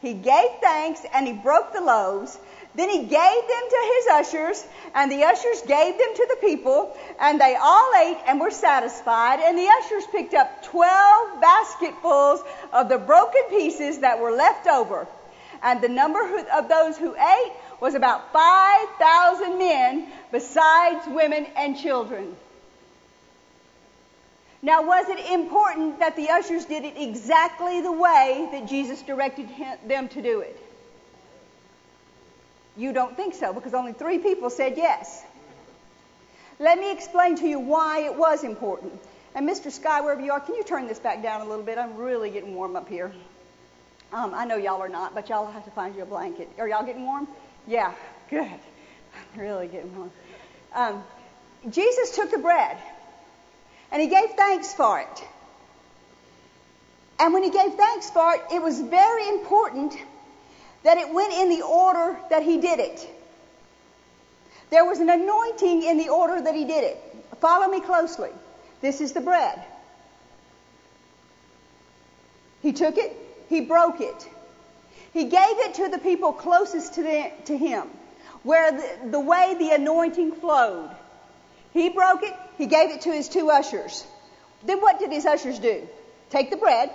he 0.00 0.14
gave 0.14 0.48
thanks 0.62 1.02
and 1.12 1.26
he 1.26 1.34
broke 1.34 1.74
the 1.74 1.82
loaves 1.82 2.38
then 2.74 2.90
he 2.90 2.98
gave 2.98 3.08
them 3.08 3.64
to 3.70 3.92
his 3.94 4.06
ushers, 4.12 4.66
and 4.94 5.10
the 5.10 5.22
ushers 5.24 5.62
gave 5.62 5.96
them 5.96 6.14
to 6.14 6.26
the 6.30 6.36
people, 6.40 6.96
and 7.20 7.40
they 7.40 7.54
all 7.54 7.92
ate 7.94 8.18
and 8.26 8.40
were 8.40 8.50
satisfied. 8.50 9.38
And 9.40 9.56
the 9.56 9.68
ushers 9.68 10.04
picked 10.10 10.34
up 10.34 10.64
12 10.64 11.40
basketfuls 11.40 12.40
of 12.72 12.88
the 12.88 12.98
broken 12.98 13.42
pieces 13.48 13.98
that 13.98 14.18
were 14.18 14.32
left 14.32 14.66
over. 14.66 15.06
And 15.62 15.80
the 15.80 15.88
number 15.88 16.20
of 16.52 16.68
those 16.68 16.98
who 16.98 17.14
ate 17.14 17.52
was 17.80 17.94
about 17.94 18.32
5,000 18.32 19.56
men, 19.58 20.08
besides 20.32 21.06
women 21.06 21.46
and 21.56 21.78
children. 21.78 22.34
Now, 24.62 24.82
was 24.82 25.08
it 25.08 25.30
important 25.30 26.00
that 26.00 26.16
the 26.16 26.30
ushers 26.30 26.64
did 26.64 26.84
it 26.84 26.94
exactly 26.96 27.82
the 27.82 27.92
way 27.92 28.48
that 28.50 28.66
Jesus 28.66 29.02
directed 29.02 29.48
them 29.86 30.08
to 30.08 30.22
do 30.22 30.40
it? 30.40 30.58
You 32.76 32.92
don't 32.92 33.16
think 33.16 33.34
so 33.34 33.52
because 33.52 33.74
only 33.74 33.92
three 33.92 34.18
people 34.18 34.50
said 34.50 34.74
yes. 34.76 35.22
Let 36.58 36.78
me 36.78 36.92
explain 36.92 37.36
to 37.36 37.46
you 37.46 37.58
why 37.58 38.04
it 38.04 38.16
was 38.16 38.44
important. 38.44 38.92
And 39.34 39.48
Mr. 39.48 39.70
Sky, 39.70 40.00
wherever 40.00 40.20
you 40.20 40.32
are, 40.32 40.40
can 40.40 40.54
you 40.54 40.64
turn 40.64 40.86
this 40.86 40.98
back 40.98 41.22
down 41.22 41.40
a 41.40 41.44
little 41.44 41.64
bit? 41.64 41.78
I'm 41.78 41.96
really 41.96 42.30
getting 42.30 42.54
warm 42.54 42.76
up 42.76 42.88
here. 42.88 43.12
Um, 44.12 44.32
I 44.32 44.44
know 44.44 44.56
y'all 44.56 44.80
are 44.80 44.88
not, 44.88 45.14
but 45.14 45.28
y'all 45.28 45.50
have 45.50 45.64
to 45.64 45.70
find 45.72 45.96
you 45.96 46.02
a 46.02 46.06
blanket. 46.06 46.48
Are 46.58 46.68
y'all 46.68 46.84
getting 46.84 47.04
warm? 47.04 47.26
Yeah, 47.66 47.92
good. 48.30 48.40
I'm 48.44 49.40
really 49.40 49.66
getting 49.66 49.96
warm. 49.96 50.12
Um, 50.72 51.02
Jesus 51.70 52.14
took 52.14 52.30
the 52.30 52.38
bread 52.38 52.76
and 53.90 54.00
he 54.00 54.08
gave 54.08 54.30
thanks 54.30 54.72
for 54.74 55.00
it. 55.00 55.24
And 57.18 57.32
when 57.32 57.42
he 57.42 57.50
gave 57.50 57.74
thanks 57.74 58.10
for 58.10 58.34
it, 58.34 58.42
it 58.52 58.62
was 58.62 58.80
very 58.80 59.28
important 59.28 59.96
that 60.84 60.98
it 60.98 61.12
went 61.12 61.32
in 61.32 61.48
the 61.48 61.62
order 61.62 62.16
that 62.30 62.42
he 62.42 62.60
did 62.60 62.78
it. 62.78 63.10
There 64.70 64.84
was 64.84 65.00
an 65.00 65.10
anointing 65.10 65.82
in 65.82 65.98
the 65.98 66.10
order 66.10 66.40
that 66.40 66.54
he 66.54 66.64
did 66.64 66.84
it. 66.84 67.02
Follow 67.40 67.68
me 67.68 67.80
closely. 67.80 68.30
This 68.80 69.00
is 69.00 69.12
the 69.12 69.20
bread. 69.20 69.62
He 72.62 72.72
took 72.72 72.96
it, 72.96 73.16
he 73.48 73.60
broke 73.60 74.00
it. 74.00 74.28
He 75.12 75.24
gave 75.24 75.58
it 75.58 75.74
to 75.74 75.88
the 75.88 75.98
people 75.98 76.32
closest 76.32 76.94
to, 76.94 77.02
the, 77.02 77.30
to 77.46 77.56
him, 77.56 77.88
where 78.42 78.72
the, 78.72 79.10
the 79.10 79.20
way 79.20 79.54
the 79.58 79.70
anointing 79.70 80.32
flowed. 80.32 80.90
He 81.72 81.88
broke 81.88 82.22
it, 82.22 82.34
he 82.58 82.66
gave 82.66 82.90
it 82.90 83.02
to 83.02 83.12
his 83.12 83.28
two 83.28 83.50
ushers. 83.50 84.04
Then 84.64 84.80
what 84.80 84.98
did 84.98 85.12
his 85.12 85.26
ushers 85.26 85.58
do? 85.58 85.86
Take 86.30 86.50
the 86.50 86.56
bread, 86.56 86.90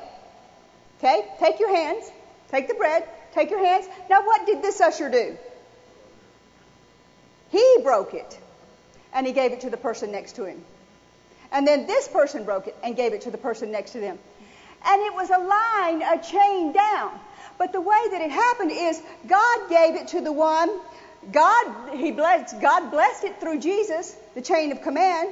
okay? 0.97 1.25
Take 1.39 1.59
your 1.59 1.73
hands, 1.73 2.11
take 2.49 2.67
the 2.67 2.73
bread, 2.73 3.07
take 3.33 3.49
your 3.49 3.63
hands. 3.63 3.87
Now 4.09 4.25
what 4.25 4.45
did 4.45 4.61
this 4.61 4.81
usher 4.81 5.09
do? 5.09 5.37
He 7.49 7.77
broke 7.83 8.13
it, 8.13 8.37
and 9.13 9.25
he 9.25 9.33
gave 9.33 9.51
it 9.51 9.61
to 9.61 9.69
the 9.69 9.77
person 9.77 10.11
next 10.11 10.33
to 10.33 10.45
him. 10.45 10.63
And 11.51 11.67
then 11.67 11.87
this 11.87 12.07
person 12.07 12.43
broke 12.43 12.67
it 12.67 12.75
and 12.83 12.95
gave 12.95 13.13
it 13.13 13.21
to 13.21 13.31
the 13.31 13.37
person 13.37 13.71
next 13.71 13.91
to 13.91 13.99
them. 13.99 14.19
And 14.85 15.01
it 15.01 15.13
was 15.13 15.29
a 15.29 15.39
line, 15.39 16.01
a 16.01 16.21
chain 16.23 16.71
down. 16.73 17.11
But 17.57 17.73
the 17.73 17.81
way 17.81 18.07
that 18.11 18.21
it 18.21 18.31
happened 18.31 18.71
is 18.71 19.01
God 19.27 19.69
gave 19.69 19.95
it 19.95 20.09
to 20.09 20.21
the 20.21 20.31
one, 20.31 20.69
God, 21.31 21.95
he 21.97 22.11
blessed, 22.11 22.61
God 22.61 22.91
blessed 22.91 23.25
it 23.25 23.39
through 23.41 23.59
Jesus, 23.59 24.15
the 24.35 24.41
chain 24.41 24.71
of 24.71 24.81
command 24.81 25.31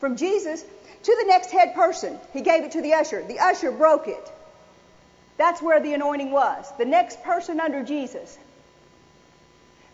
from 0.00 0.16
Jesus, 0.16 0.62
to 0.62 1.16
the 1.20 1.26
next 1.28 1.50
head 1.50 1.74
person. 1.74 2.18
He 2.32 2.40
gave 2.40 2.64
it 2.64 2.72
to 2.72 2.82
the 2.82 2.94
usher. 2.94 3.22
The 3.22 3.38
usher 3.38 3.70
broke 3.70 4.08
it. 4.08 4.32
That's 5.36 5.60
where 5.60 5.80
the 5.80 5.94
anointing 5.94 6.30
was. 6.30 6.70
The 6.78 6.84
next 6.84 7.22
person 7.22 7.60
under 7.60 7.82
Jesus. 7.82 8.38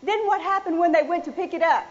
Then 0.03 0.25
what 0.27 0.41
happened 0.41 0.79
when 0.79 0.91
they 0.91 1.03
went 1.03 1.25
to 1.25 1.31
pick 1.31 1.53
it 1.53 1.61
up? 1.61 1.85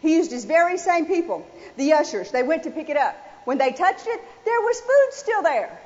He 0.00 0.16
used 0.16 0.30
his 0.30 0.44
very 0.44 0.76
same 0.76 1.06
people, 1.06 1.46
the 1.76 1.94
ushers. 1.94 2.30
They 2.30 2.42
went 2.42 2.64
to 2.64 2.70
pick 2.70 2.88
it 2.88 2.96
up. 2.96 3.16
When 3.44 3.58
they 3.58 3.72
touched 3.72 4.06
it, 4.06 4.20
there 4.44 4.60
was 4.60 4.80
food 4.80 5.08
still 5.12 5.42
there. 5.42 5.80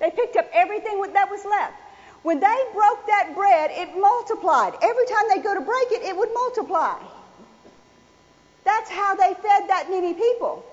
They 0.00 0.10
picked 0.10 0.36
up 0.36 0.48
everything 0.52 1.00
that 1.12 1.30
was 1.30 1.44
left. 1.44 1.74
When 2.22 2.40
they 2.40 2.56
broke 2.72 3.06
that 3.06 3.34
bread, 3.34 3.70
it 3.72 3.98
multiplied. 3.98 4.74
Every 4.82 5.06
time 5.06 5.24
they 5.28 5.38
go 5.38 5.54
to 5.54 5.60
break 5.60 5.92
it, 5.92 6.02
it 6.02 6.16
would 6.16 6.32
multiply. 6.34 6.98
That's 8.64 8.90
how 8.90 9.14
they 9.14 9.34
fed 9.34 9.68
that 9.68 9.86
many 9.88 10.14
people. 10.14 10.64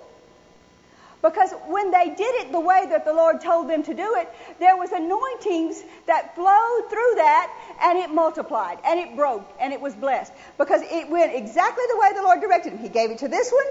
Because 1.27 1.51
when 1.67 1.91
they 1.91 2.05
did 2.05 2.35
it 2.35 2.53
the 2.53 2.59
way 2.59 2.85
that 2.89 3.03
the 3.03 3.11
Lord 3.11 3.41
told 3.41 3.69
them 3.69 3.83
to 3.83 3.93
do 3.93 4.15
it, 4.15 4.29
there 4.59 4.77
was 4.77 4.93
anointings 4.93 5.83
that 6.05 6.33
flowed 6.35 6.89
through 6.89 7.15
that 7.15 7.53
and 7.81 7.99
it 7.99 8.09
multiplied 8.09 8.77
and 8.85 8.97
it 8.97 9.13
broke 9.17 9.45
and 9.59 9.73
it 9.73 9.81
was 9.81 9.93
blessed. 9.93 10.31
Because 10.57 10.81
it 10.83 11.09
went 11.09 11.35
exactly 11.35 11.83
the 11.89 11.97
way 11.97 12.13
the 12.15 12.21
Lord 12.21 12.39
directed 12.39 12.71
him. 12.71 12.79
He 12.79 12.87
gave 12.87 13.11
it 13.11 13.17
to 13.19 13.27
this 13.27 13.51
one 13.51 13.65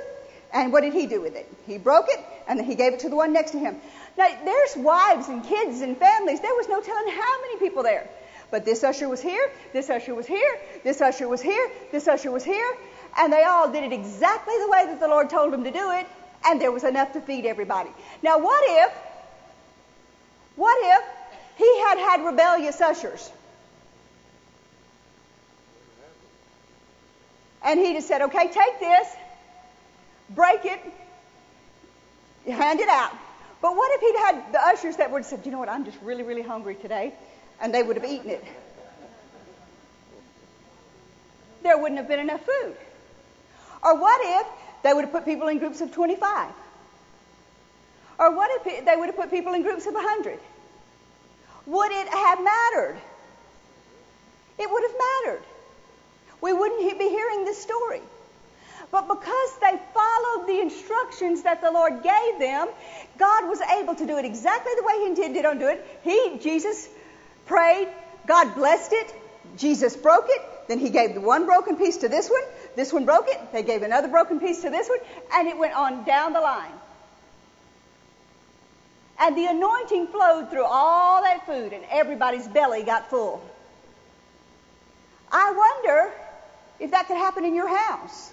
and 0.52 0.70
what 0.70 0.82
did 0.82 0.92
he 0.92 1.06
do 1.06 1.22
with 1.22 1.34
it? 1.34 1.50
He 1.66 1.78
broke 1.78 2.04
it 2.10 2.20
and 2.46 2.58
then 2.58 2.66
he 2.66 2.74
gave 2.74 2.92
it 2.92 3.00
to 3.00 3.08
the 3.08 3.16
one 3.16 3.32
next 3.32 3.52
to 3.52 3.58
him. 3.58 3.76
Now 4.18 4.28
there's 4.44 4.76
wives 4.76 5.28
and 5.28 5.42
kids 5.42 5.80
and 5.80 5.96
families. 5.96 6.40
There 6.40 6.54
was 6.54 6.68
no 6.68 6.82
telling 6.82 7.08
how 7.08 7.40
many 7.40 7.58
people 7.58 7.82
there. 7.82 8.06
But 8.50 8.66
this 8.66 8.84
usher 8.84 9.08
was 9.08 9.22
here, 9.22 9.50
this 9.72 9.88
usher 9.88 10.14
was 10.14 10.26
here, 10.26 10.58
this 10.84 11.00
usher 11.00 11.26
was 11.26 11.40
here, 11.40 11.70
this 11.90 12.06
usher 12.06 12.30
was 12.30 12.44
here, 12.44 12.76
and 13.18 13.32
they 13.32 13.42
all 13.42 13.72
did 13.72 13.82
it 13.82 13.92
exactly 13.92 14.54
the 14.60 14.68
way 14.68 14.86
that 14.86 15.00
the 15.00 15.08
Lord 15.08 15.30
told 15.30 15.52
them 15.52 15.64
to 15.64 15.70
do 15.70 15.90
it, 15.92 16.06
and 16.44 16.60
there 16.60 16.72
was 16.72 16.84
enough 16.84 17.12
to 17.14 17.20
feed 17.20 17.46
everybody. 17.46 17.90
Now, 18.22 18.38
what 18.38 18.62
if, 18.66 18.92
what 20.56 20.76
if 20.80 21.04
he 21.56 21.80
had 21.80 21.98
had 21.98 22.24
rebellious 22.24 22.80
ushers? 22.80 23.30
And 27.64 27.80
he 27.80 27.94
just 27.94 28.06
said, 28.06 28.22
okay, 28.22 28.48
take 28.48 28.78
this, 28.78 29.08
break 30.30 30.64
it, 30.64 30.80
hand 32.46 32.80
it 32.80 32.88
out. 32.88 33.12
But 33.60 33.74
what 33.74 33.90
if 33.94 34.00
he'd 34.00 34.18
had 34.18 34.52
the 34.52 34.64
ushers 34.64 34.96
that 34.96 35.10
would 35.10 35.18
have 35.18 35.26
said, 35.26 35.40
you 35.44 35.50
know 35.50 35.58
what, 35.58 35.68
I'm 35.68 35.84
just 35.84 35.98
really, 36.02 36.22
really 36.22 36.42
hungry 36.42 36.76
today, 36.76 37.12
and 37.60 37.74
they 37.74 37.82
would 37.82 37.96
have 37.96 38.04
eaten 38.04 38.30
it? 38.30 38.44
There 41.62 41.76
wouldn't 41.76 41.98
have 41.98 42.06
been 42.06 42.20
enough 42.20 42.44
food. 42.44 42.76
Or 43.82 43.98
what 43.98 44.20
if 44.22 44.46
they 44.86 44.94
would 44.94 45.04
have 45.04 45.12
put 45.12 45.24
people 45.24 45.48
in 45.48 45.58
groups 45.58 45.80
of 45.80 45.92
25. 45.92 46.52
Or 48.18 48.36
what 48.36 48.50
if 48.52 48.84
they 48.84 48.96
would 48.96 49.06
have 49.06 49.16
put 49.16 49.30
people 49.30 49.52
in 49.54 49.62
groups 49.62 49.84
of 49.86 49.94
100? 49.94 50.38
Would 51.66 51.90
it 51.90 52.08
have 52.08 52.44
mattered? 52.44 52.96
It 54.58 54.70
would 54.70 54.82
have 54.84 54.94
mattered. 55.24 55.42
We 56.40 56.52
wouldn't 56.52 56.98
be 56.98 57.08
hearing 57.08 57.44
this 57.44 57.60
story. 57.60 58.00
But 58.92 59.08
because 59.08 59.58
they 59.60 59.76
followed 59.92 60.46
the 60.46 60.60
instructions 60.60 61.42
that 61.42 61.60
the 61.60 61.72
Lord 61.72 62.04
gave 62.04 62.38
them, 62.38 62.68
God 63.18 63.48
was 63.48 63.60
able 63.60 63.96
to 63.96 64.06
do 64.06 64.16
it 64.18 64.24
exactly 64.24 64.72
the 64.76 64.84
way 64.84 64.92
He 65.00 65.06
intended 65.06 65.42
to 65.42 65.58
do 65.58 65.66
it. 65.66 65.84
He, 66.04 66.38
Jesus, 66.40 66.88
prayed, 67.46 67.88
God 68.28 68.54
blessed 68.54 68.92
it, 68.92 69.14
Jesus 69.56 69.96
broke 69.96 70.26
it, 70.28 70.42
then 70.68 70.78
He 70.78 70.90
gave 70.90 71.14
the 71.14 71.20
one 71.20 71.44
broken 71.44 71.76
piece 71.76 71.96
to 71.98 72.08
this 72.08 72.30
one, 72.30 72.42
this 72.76 72.92
one 72.92 73.04
broke 73.04 73.26
it. 73.28 73.52
They 73.52 73.62
gave 73.62 73.82
another 73.82 74.08
broken 74.08 74.38
piece 74.38 74.62
to 74.62 74.70
this 74.70 74.88
one, 74.88 74.98
and 75.32 75.48
it 75.48 75.58
went 75.58 75.74
on 75.74 76.04
down 76.04 76.32
the 76.32 76.40
line. 76.40 76.72
And 79.18 79.36
the 79.36 79.46
anointing 79.46 80.08
flowed 80.08 80.50
through 80.50 80.64
all 80.64 81.22
that 81.22 81.46
food, 81.46 81.72
and 81.72 81.82
everybody's 81.90 82.46
belly 82.46 82.82
got 82.82 83.08
full. 83.08 83.42
I 85.32 85.52
wonder 85.52 86.12
if 86.78 86.90
that 86.90 87.08
could 87.08 87.16
happen 87.16 87.44
in 87.46 87.54
your 87.54 87.74
house. 87.74 88.30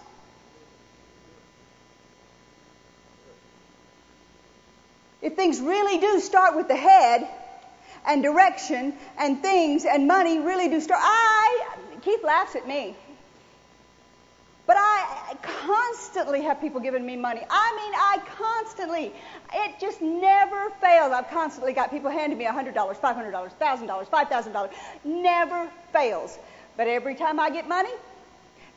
If 5.21 5.35
things 5.35 5.61
really 5.61 5.99
do 5.99 6.19
start 6.19 6.57
with 6.57 6.67
the 6.67 6.75
head, 6.75 7.27
and 8.05 8.21
direction, 8.21 8.93
and 9.17 9.41
things, 9.41 9.85
and 9.85 10.07
money 10.07 10.39
really 10.39 10.67
do 10.67 10.81
start. 10.81 10.99
I, 11.01 11.77
Keith 12.01 12.23
laughs 12.23 12.55
at 12.55 12.67
me. 12.67 12.95
But 14.65 14.77
I 14.79 15.35
constantly 15.41 16.41
have 16.43 16.61
people 16.61 16.79
giving 16.79 17.05
me 17.05 17.17
money. 17.17 17.41
I 17.49 17.73
mean, 17.75 17.93
I 17.95 18.17
constantly. 18.37 19.13
It 19.53 19.79
just 19.79 20.01
never 20.01 20.69
fails. 20.81 21.11
I've 21.11 21.29
constantly 21.29 21.73
got 21.73 21.91
people 21.91 22.09
handing 22.09 22.37
me 22.37 22.45
$100, 22.45 22.73
$500, 22.73 22.97
$1,000, 22.99 24.07
$5,000. 24.07 24.69
Never 25.03 25.69
fails. 25.91 26.37
But 26.77 26.87
every 26.87 27.15
time 27.15 27.41
I 27.41 27.49
get 27.49 27.67
money, 27.67 27.91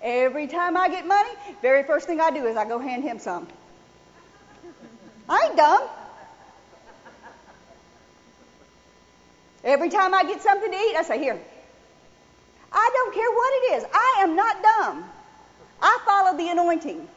every 0.03 0.49
time 0.49 0.77
I 0.77 0.89
get 0.89 1.07
money, 1.07 1.31
very 1.63 1.85
first 1.85 2.09
thing 2.09 2.21
I 2.21 2.31
do 2.31 2.47
is 2.47 2.57
I 2.57 2.67
go 2.67 2.81
hand 2.81 3.05
him 3.05 3.21
some. 3.21 3.47
I 5.29 5.47
ain't 5.47 5.57
dumb. 5.57 5.89
Every 9.63 9.91
time 9.91 10.15
I 10.15 10.25
get 10.25 10.43
something 10.43 10.71
to 10.71 10.77
eat, 10.77 10.97
I 10.97 11.03
say, 11.03 11.19
Here. 11.19 11.41
I 12.73 12.91
don't 12.93 13.15
care 13.15 13.31
what 13.31 13.55
it 13.55 13.77
is. 13.77 13.85
I 13.93 14.23
am 14.23 14.37
not 14.37 14.63
dumb. 14.63 15.11
I 15.81 15.99
follow 16.05 16.37
the 16.37 16.49
anointing. 16.49 17.09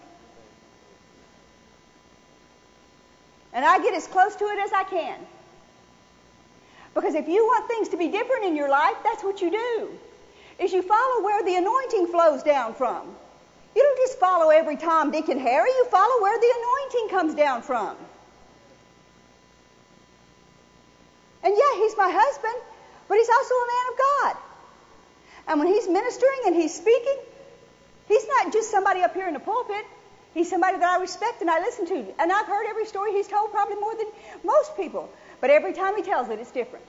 And 3.53 3.66
I 3.66 3.80
get 3.80 3.93
as 3.93 4.07
close 4.07 4.36
to 4.36 4.45
it 4.45 4.60
as 4.60 4.72
I 4.74 4.84
can. 4.84 5.20
Because 6.93 7.16
if 7.16 7.28
you 7.28 7.45
want 7.45 7.68
things 7.68 7.89
to 7.89 7.97
be 7.97 8.07
different 8.07 8.45
in 8.45 8.55
your 8.55 8.70
life, 8.70 8.95
that's 9.03 9.24
what 9.24 9.41
you 9.41 9.51
do. 9.51 9.89
Is 10.60 10.74
you 10.74 10.82
follow 10.82 11.24
where 11.24 11.43
the 11.43 11.55
anointing 11.55 12.07
flows 12.07 12.43
down 12.43 12.74
from. 12.74 13.16
You 13.76 13.84
don't 13.84 13.97
just 13.97 14.20
follow 14.20 14.49
every 14.49 14.76
Tom, 14.76 15.12
Dick, 15.12 15.30
and 15.30 15.39
Harry. 15.39 15.70
You 15.70 15.86
follow 15.86 16.22
where 16.22 16.38
the 16.39 16.53
anointing 16.57 17.18
comes 17.18 17.36
down 17.36 17.62
from. 17.62 17.95
And 21.43 21.55
yeah, 21.55 21.76
he's 21.76 21.95
my 21.95 22.10
husband, 22.12 22.55
but 23.07 23.18
he's 23.18 23.30
also 23.30 23.55
a 23.55 23.68
man 23.68 23.86
of 23.91 23.97
God. 23.97 24.43
And 25.47 25.60
when 25.60 25.68
he's 25.70 25.88
ministering 25.88 26.41
and 26.47 26.55
he's 26.55 26.76
speaking, 26.76 27.18
He's 28.10 28.28
not 28.28 28.51
just 28.51 28.70
somebody 28.70 29.01
up 29.01 29.14
here 29.14 29.28
in 29.28 29.34
the 29.34 29.39
pulpit. 29.39 29.86
He's 30.34 30.49
somebody 30.49 30.78
that 30.78 30.97
I 30.97 30.99
respect 30.99 31.41
and 31.41 31.49
I 31.49 31.60
listen 31.60 31.86
to. 31.86 32.05
And 32.20 32.32
I've 32.32 32.47
heard 32.47 32.66
every 32.68 32.86
story 32.86 33.14
he's 33.14 33.28
told 33.28 33.51
probably 33.51 33.76
more 33.76 33.95
than 33.95 34.07
most 34.43 34.76
people. 34.76 35.10
But 35.39 35.51
every 35.51 35.74
time 35.74 35.95
he 35.95 36.01
tells 36.01 36.28
it, 36.30 36.39
it's 36.39 36.51
different. 36.51 36.86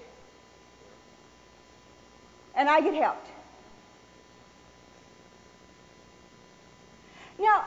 And 2.56 2.68
I 2.68 2.80
get 2.80 2.94
helped. 2.94 3.26
Now, 7.38 7.64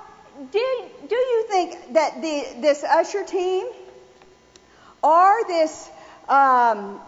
do, 0.52 0.86
do 1.08 1.16
you 1.16 1.46
think 1.48 1.94
that 1.94 2.22
the, 2.22 2.60
this 2.60 2.84
usher 2.84 3.24
team 3.24 3.68
or 5.04 5.48
this 5.48 5.90
um, 6.28 7.00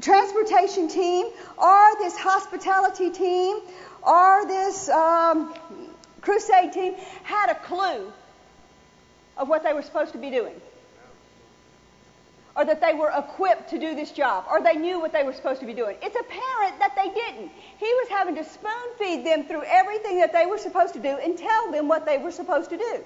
transportation 0.00 0.88
team 0.88 1.26
or 1.56 1.98
this 1.98 2.16
hospitality 2.16 3.10
team 3.10 3.58
or 4.06 4.46
this 4.46 4.88
um, 4.88 5.54
crusade 6.20 6.72
team 6.72 6.94
had 7.22 7.50
a 7.50 7.54
clue 7.54 8.12
of 9.36 9.48
what 9.48 9.62
they 9.62 9.72
were 9.72 9.82
supposed 9.82 10.12
to 10.12 10.18
be 10.18 10.30
doing? 10.30 10.60
or 12.56 12.64
that 12.64 12.80
they 12.80 12.94
were 12.94 13.10
equipped 13.16 13.70
to 13.70 13.78
do 13.78 13.94
this 13.94 14.12
job, 14.12 14.44
or 14.48 14.62
they 14.62 14.74
knew 14.74 15.00
what 15.00 15.12
they 15.12 15.24
were 15.24 15.32
supposed 15.32 15.60
to 15.60 15.66
be 15.66 15.74
doing. 15.74 15.96
It's 16.02 16.14
apparent 16.14 16.78
that 16.78 16.94
they 16.94 17.10
didn't. 17.10 17.50
He 17.78 17.86
was 17.86 18.08
having 18.08 18.36
to 18.36 18.44
spoon 18.44 18.72
feed 18.98 19.26
them 19.26 19.44
through 19.44 19.64
everything 19.64 20.20
that 20.20 20.32
they 20.32 20.46
were 20.46 20.58
supposed 20.58 20.94
to 20.94 21.00
do 21.00 21.08
and 21.08 21.36
tell 21.36 21.72
them 21.72 21.88
what 21.88 22.06
they 22.06 22.18
were 22.18 22.30
supposed 22.30 22.70
to 22.70 22.76
do. 22.76 23.04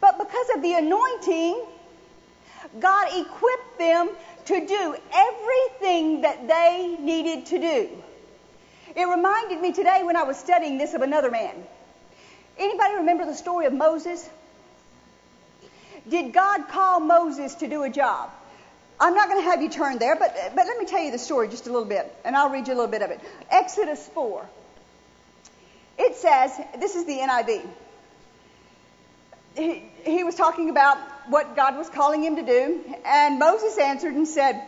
But 0.00 0.18
because 0.18 0.46
of 0.54 0.62
the 0.62 0.74
anointing, 0.74 1.64
God 2.78 3.08
equipped 3.16 3.78
them 3.78 4.10
to 4.46 4.66
do 4.66 4.96
everything 5.14 6.20
that 6.20 6.46
they 6.46 6.96
needed 7.00 7.46
to 7.46 7.58
do. 7.58 7.88
It 8.96 9.04
reminded 9.04 9.60
me 9.60 9.72
today 9.72 10.02
when 10.04 10.16
I 10.16 10.22
was 10.22 10.36
studying 10.36 10.78
this 10.78 10.94
of 10.94 11.02
another 11.02 11.30
man. 11.30 11.54
Anybody 12.58 12.94
remember 12.96 13.24
the 13.26 13.34
story 13.34 13.66
of 13.66 13.72
Moses? 13.72 14.28
Did 16.08 16.32
God 16.32 16.68
call 16.68 17.00
Moses 17.00 17.56
to 17.56 17.68
do 17.68 17.82
a 17.82 17.90
job? 17.90 18.30
I'm 19.00 19.14
not 19.14 19.28
going 19.28 19.42
to 19.42 19.50
have 19.50 19.60
you 19.60 19.68
turn 19.68 19.98
there, 19.98 20.14
but, 20.14 20.36
but 20.54 20.66
let 20.66 20.78
me 20.78 20.86
tell 20.86 21.02
you 21.02 21.10
the 21.10 21.18
story 21.18 21.48
just 21.48 21.66
a 21.66 21.72
little 21.72 21.88
bit, 21.88 22.14
and 22.24 22.36
I'll 22.36 22.50
read 22.50 22.68
you 22.68 22.74
a 22.74 22.76
little 22.76 22.90
bit 22.90 23.02
of 23.02 23.10
it. 23.10 23.20
Exodus 23.50 24.06
4. 24.14 24.48
It 25.98 26.14
says, 26.16 26.52
this 26.78 26.94
is 26.94 27.04
the 27.04 27.18
NIV. 27.18 27.66
He, 29.56 29.82
he 30.04 30.24
was 30.24 30.34
talking 30.34 30.70
about 30.70 30.98
what 31.28 31.56
God 31.56 31.76
was 31.76 31.88
calling 31.88 32.22
him 32.22 32.36
to 32.36 32.42
do, 32.42 32.84
and 33.04 33.38
Moses 33.38 33.78
answered 33.78 34.14
and 34.14 34.26
said, 34.26 34.60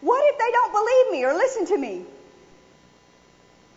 What 0.00 0.22
if 0.32 0.38
they 0.38 0.50
don't 0.50 0.72
believe 0.72 1.12
me 1.12 1.24
or 1.24 1.34
listen 1.34 1.66
to 1.66 1.78
me? 1.78 2.04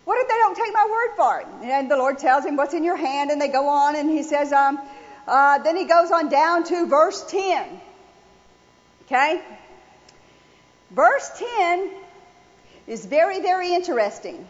What 0.05 0.19
if 0.19 0.27
they 0.27 0.35
don't 0.35 0.55
take 0.55 0.73
my 0.73 0.87
word 0.89 1.15
for 1.15 1.39
it? 1.39 1.47
And 1.63 1.89
the 1.89 1.97
Lord 1.97 2.17
tells 2.17 2.45
him, 2.45 2.57
What's 2.57 2.73
in 2.73 2.83
your 2.83 2.97
hand? 2.97 3.31
And 3.31 3.41
they 3.41 3.47
go 3.47 3.69
on, 3.69 3.95
and 3.95 4.09
he 4.09 4.23
says, 4.23 4.51
um, 4.51 4.79
uh, 5.27 5.59
then 5.59 5.77
he 5.77 5.85
goes 5.85 6.11
on 6.11 6.29
down 6.29 6.65
to 6.65 6.85
verse 6.85 7.23
10. 7.29 7.79
Okay? 9.05 9.41
Verse 10.91 11.31
10 11.57 11.89
is 12.87 13.05
very, 13.05 13.41
very 13.41 13.73
interesting. 13.73 14.45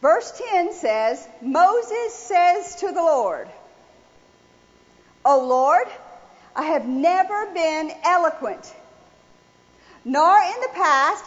Verse 0.00 0.32
10 0.50 0.72
says, 0.74 1.26
Moses 1.42 2.14
says 2.14 2.76
to 2.76 2.86
the 2.86 3.02
Lord, 3.02 3.48
O 5.24 5.44
Lord, 5.44 5.88
I 6.54 6.62
have 6.62 6.86
never 6.86 7.46
been 7.52 7.92
eloquent, 8.04 8.72
nor 10.04 10.38
in 10.38 10.60
the 10.60 10.70
past, 10.74 11.24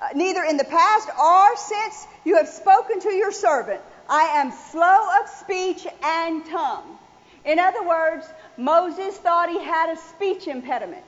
uh, 0.00 0.08
neither 0.14 0.42
in 0.44 0.56
the 0.56 0.64
past 0.64 1.08
or 1.18 1.56
since 1.56 2.06
you 2.24 2.36
have 2.36 2.48
spoken 2.48 3.00
to 3.00 3.12
your 3.12 3.32
servant. 3.32 3.80
I 4.08 4.22
am 4.40 4.52
slow 4.70 5.06
of 5.20 5.28
speech 5.28 5.86
and 6.02 6.44
tongue. 6.46 6.98
In 7.44 7.58
other 7.58 7.82
words, 7.86 8.26
Moses 8.56 9.16
thought 9.16 9.48
he 9.48 9.62
had 9.62 9.90
a 9.90 9.96
speech 9.96 10.46
impediment. 10.48 11.04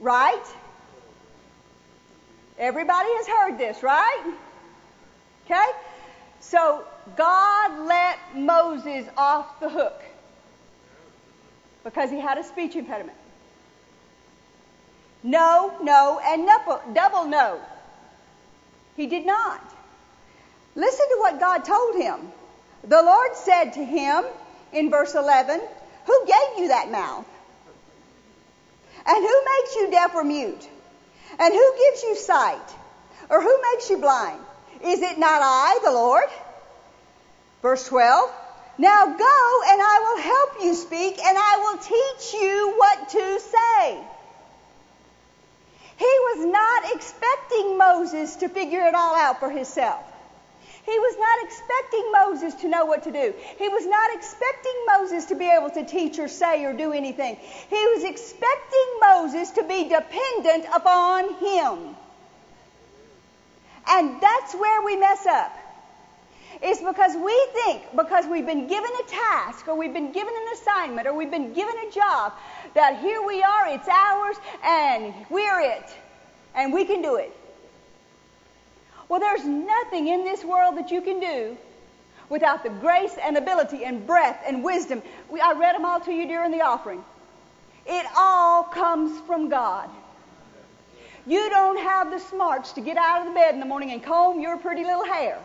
Right? 0.00 0.44
Everybody 2.58 3.08
has 3.08 3.26
heard 3.26 3.58
this, 3.58 3.82
right? 3.82 4.34
Okay? 5.44 5.66
So 6.40 6.84
God 7.16 7.86
let 7.86 8.18
Moses 8.36 9.06
off 9.16 9.60
the 9.60 9.68
hook 9.68 10.00
because 11.82 12.10
he 12.10 12.20
had 12.20 12.38
a 12.38 12.44
speech 12.44 12.76
impediment. 12.76 13.18
No, 15.24 15.74
no, 15.80 16.20
and 16.22 16.46
double 16.94 17.24
no. 17.24 17.58
He 18.94 19.06
did 19.06 19.24
not. 19.24 19.62
Listen 20.74 21.08
to 21.08 21.16
what 21.18 21.40
God 21.40 21.64
told 21.64 21.96
him. 21.96 22.30
The 22.84 23.02
Lord 23.02 23.34
said 23.34 23.70
to 23.72 23.84
him 23.84 24.24
in 24.74 24.90
verse 24.90 25.14
11, 25.14 25.62
Who 26.04 26.26
gave 26.26 26.58
you 26.58 26.68
that 26.68 26.90
mouth? 26.90 27.26
And 29.06 29.16
who 29.16 29.44
makes 29.44 29.76
you 29.76 29.90
deaf 29.90 30.14
or 30.14 30.24
mute? 30.24 30.68
And 31.38 31.54
who 31.54 31.74
gives 31.78 32.02
you 32.02 32.16
sight? 32.16 32.74
Or 33.30 33.40
who 33.40 33.62
makes 33.72 33.88
you 33.88 33.96
blind? 33.96 34.40
Is 34.82 35.00
it 35.00 35.18
not 35.18 35.40
I, 35.42 35.78
the 35.82 35.90
Lord? 35.90 36.28
Verse 37.62 37.88
12, 37.88 38.30
Now 38.76 39.06
go 39.06 39.60
and 39.68 39.80
I 39.80 39.98
will 40.02 40.22
help 40.22 40.64
you 40.64 40.74
speak 40.74 41.18
and 41.24 41.38
I 41.38 41.56
will 41.60 41.78
teach 41.78 42.42
you 42.42 42.74
what 42.76 43.08
to 43.08 43.40
say. 43.40 44.04
He 45.96 46.04
was 46.04 46.46
not 46.46 46.94
expecting 46.94 47.78
Moses 47.78 48.36
to 48.36 48.48
figure 48.48 48.86
it 48.86 48.94
all 48.94 49.14
out 49.14 49.40
for 49.40 49.50
himself. 49.50 50.04
He 50.84 50.98
was 50.98 51.16
not 51.18 51.44
expecting 51.44 52.12
Moses 52.12 52.54
to 52.60 52.68
know 52.68 52.84
what 52.84 53.04
to 53.04 53.10
do. 53.10 53.32
He 53.58 53.68
was 53.68 53.86
not 53.86 54.14
expecting 54.14 54.72
Moses 54.86 55.24
to 55.26 55.34
be 55.34 55.48
able 55.48 55.70
to 55.70 55.84
teach 55.84 56.18
or 56.18 56.28
say 56.28 56.64
or 56.64 56.74
do 56.74 56.92
anything. 56.92 57.36
He 57.70 57.86
was 57.94 58.04
expecting 58.04 58.86
Moses 59.00 59.50
to 59.52 59.62
be 59.62 59.88
dependent 59.88 60.66
upon 60.74 61.34
him. 61.36 61.96
And 63.88 64.20
that's 64.20 64.54
where 64.54 64.82
we 64.82 64.96
mess 64.96 65.24
up. 65.26 65.56
It's 66.62 66.80
because 66.80 67.16
we 67.16 67.48
think, 67.52 67.82
because 67.96 68.26
we've 68.26 68.46
been 68.46 68.66
given 68.66 68.90
a 69.04 69.08
task, 69.08 69.68
or 69.68 69.74
we've 69.74 69.92
been 69.92 70.12
given 70.12 70.34
an 70.34 70.52
assignment, 70.54 71.06
or 71.06 71.14
we've 71.14 71.30
been 71.30 71.52
given 71.52 71.74
a 71.86 71.90
job, 71.90 72.32
that 72.74 72.98
here 73.00 73.22
we 73.26 73.42
are, 73.42 73.68
it's 73.68 73.88
ours, 73.88 74.36
and 74.62 75.14
we're 75.30 75.60
it. 75.60 75.90
And 76.54 76.72
we 76.72 76.84
can 76.84 77.02
do 77.02 77.16
it. 77.16 77.36
Well, 79.08 79.20
there's 79.20 79.44
nothing 79.44 80.08
in 80.08 80.24
this 80.24 80.44
world 80.44 80.76
that 80.78 80.90
you 80.90 81.00
can 81.00 81.20
do 81.20 81.56
without 82.28 82.62
the 82.62 82.70
grace 82.70 83.16
and 83.22 83.36
ability 83.36 83.84
and 83.84 84.06
breath 84.06 84.42
and 84.46 84.64
wisdom. 84.64 85.02
We, 85.30 85.40
I 85.40 85.52
read 85.52 85.74
them 85.74 85.84
all 85.84 86.00
to 86.00 86.12
you 86.12 86.26
during 86.26 86.52
the 86.52 86.62
offering. 86.62 87.04
It 87.86 88.06
all 88.16 88.64
comes 88.64 89.20
from 89.26 89.48
God. 89.48 89.90
You 91.26 91.48
don't 91.50 91.78
have 91.78 92.10
the 92.10 92.18
smarts 92.18 92.72
to 92.72 92.80
get 92.80 92.96
out 92.96 93.22
of 93.22 93.28
the 93.28 93.34
bed 93.34 93.54
in 93.54 93.60
the 93.60 93.66
morning 93.66 93.90
and 93.92 94.02
comb 94.02 94.40
your 94.40 94.56
pretty 94.58 94.84
little 94.84 95.04
hair. 95.04 95.38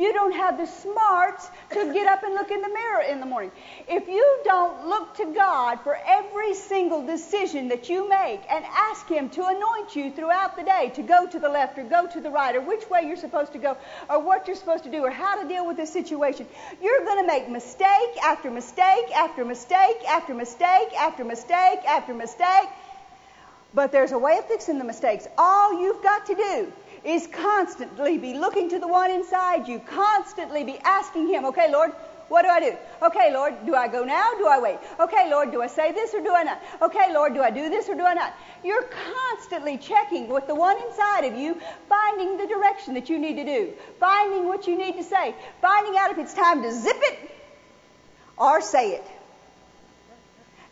You 0.00 0.14
don't 0.14 0.32
have 0.32 0.56
the 0.56 0.64
smarts 0.64 1.46
to 1.72 1.92
get 1.92 2.06
up 2.06 2.22
and 2.22 2.32
look 2.32 2.50
in 2.50 2.62
the 2.62 2.70
mirror 2.70 3.02
in 3.02 3.20
the 3.20 3.26
morning. 3.26 3.52
If 3.86 4.08
you 4.08 4.40
don't 4.44 4.88
look 4.88 5.14
to 5.16 5.26
God 5.26 5.80
for 5.82 5.94
every 6.06 6.54
single 6.54 7.04
decision 7.04 7.68
that 7.68 7.90
you 7.90 8.08
make 8.08 8.40
and 8.50 8.64
ask 8.64 9.06
Him 9.06 9.28
to 9.28 9.44
anoint 9.44 9.94
you 9.94 10.10
throughout 10.10 10.56
the 10.56 10.62
day 10.62 10.90
to 10.94 11.02
go 11.02 11.26
to 11.26 11.38
the 11.38 11.50
left 11.50 11.76
or 11.76 11.84
go 11.84 12.06
to 12.06 12.18
the 12.18 12.30
right 12.30 12.56
or 12.56 12.62
which 12.62 12.88
way 12.88 13.02
you're 13.02 13.14
supposed 13.14 13.52
to 13.52 13.58
go 13.58 13.76
or 14.08 14.18
what 14.18 14.46
you're 14.46 14.56
supposed 14.56 14.84
to 14.84 14.90
do 14.90 15.04
or 15.04 15.10
how 15.10 15.38
to 15.42 15.46
deal 15.46 15.66
with 15.66 15.76
this 15.76 15.92
situation, 15.92 16.46
you're 16.82 17.04
going 17.04 17.22
to 17.22 17.26
make 17.26 17.50
mistake 17.50 18.16
after 18.24 18.50
mistake 18.50 19.14
after 19.14 19.44
mistake 19.44 20.02
after 20.08 20.32
mistake 20.32 20.94
after 20.98 21.24
mistake 21.24 21.84
after 21.86 22.14
mistake. 22.14 22.70
But 23.74 23.92
there's 23.92 24.12
a 24.12 24.18
way 24.18 24.38
of 24.38 24.46
fixing 24.46 24.78
the 24.78 24.84
mistakes. 24.84 25.28
All 25.36 25.78
you've 25.78 26.02
got 26.02 26.24
to 26.24 26.34
do 26.34 26.72
is 27.04 27.26
constantly 27.28 28.18
be 28.18 28.34
looking 28.34 28.68
to 28.70 28.78
the 28.78 28.88
one 28.88 29.10
inside 29.10 29.68
you, 29.68 29.80
constantly 29.80 30.64
be 30.64 30.78
asking 30.78 31.28
Him, 31.28 31.44
okay, 31.46 31.70
Lord, 31.70 31.92
what 32.30 32.42
do 32.42 32.48
I 32.48 32.60
do? 32.60 32.76
Okay, 33.02 33.32
Lord, 33.32 33.54
do 33.66 33.74
I 33.74 33.88
go 33.88 34.04
now? 34.04 34.30
Do 34.38 34.46
I 34.46 34.60
wait? 34.60 34.78
Okay, 35.00 35.28
Lord, 35.28 35.50
do 35.50 35.62
I 35.62 35.66
say 35.66 35.90
this 35.90 36.14
or 36.14 36.20
do 36.20 36.32
I 36.32 36.44
not? 36.44 36.62
Okay, 36.80 37.12
Lord, 37.12 37.34
do 37.34 37.42
I 37.42 37.50
do 37.50 37.68
this 37.68 37.88
or 37.88 37.96
do 37.96 38.04
I 38.04 38.14
not? 38.14 38.34
You're 38.62 38.84
constantly 38.84 39.78
checking 39.78 40.28
with 40.28 40.46
the 40.46 40.54
one 40.54 40.80
inside 40.80 41.24
of 41.24 41.36
you, 41.36 41.60
finding 41.88 42.36
the 42.38 42.46
direction 42.46 42.94
that 42.94 43.08
you 43.08 43.18
need 43.18 43.34
to 43.34 43.44
do, 43.44 43.72
finding 43.98 44.46
what 44.46 44.68
you 44.68 44.78
need 44.78 44.96
to 44.96 45.02
say, 45.02 45.34
finding 45.60 45.96
out 45.98 46.12
if 46.12 46.18
it's 46.18 46.32
time 46.32 46.62
to 46.62 46.72
zip 46.72 46.96
it 46.96 47.30
or 48.38 48.60
say 48.60 48.92
it. 48.92 49.04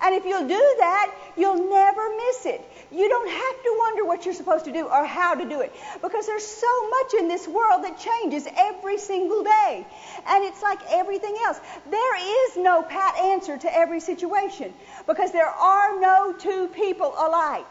And 0.00 0.14
if 0.14 0.24
you'll 0.24 0.46
do 0.46 0.74
that, 0.78 1.14
you'll 1.36 1.68
never 1.68 2.16
miss 2.16 2.46
it. 2.46 2.60
You 2.90 3.08
don't 3.08 3.28
have 3.28 3.62
to 3.62 3.76
wonder 3.78 4.04
what 4.04 4.24
you're 4.24 4.34
supposed 4.34 4.64
to 4.66 4.72
do 4.72 4.86
or 4.86 5.04
how 5.04 5.34
to 5.34 5.44
do 5.44 5.60
it 5.60 5.74
because 6.00 6.26
there's 6.26 6.46
so 6.46 6.88
much 6.88 7.14
in 7.14 7.28
this 7.28 7.48
world 7.48 7.84
that 7.84 7.98
changes 7.98 8.46
every 8.56 8.98
single 8.98 9.42
day. 9.42 9.86
And 10.26 10.44
it's 10.44 10.62
like 10.62 10.78
everything 10.90 11.36
else. 11.44 11.60
There 11.90 12.46
is 12.46 12.56
no 12.56 12.82
pat 12.82 13.16
answer 13.18 13.58
to 13.58 13.76
every 13.76 14.00
situation 14.00 14.72
because 15.06 15.32
there 15.32 15.48
are 15.48 16.00
no 16.00 16.32
two 16.32 16.68
people 16.68 17.12
alike. 17.18 17.66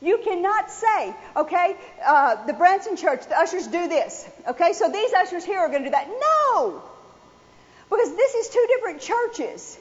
You 0.00 0.18
cannot 0.24 0.70
say, 0.70 1.14
okay, 1.36 1.76
uh, 2.04 2.44
the 2.46 2.52
Branson 2.54 2.96
Church, 2.96 3.26
the 3.28 3.38
ushers 3.38 3.68
do 3.68 3.86
this. 3.86 4.28
Okay, 4.48 4.72
so 4.72 4.88
these 4.88 5.12
ushers 5.12 5.44
here 5.44 5.60
are 5.60 5.68
going 5.68 5.84
to 5.84 5.88
do 5.88 5.92
that. 5.92 6.08
No! 6.08 6.82
Because 7.92 8.16
this 8.16 8.34
is 8.34 8.48
two 8.48 8.66
different 8.68 9.00
churches. 9.02 9.78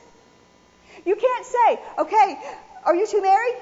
You 1.05 1.15
can't 1.15 1.45
say, 1.45 1.79
okay, 1.99 2.37
are 2.83 2.93
you 2.93 3.07
two 3.07 3.21
married? 3.21 3.55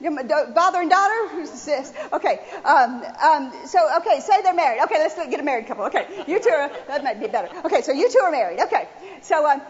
Your 0.00 0.14
father 0.52 0.80
and 0.82 0.90
daughter? 0.90 1.28
Who's 1.30 1.64
this? 1.64 1.92
Okay. 2.12 2.40
Um, 2.62 3.02
um, 3.22 3.52
so, 3.66 3.78
okay, 3.98 4.20
say 4.20 4.42
they're 4.42 4.52
married. 4.52 4.82
Okay, 4.82 4.98
let's 4.98 5.14
get 5.14 5.40
a 5.40 5.42
married 5.42 5.66
couple. 5.66 5.84
Okay, 5.86 6.06
you 6.26 6.38
two 6.40 6.50
are, 6.50 6.70
that 6.88 7.02
might 7.02 7.20
be 7.20 7.28
better. 7.28 7.48
Okay, 7.64 7.80
so 7.80 7.92
you 7.92 8.10
two 8.10 8.18
are 8.18 8.30
married. 8.30 8.60
Okay. 8.60 8.86
So, 9.22 9.48
um, 9.48 9.62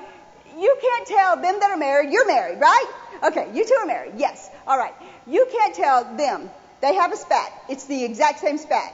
you 0.59 0.77
can't 0.81 1.07
tell 1.07 1.37
them 1.37 1.61
that 1.61 1.70
are 1.70 1.77
married, 1.77 2.11
you're 2.11 2.27
married, 2.27 2.59
right? 2.59 2.87
Okay, 3.22 3.51
you 3.55 3.64
two 3.64 3.77
are 3.81 3.87
married. 3.87 4.14
Yes. 4.16 4.51
All 4.66 4.77
right. 4.77 4.95
You 5.29 5.47
can't 5.53 5.74
tell 5.74 6.16
them. 6.16 6.51
They 6.81 6.95
have 6.97 7.12
a 7.12 7.16
spat. 7.16 7.53
It's 7.68 7.85
the 7.85 8.05
exact 8.05 8.41
same 8.41 8.59
spat. 8.59 8.93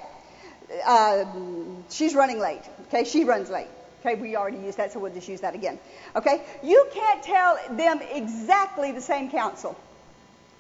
Uh, 0.87 1.25
she's 1.89 2.15
running 2.15 2.39
late. 2.39 2.63
Okay, 2.89 3.05
she 3.05 3.25
runs 3.25 3.49
late. 3.49 3.69
Okay, 4.05 4.17
we 4.17 4.35
already 4.35 4.59
used 4.59 4.79
that, 4.79 4.93
so 4.93 4.99
we'll 4.99 5.15
just 5.15 5.29
use 5.29 5.43
that 5.43 5.55
again. 5.55 5.79
Okay, 6.17 6.43
you 6.65 6.89
can't 6.93 7.23
tell 7.23 7.57
them 7.71 8.01
exactly 8.11 8.91
the 8.91 9.01
same 9.01 9.31
counsel. 9.31 9.77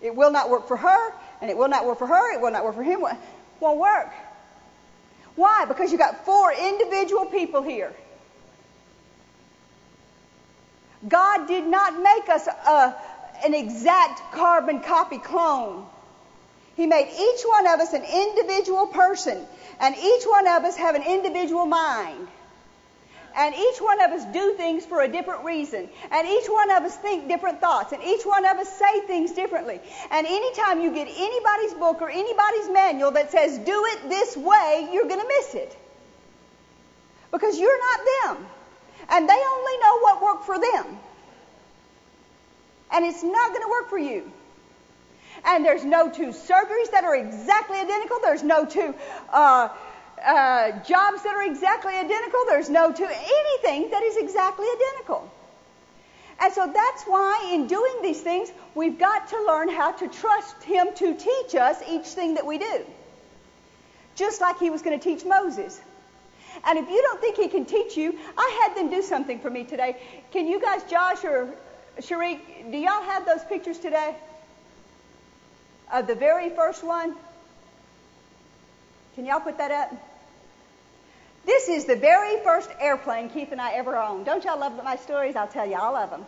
It 0.00 0.14
will 0.14 0.30
not 0.30 0.48
work 0.48 0.68
for 0.68 0.76
her, 0.76 1.12
and 1.40 1.50
it 1.50 1.56
will 1.56 1.68
not 1.68 1.84
work 1.84 1.98
for 1.98 2.06
her, 2.06 2.34
it 2.34 2.40
will 2.40 2.52
not 2.52 2.64
work 2.64 2.76
for 2.76 2.84
him. 2.84 3.04
Won't 3.58 3.80
work. 3.80 4.12
Why? 5.34 5.64
Because 5.64 5.90
you 5.90 5.98
got 5.98 6.24
four 6.24 6.52
individual 6.52 7.26
people 7.26 7.62
here. 7.62 7.92
God 11.08 11.48
did 11.48 11.66
not 11.66 12.00
make 12.00 12.28
us 12.28 12.46
a, 12.46 12.94
an 13.44 13.54
exact 13.54 14.32
carbon 14.34 14.80
copy 14.80 15.18
clone. 15.18 15.84
He 16.76 16.86
made 16.86 17.08
each 17.08 17.42
one 17.42 17.66
of 17.66 17.80
us 17.80 17.92
an 17.92 18.04
individual 18.04 18.86
person, 18.86 19.44
and 19.80 19.96
each 19.96 20.24
one 20.24 20.46
of 20.46 20.62
us 20.64 20.76
have 20.76 20.94
an 20.94 21.02
individual 21.02 21.66
mind. 21.66 22.28
And 23.36 23.54
each 23.54 23.80
one 23.80 24.00
of 24.00 24.10
us 24.10 24.24
do 24.32 24.54
things 24.56 24.84
for 24.84 25.00
a 25.02 25.08
different 25.08 25.44
reason. 25.44 25.88
And 26.10 26.28
each 26.28 26.46
one 26.48 26.70
of 26.70 26.82
us 26.82 26.96
think 26.96 27.28
different 27.28 27.60
thoughts. 27.60 27.92
And 27.92 28.02
each 28.02 28.24
one 28.24 28.44
of 28.44 28.56
us 28.58 28.68
say 28.68 29.00
things 29.06 29.32
differently. 29.32 29.80
And 30.10 30.26
anytime 30.26 30.80
you 30.80 30.92
get 30.92 31.08
anybody's 31.08 31.74
book 31.74 32.02
or 32.02 32.10
anybody's 32.10 32.68
manual 32.68 33.10
that 33.12 33.32
says 33.32 33.58
do 33.58 33.84
it 33.86 34.08
this 34.08 34.36
way, 34.36 34.90
you're 34.92 35.08
going 35.08 35.20
to 35.20 35.28
miss 35.28 35.54
it. 35.54 35.76
Because 37.30 37.58
you're 37.58 37.78
not 37.78 38.36
them. 38.36 38.46
And 39.08 39.28
they 39.28 39.32
only 39.32 39.78
know 39.78 39.98
what 40.00 40.22
worked 40.22 40.44
for 40.44 40.58
them. 40.58 40.98
And 42.92 43.04
it's 43.06 43.22
not 43.22 43.48
going 43.48 43.62
to 43.62 43.70
work 43.70 43.88
for 43.88 43.98
you. 43.98 44.30
And 45.44 45.64
there's 45.64 45.84
no 45.84 46.10
two 46.10 46.28
surgeries 46.28 46.90
that 46.90 47.04
are 47.04 47.16
exactly 47.16 47.78
identical. 47.78 48.18
There's 48.22 48.42
no 48.42 48.66
two 48.66 48.94
uh, 49.30 49.70
uh, 50.24 50.72
jobs 50.84 51.22
that 51.22 51.34
are 51.34 51.42
exactly 51.42 51.94
identical. 51.94 52.40
There's 52.48 52.70
no 52.70 52.92
two 52.92 53.04
anything 53.04 53.90
that 53.90 54.02
is 54.02 54.16
exactly 54.16 54.66
identical. 54.66 55.30
And 56.40 56.52
so 56.52 56.66
that's 56.66 57.04
why 57.04 57.50
in 57.52 57.66
doing 57.66 58.02
these 58.02 58.20
things, 58.20 58.50
we've 58.74 58.98
got 58.98 59.28
to 59.28 59.44
learn 59.46 59.68
how 59.68 59.92
to 59.92 60.08
trust 60.08 60.62
Him 60.64 60.88
to 60.96 61.14
teach 61.14 61.54
us 61.54 61.80
each 61.88 62.06
thing 62.06 62.34
that 62.34 62.46
we 62.46 62.58
do. 62.58 62.84
Just 64.16 64.40
like 64.40 64.58
He 64.58 64.70
was 64.70 64.82
going 64.82 64.98
to 64.98 65.02
teach 65.02 65.24
Moses. 65.24 65.80
And 66.64 66.78
if 66.78 66.88
you 66.88 67.00
don't 67.02 67.20
think 67.20 67.36
He 67.36 67.48
can 67.48 67.64
teach 67.64 67.96
you, 67.96 68.18
I 68.36 68.60
had 68.62 68.76
them 68.76 68.90
do 68.90 69.02
something 69.02 69.38
for 69.38 69.50
me 69.50 69.64
today. 69.64 69.96
Can 70.32 70.46
you 70.46 70.60
guys, 70.60 70.82
Josh 70.84 71.24
or 71.24 71.54
Sharik, 72.00 72.40
do 72.70 72.76
y'all 72.76 73.02
have 73.02 73.24
those 73.24 73.44
pictures 73.44 73.78
today? 73.78 74.16
Of 75.92 76.06
the 76.06 76.14
very 76.14 76.50
first 76.50 76.82
one? 76.82 77.14
Can 79.14 79.26
y'all 79.26 79.40
put 79.40 79.58
that 79.58 79.70
up? 79.70 80.11
This 81.44 81.68
is 81.68 81.86
the 81.86 81.96
very 81.96 82.42
first 82.44 82.70
airplane 82.80 83.28
Keith 83.28 83.50
and 83.52 83.60
I 83.60 83.72
ever 83.72 83.96
owned. 83.96 84.26
Don't 84.26 84.44
y'all 84.44 84.58
love 84.58 84.82
my 84.84 84.96
stories? 84.96 85.34
I'll 85.34 85.48
tell 85.48 85.66
you 85.66 85.76
all 85.76 85.96
of 85.96 86.10
them. 86.10 86.24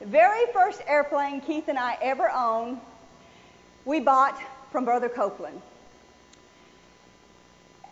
The 0.00 0.06
very 0.06 0.46
first 0.52 0.80
airplane 0.86 1.40
Keith 1.40 1.68
and 1.68 1.78
I 1.78 1.98
ever 2.00 2.30
owned, 2.30 2.78
we 3.84 4.00
bought 4.00 4.40
from 4.72 4.84
Brother 4.84 5.08
Copeland. 5.08 5.60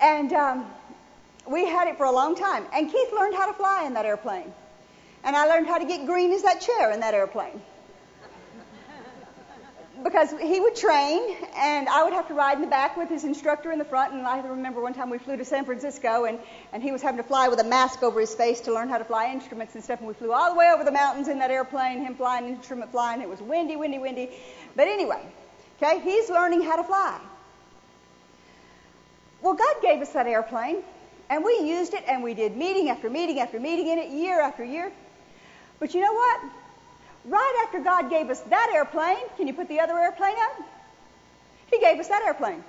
And 0.01 0.33
um, 0.33 0.67
we 1.47 1.67
had 1.67 1.89
it 1.89 1.97
for 1.97 2.07
a 2.07 2.13
long 2.13 2.37
time. 2.37 2.65
And 2.73 2.91
Keith 2.91 3.13
learned 3.13 3.35
how 3.35 3.47
to 3.47 3.53
fly 3.53 3.85
in 3.87 3.95
that 3.95 4.07
airplane. 4.07 4.53
And 5.25 5.37
I 5.37 5.47
learned 5.47 5.67
how 5.67 5.79
to 5.79 5.85
get 5.85 6.07
green 6.07 6.33
as 6.33 6.43
that 6.43 6.61
chair 6.61 6.93
in 6.93 7.01
that 7.01 7.15
airplane 7.15 7.61
because 10.03 10.31
he 10.41 10.61
would 10.61 10.77
train, 10.77 11.37
and 11.57 11.89
I 11.89 12.05
would 12.05 12.13
have 12.13 12.29
to 12.29 12.35
ride 12.35 12.57
in 12.57 12.61
the 12.61 12.67
back 12.67 12.97
with 12.97 13.09
his 13.09 13.25
instructor 13.25 13.73
in 13.73 13.79
the 13.79 13.85
front. 13.85 14.13
And 14.13 14.27
I 14.27 14.41
remember 14.41 14.81
one 14.81 14.95
time 14.95 15.11
we 15.11 15.19
flew 15.19 15.37
to 15.37 15.45
San 15.45 15.65
Francisco, 15.65 16.25
and, 16.25 16.39
and 16.73 16.83
he 16.83 16.93
was 16.93 17.03
having 17.03 17.19
to 17.19 17.23
fly 17.23 17.49
with 17.49 17.61
a 17.61 17.65
mask 17.65 18.03
over 18.03 18.21
his 18.21 18.35
face 18.35 18.61
to 18.63 18.75
learn 18.75 18.89
how 18.89 18.99
to 18.99 19.05
fly 19.05 19.33
instruments 19.33 19.75
and 19.75 19.83
stuff. 19.83 20.01
And 20.01 20.09
we 20.09 20.15
flew 20.15 20.33
all 20.33 20.53
the 20.53 20.59
way 20.59 20.71
over 20.73 20.85
the 20.85 20.93
mountains 20.93 21.29
in 21.29 21.39
that 21.39 21.51
airplane, 21.51 22.05
him 22.05 22.15
flying, 22.15 22.49
instrument 22.49 22.91
flying. 22.91 23.23
It 23.23 23.29
was 23.29 23.41
windy, 23.41 23.77
windy, 23.77 23.99
windy. 23.99 24.31
But 24.75 24.89
anyway, 24.89 25.23
okay, 25.83 26.01
he's 26.01 26.29
learning 26.29 26.63
how 26.63 26.77
to 26.77 26.85
fly. 26.85 27.19
Well, 29.43 29.55
God 29.55 29.77
gave 29.83 30.01
us 30.03 30.11
that 30.11 30.27
airplane, 30.27 30.83
and 31.31 31.45
we 31.45 31.61
used 31.61 31.95
it, 31.95 32.05
and 32.07 32.23
we 32.23 32.35
did 32.35 32.57
meeting 32.57 32.89
after 32.91 33.09
meeting 33.09 33.41
after 33.41 33.61
meeting 33.61 33.89
in 33.89 33.99
it, 33.99 34.11
year 34.11 34.41
after 34.41 34.65
year. 34.65 34.93
But 35.79 35.95
you 35.95 36.01
know 36.01 36.13
what? 36.13 36.41
Right 37.27 37.65
after 37.67 37.81
God 37.81 38.09
gave 38.09 38.31
us 38.31 38.41
that 38.41 38.71
airplane, 38.73 39.17
can 39.37 39.49
you 39.49 39.53
put 39.53 39.67
the 39.69 39.81
other 39.81 39.99
airplane 39.99 40.37
up? 40.39 40.63
He 41.71 41.81
gave 41.81 41.99
us 41.99 42.07
that 42.07 42.23
airplane. 42.25 42.63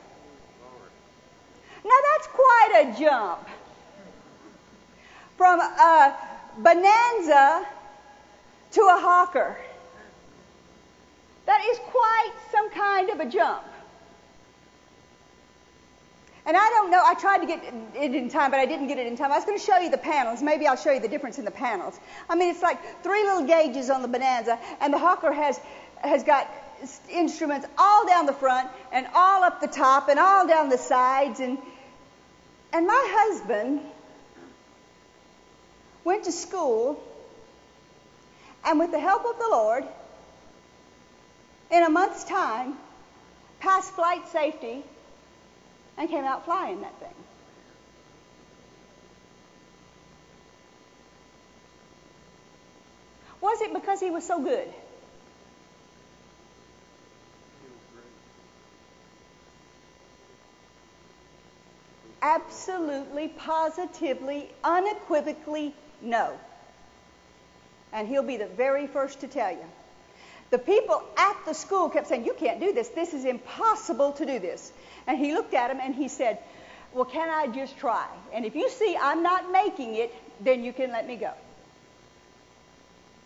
Now 1.86 2.00
that's 2.16 2.28
quite 2.28 2.84
a 2.88 3.00
jump. 3.00 3.48
From 5.38 5.60
a 5.60 6.16
bonanza 6.58 7.68
to 8.72 8.82
a 8.82 9.00
hawker. 9.00 9.56
That 11.46 11.64
is 11.70 11.78
quite 11.86 12.32
some 12.52 12.72
kind 12.72 13.12
of 13.12 13.20
a 13.20 13.26
jump. 13.26 13.64
And 16.48 16.56
I 16.56 16.70
don't 16.70 16.90
know, 16.90 17.04
I 17.06 17.14
tried 17.14 17.40
to 17.40 17.46
get 17.46 17.62
it 17.62 18.16
in 18.16 18.30
time, 18.30 18.52
but 18.52 18.62
I 18.62 18.66
didn't 18.66 18.88
get 18.88 18.98
it 18.98 19.06
in 19.06 19.18
time. 19.18 19.34
I 19.34 19.36
was 19.36 19.44
going 19.44 19.60
to 19.60 19.64
show 19.64 19.80
you 19.80 19.92
the 19.92 19.98
panels. 19.98 20.42
Maybe 20.42 20.66
I'll 20.66 20.78
show 20.78 20.94
you 20.94 21.02
the 21.02 21.10
difference 21.10 21.38
in 21.40 21.44
the 21.44 21.52
panels. 21.52 22.00
I 22.30 22.36
mean, 22.36 22.52
it's 22.52 22.62
like 22.62 23.04
three 23.04 23.24
little 23.24 23.44
gauges 23.44 23.90
on 23.90 24.02
the 24.02 24.08
Bonanza, 24.08 24.58
and 24.80 24.94
the 24.94 24.98
Hawker 24.98 25.34
has, 25.34 25.60
has 25.98 26.24
got 26.24 26.50
instruments 27.12 27.68
all 27.78 28.08
down 28.08 28.28
the 28.28 28.34
front, 28.34 28.70
and 28.94 29.08
all 29.14 29.44
up 29.44 29.60
the 29.60 29.68
top, 29.68 30.08
and 30.08 30.20
all 30.20 30.48
down 30.48 30.70
the 30.70 30.78
sides. 30.78 31.42
And, 31.42 31.58
and 32.72 32.88
my 32.88 33.08
husband 33.10 33.82
went 36.06 36.24
to 36.24 36.32
school, 36.32 37.04
and 38.64 38.80
with 38.80 38.92
the 38.92 39.02
help 39.02 39.26
of 39.26 39.38
the 39.38 39.50
Lord, 39.52 39.84
in 41.72 41.84
a 41.84 41.90
month's 41.90 42.24
time, 42.24 42.78
passed 43.60 43.92
flight 43.92 44.30
safety 44.30 44.86
and 45.98 46.10
came 46.10 46.24
out 46.26 46.46
flying 46.46 46.82
that 46.82 47.00
thing. 47.00 47.14
Was 53.42 53.62
it 53.62 53.74
because 53.74 54.00
he 54.00 54.12
was 54.12 54.26
so 54.26 54.42
good? 54.44 54.68
Absolutely, 62.22 63.30
positively, 63.30 64.50
unequivocally, 64.64 65.74
no. 66.02 66.38
And 67.94 68.08
he'll 68.08 68.24
be 68.24 68.38
the 68.38 68.48
very 68.48 68.88
first 68.88 69.22
to 69.22 69.28
tell 69.28 69.52
you. 69.52 69.66
The 70.50 70.58
people 70.58 71.04
at 71.18 71.38
the 71.46 71.54
school 71.54 71.90
kept 71.90 72.08
saying, 72.08 72.26
You 72.26 72.34
can't 72.34 72.60
do 72.60 72.74
this. 72.74 72.90
This 72.90 73.14
is 73.14 73.26
impossible 73.26 74.14
to 74.14 74.26
do 74.26 74.40
this. 74.40 74.72
And 75.06 75.18
he 75.18 75.34
looked 75.34 75.54
at 75.54 75.72
him 75.72 75.80
and 75.82 75.94
he 75.94 76.08
said, 76.08 76.40
Well, 76.94 77.06
can 77.06 77.30
I 77.30 77.48
just 77.48 77.78
try? 77.78 78.08
And 78.34 78.46
if 78.46 78.56
you 78.56 78.70
see 78.70 78.98
I'm 79.00 79.24
not 79.24 79.52
making 79.52 79.96
it, 79.96 80.14
then 80.40 80.64
you 80.64 80.72
can 80.72 80.92
let 80.92 81.08
me 81.08 81.18
go. 81.18 81.32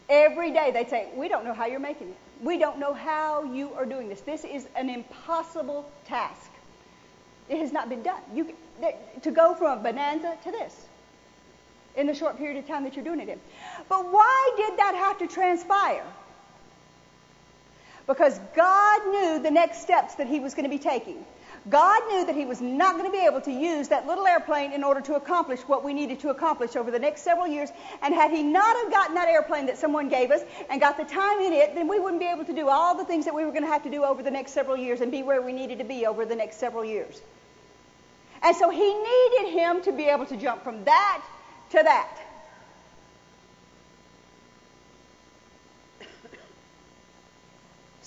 Every 0.09 0.51
day 0.51 0.71
they'd 0.71 0.89
say, 0.89 1.09
We 1.15 1.27
don't 1.27 1.45
know 1.45 1.53
how 1.53 1.67
you're 1.67 1.79
making 1.79 2.09
it. 2.09 2.17
We 2.41 2.57
don't 2.57 2.79
know 2.79 2.93
how 2.93 3.43
you 3.43 3.73
are 3.73 3.85
doing 3.85 4.09
this. 4.09 4.21
This 4.21 4.43
is 4.43 4.67
an 4.75 4.89
impossible 4.89 5.89
task. 6.05 6.49
It 7.49 7.59
has 7.59 7.71
not 7.71 7.87
been 7.87 8.01
done. 8.01 8.21
You, 8.33 8.53
to 9.21 9.31
go 9.31 9.53
from 9.53 9.79
a 9.79 9.83
bonanza 9.83 10.37
to 10.43 10.51
this 10.51 10.85
in 11.95 12.07
the 12.07 12.15
short 12.15 12.37
period 12.37 12.57
of 12.57 12.67
time 12.67 12.83
that 12.85 12.95
you're 12.95 13.05
doing 13.05 13.19
it 13.19 13.29
in. 13.29 13.39
But 13.89 14.11
why 14.11 14.51
did 14.57 14.79
that 14.79 14.95
have 14.95 15.19
to 15.19 15.27
transpire? 15.27 16.05
Because 18.11 18.37
God 18.53 19.07
knew 19.07 19.39
the 19.41 19.49
next 19.49 19.83
steps 19.83 20.15
that 20.15 20.27
he 20.27 20.41
was 20.41 20.53
going 20.53 20.65
to 20.65 20.69
be 20.69 20.77
taking. 20.77 21.25
God 21.69 22.01
knew 22.09 22.25
that 22.25 22.35
he 22.35 22.43
was 22.43 22.59
not 22.59 22.97
going 22.97 23.05
to 23.05 23.11
be 23.11 23.23
able 23.25 23.39
to 23.39 23.51
use 23.51 23.87
that 23.87 24.05
little 24.05 24.27
airplane 24.27 24.73
in 24.73 24.83
order 24.83 24.99
to 24.99 25.15
accomplish 25.15 25.61
what 25.61 25.81
we 25.85 25.93
needed 25.93 26.19
to 26.19 26.29
accomplish 26.29 26.75
over 26.75 26.91
the 26.91 26.99
next 26.99 27.21
several 27.21 27.47
years. 27.47 27.69
And 28.01 28.13
had 28.13 28.31
he 28.31 28.43
not 28.43 28.75
have 28.75 28.91
gotten 28.91 29.15
that 29.15 29.29
airplane 29.29 29.65
that 29.67 29.77
someone 29.77 30.09
gave 30.09 30.29
us 30.29 30.41
and 30.69 30.81
got 30.81 30.97
the 30.97 31.05
time 31.05 31.39
in 31.39 31.53
it, 31.53 31.73
then 31.73 31.87
we 31.87 31.99
wouldn't 31.99 32.19
be 32.19 32.27
able 32.27 32.43
to 32.43 32.53
do 32.53 32.67
all 32.67 32.97
the 32.97 33.05
things 33.05 33.23
that 33.23 33.33
we 33.33 33.45
were 33.45 33.51
going 33.51 33.63
to 33.63 33.69
have 33.69 33.83
to 33.83 33.89
do 33.89 34.03
over 34.03 34.21
the 34.21 34.31
next 34.31 34.51
several 34.51 34.75
years 34.75 34.99
and 34.99 35.09
be 35.09 35.23
where 35.23 35.41
we 35.41 35.53
needed 35.53 35.77
to 35.79 35.85
be 35.85 36.05
over 36.05 36.25
the 36.25 36.35
next 36.35 36.57
several 36.57 36.83
years. 36.83 37.21
And 38.43 38.53
so 38.57 38.69
he 38.69 38.93
needed 38.93 39.53
him 39.53 39.81
to 39.83 39.93
be 39.93 40.07
able 40.07 40.25
to 40.25 40.35
jump 40.35 40.65
from 40.65 40.83
that 40.83 41.23
to 41.69 41.81
that. 41.81 42.09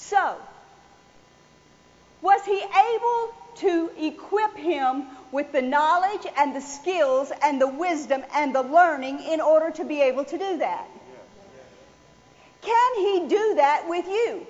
So, 0.08 0.36
Was 2.20 2.44
he 2.46 2.58
able 2.58 3.34
to 3.56 3.90
equip 3.98 4.56
him 4.56 5.04
with 5.30 5.52
the 5.52 5.62
knowledge 5.62 6.26
and 6.38 6.56
the 6.56 6.60
skills 6.60 7.30
and 7.42 7.60
the 7.60 7.68
wisdom 7.68 8.22
and 8.34 8.54
the 8.54 8.62
learning 8.62 9.20
in 9.20 9.40
order 9.40 9.70
to 9.72 9.84
be 9.84 10.00
able 10.00 10.24
to 10.24 10.38
do 10.38 10.58
that? 10.58 10.86
Can 12.62 12.94
he 12.96 13.28
do 13.28 13.54
that 13.56 13.88
with 13.88 14.06
you? 14.06 14.46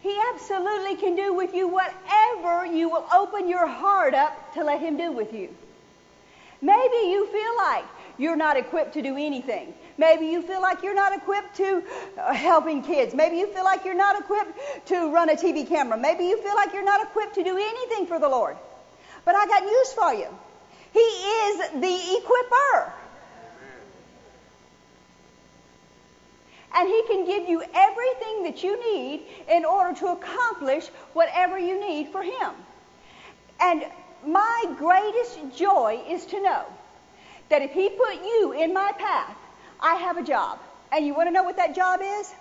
He 0.00 0.16
absolutely 0.32 0.96
can 0.96 1.16
do 1.16 1.34
with 1.34 1.54
you 1.54 1.66
whatever 1.66 2.64
you 2.66 2.88
will 2.88 3.06
open 3.12 3.48
your 3.48 3.66
heart 3.66 4.14
up 4.14 4.54
to 4.54 4.62
let 4.62 4.80
him 4.80 4.96
do 4.96 5.10
with 5.10 5.32
you. 5.32 5.48
Maybe 6.62 7.10
you 7.10 7.26
feel 7.26 7.56
like 7.56 7.84
you're 8.18 8.36
not 8.36 8.56
equipped 8.56 8.94
to 8.94 9.02
do 9.02 9.16
anything. 9.16 9.72
Maybe 9.96 10.26
you 10.26 10.42
feel 10.42 10.60
like 10.60 10.82
you're 10.82 10.94
not 10.94 11.12
equipped 11.12 11.56
to 11.56 11.82
uh, 12.18 12.34
helping 12.34 12.82
kids. 12.82 13.14
Maybe 13.14 13.36
you 13.36 13.52
feel 13.52 13.64
like 13.64 13.84
you're 13.84 13.94
not 13.94 14.20
equipped 14.20 14.86
to 14.86 15.12
run 15.12 15.30
a 15.30 15.34
TV 15.34 15.66
camera. 15.66 15.96
Maybe 15.96 16.24
you 16.24 16.40
feel 16.42 16.54
like 16.54 16.72
you're 16.72 16.84
not 16.84 17.02
equipped 17.02 17.36
to 17.36 17.44
do 17.44 17.56
anything 17.56 18.06
for 18.06 18.18
the 18.18 18.28
Lord. 18.28 18.56
But 19.24 19.34
I 19.34 19.46
got 19.46 19.62
news 19.64 19.92
for 19.92 20.14
you. 20.14 20.28
He 20.92 21.00
is 21.00 21.70
the 21.80 22.18
equipper. 22.18 22.92
And 26.74 26.88
He 26.88 27.02
can 27.08 27.26
give 27.26 27.48
you 27.48 27.62
everything 27.74 28.42
that 28.44 28.62
you 28.62 28.94
need 28.94 29.22
in 29.50 29.64
order 29.64 29.98
to 30.00 30.08
accomplish 30.08 30.86
whatever 31.12 31.58
you 31.58 31.80
need 31.80 32.08
for 32.08 32.22
Him. 32.22 32.50
And 33.60 33.84
my 34.26 34.64
greatest 34.76 35.56
joy 35.56 36.02
is 36.08 36.26
to 36.26 36.42
know 36.42 36.64
that 37.48 37.62
if 37.62 37.72
He 37.72 37.88
put 37.88 38.14
you 38.14 38.52
in 38.52 38.72
my 38.72 38.92
path, 38.98 39.36
I 39.80 39.94
have 39.96 40.16
a 40.16 40.22
job. 40.22 40.58
And 40.92 41.06
you 41.06 41.14
want 41.14 41.28
to 41.28 41.32
know 41.32 41.42
what 41.42 41.56
that 41.56 41.74
job 41.74 42.00
is? 42.02 42.34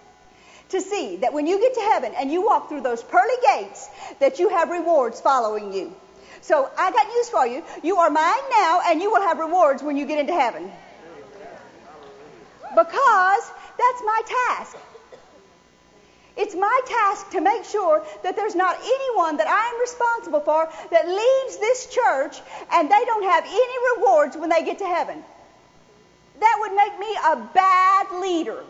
To 0.69 0.81
see 0.81 1.17
that 1.17 1.33
when 1.33 1.47
you 1.47 1.59
get 1.59 1.73
to 1.75 1.81
heaven 1.81 2.13
and 2.17 2.31
you 2.31 2.45
walk 2.45 2.69
through 2.69 2.81
those 2.81 3.03
pearly 3.03 3.35
gates, 3.45 3.87
that 4.19 4.39
you 4.39 4.49
have 4.49 4.69
rewards 4.69 5.21
following 5.21 5.73
you. 5.73 5.95
So 6.41 6.69
I 6.77 6.91
got 6.91 7.07
news 7.07 7.29
for 7.29 7.47
you. 7.47 7.63
You 7.83 7.97
are 7.97 8.09
mine 8.09 8.49
now, 8.51 8.81
and 8.85 9.01
you 9.01 9.11
will 9.11 9.21
have 9.21 9.39
rewards 9.39 9.81
when 9.81 9.97
you 9.97 10.05
get 10.05 10.19
into 10.19 10.33
heaven. 10.33 10.71
Because 12.69 13.51
that's 13.77 14.01
my 14.05 14.21
task. 14.49 14.77
It's 16.37 16.53
my 16.53 16.79
task 16.85 17.31
to 17.31 17.41
make 17.41 17.63
sure 17.63 18.05
that 18.21 18.35
there's 18.35 18.55
not 18.55 18.77
anyone 18.79 19.37
that 19.37 19.47
I 19.47 19.73
am 19.73 19.81
responsible 19.81 20.39
for 20.39 20.69
that 20.91 21.07
leaves 21.07 21.57
this 21.57 21.87
church 21.87 22.39
and 22.71 22.89
they 22.89 23.05
don't 23.05 23.23
have 23.23 23.43
any 23.45 23.97
rewards 23.97 24.37
when 24.37 24.49
they 24.49 24.63
get 24.63 24.77
to 24.79 24.85
heaven. 24.85 25.23
That 26.39 26.57
would 26.59 26.75
make 26.75 26.99
me 26.99 27.17
a 27.25 27.35
bad 27.53 28.21
leader. 28.21 28.63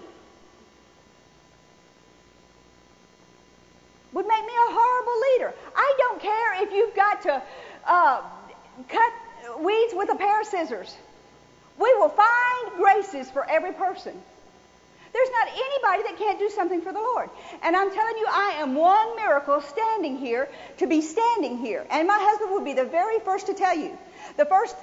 Would 4.14 4.28
make 4.28 4.46
me 4.46 4.54
a 4.54 4.72
horrible 4.72 5.22
leader. 5.34 5.54
I 5.76 5.94
don't 5.98 6.22
care 6.22 6.64
if 6.64 6.72
you've 6.72 6.96
got 6.96 7.22
to 7.24 7.42
uh, 7.86 8.22
cut 8.88 9.14
weeds 9.60 9.94
with 9.94 10.10
a 10.10 10.16
pair 10.16 10.40
of 10.40 10.48
scissors. 10.48 10.96
We 11.78 11.94
will 11.96 12.10
find 12.10 12.78
graces 12.78 13.30
for 13.30 13.48
every 13.48 13.74
person. 13.74 14.14
There's 15.14 15.30
not 15.32 15.48
anybody 15.50 16.04
that 16.10 16.18
can't 16.18 16.40
do 16.40 16.50
something 16.50 16.82
for 16.82 16.92
the 16.92 17.00
Lord. 17.00 17.30
And 17.64 17.76
I'm 17.76 17.92
telling 17.94 18.18
you, 18.18 18.26
I 18.30 18.56
am 18.60 18.76
one 18.76 19.16
miracle 19.16 19.62
standing 19.62 20.18
here 20.18 20.50
to 20.78 20.88
be 20.88 21.02
standing 21.02 21.58
here. 21.58 21.86
And 21.90 22.08
my 22.08 22.18
husband 22.20 22.52
would 22.52 22.66
be 22.66 22.74
the 22.74 22.86
very 22.86 23.20
first 23.20 23.48
to 23.48 23.54
tell 23.54 23.76
you. 23.76 23.98
The 24.36 24.46
first 24.46 24.76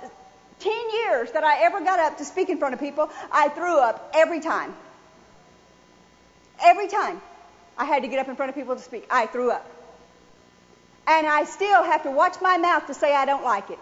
10 0.60 0.72
years 0.92 1.30
that 1.32 1.44
I 1.44 1.64
ever 1.64 1.80
got 1.80 1.98
up 2.00 2.18
to 2.18 2.24
speak 2.24 2.48
in 2.48 2.58
front 2.58 2.74
of 2.74 2.80
people, 2.80 3.10
I 3.30 3.48
threw 3.48 3.78
up 3.78 4.12
every 4.14 4.40
time. 4.40 4.74
Every 6.62 6.88
time 6.88 7.20
I 7.76 7.84
had 7.84 8.02
to 8.02 8.08
get 8.08 8.18
up 8.18 8.28
in 8.28 8.36
front 8.36 8.50
of 8.50 8.54
people 8.54 8.76
to 8.76 8.82
speak, 8.82 9.06
I 9.10 9.26
threw 9.26 9.50
up. 9.50 9.70
And 11.06 11.26
I 11.26 11.44
still 11.44 11.82
have 11.82 12.04
to 12.04 12.10
watch 12.10 12.36
my 12.40 12.56
mouth 12.56 12.86
to 12.86 12.94
say 12.94 13.14
I 13.14 13.26
don't 13.26 13.44
like 13.44 13.70
it. 13.70 13.78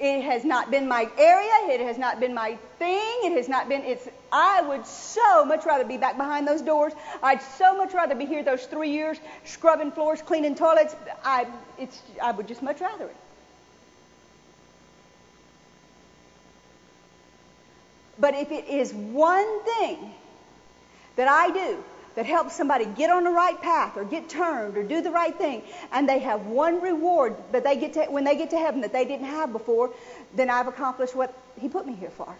It 0.00 0.22
has 0.22 0.44
not 0.44 0.70
been 0.70 0.86
my 0.86 1.08
area. 1.18 1.74
It 1.74 1.80
has 1.80 1.98
not 1.98 2.20
been 2.20 2.32
my 2.32 2.56
thing. 2.78 3.18
It 3.24 3.32
has 3.32 3.48
not 3.48 3.68
been, 3.68 3.82
it's, 3.82 4.08
I 4.30 4.62
would 4.62 4.86
so 4.86 5.44
much 5.44 5.66
rather 5.66 5.84
be 5.84 5.96
back 5.96 6.16
behind 6.16 6.46
those 6.46 6.62
doors. 6.62 6.92
I'd 7.20 7.42
so 7.42 7.76
much 7.76 7.94
rather 7.94 8.14
be 8.14 8.24
here 8.24 8.44
those 8.44 8.64
three 8.64 8.90
years 8.90 9.18
scrubbing 9.44 9.90
floors, 9.90 10.22
cleaning 10.22 10.54
toilets. 10.54 10.94
I, 11.24 11.46
it's, 11.78 12.00
I 12.22 12.30
would 12.30 12.46
just 12.46 12.62
much 12.62 12.80
rather 12.80 13.06
it. 13.06 13.16
But 18.20 18.34
if 18.34 18.52
it 18.52 18.68
is 18.68 18.92
one 18.92 19.64
thing 19.64 20.14
that 21.16 21.28
I 21.28 21.50
do 21.50 21.84
that 22.18 22.26
helps 22.26 22.56
somebody 22.56 22.84
get 22.84 23.10
on 23.10 23.22
the 23.22 23.30
right 23.30 23.62
path 23.62 23.96
or 23.96 24.02
get 24.02 24.28
turned 24.28 24.76
or 24.76 24.82
do 24.82 25.00
the 25.00 25.10
right 25.12 25.38
thing, 25.38 25.62
and 25.92 26.08
they 26.08 26.18
have 26.18 26.46
one 26.46 26.80
reward 26.80 27.36
that 27.52 27.62
they 27.62 27.76
get 27.76 27.92
to, 27.92 28.06
when 28.06 28.24
they 28.24 28.34
get 28.34 28.50
to 28.50 28.58
heaven 28.58 28.80
that 28.80 28.92
they 28.92 29.04
didn't 29.04 29.26
have 29.26 29.52
before, 29.52 29.90
then 30.34 30.50
I've 30.50 30.66
accomplished 30.66 31.14
what 31.14 31.32
He 31.60 31.68
put 31.68 31.86
me 31.86 31.94
here 31.94 32.10
for. 32.10 32.34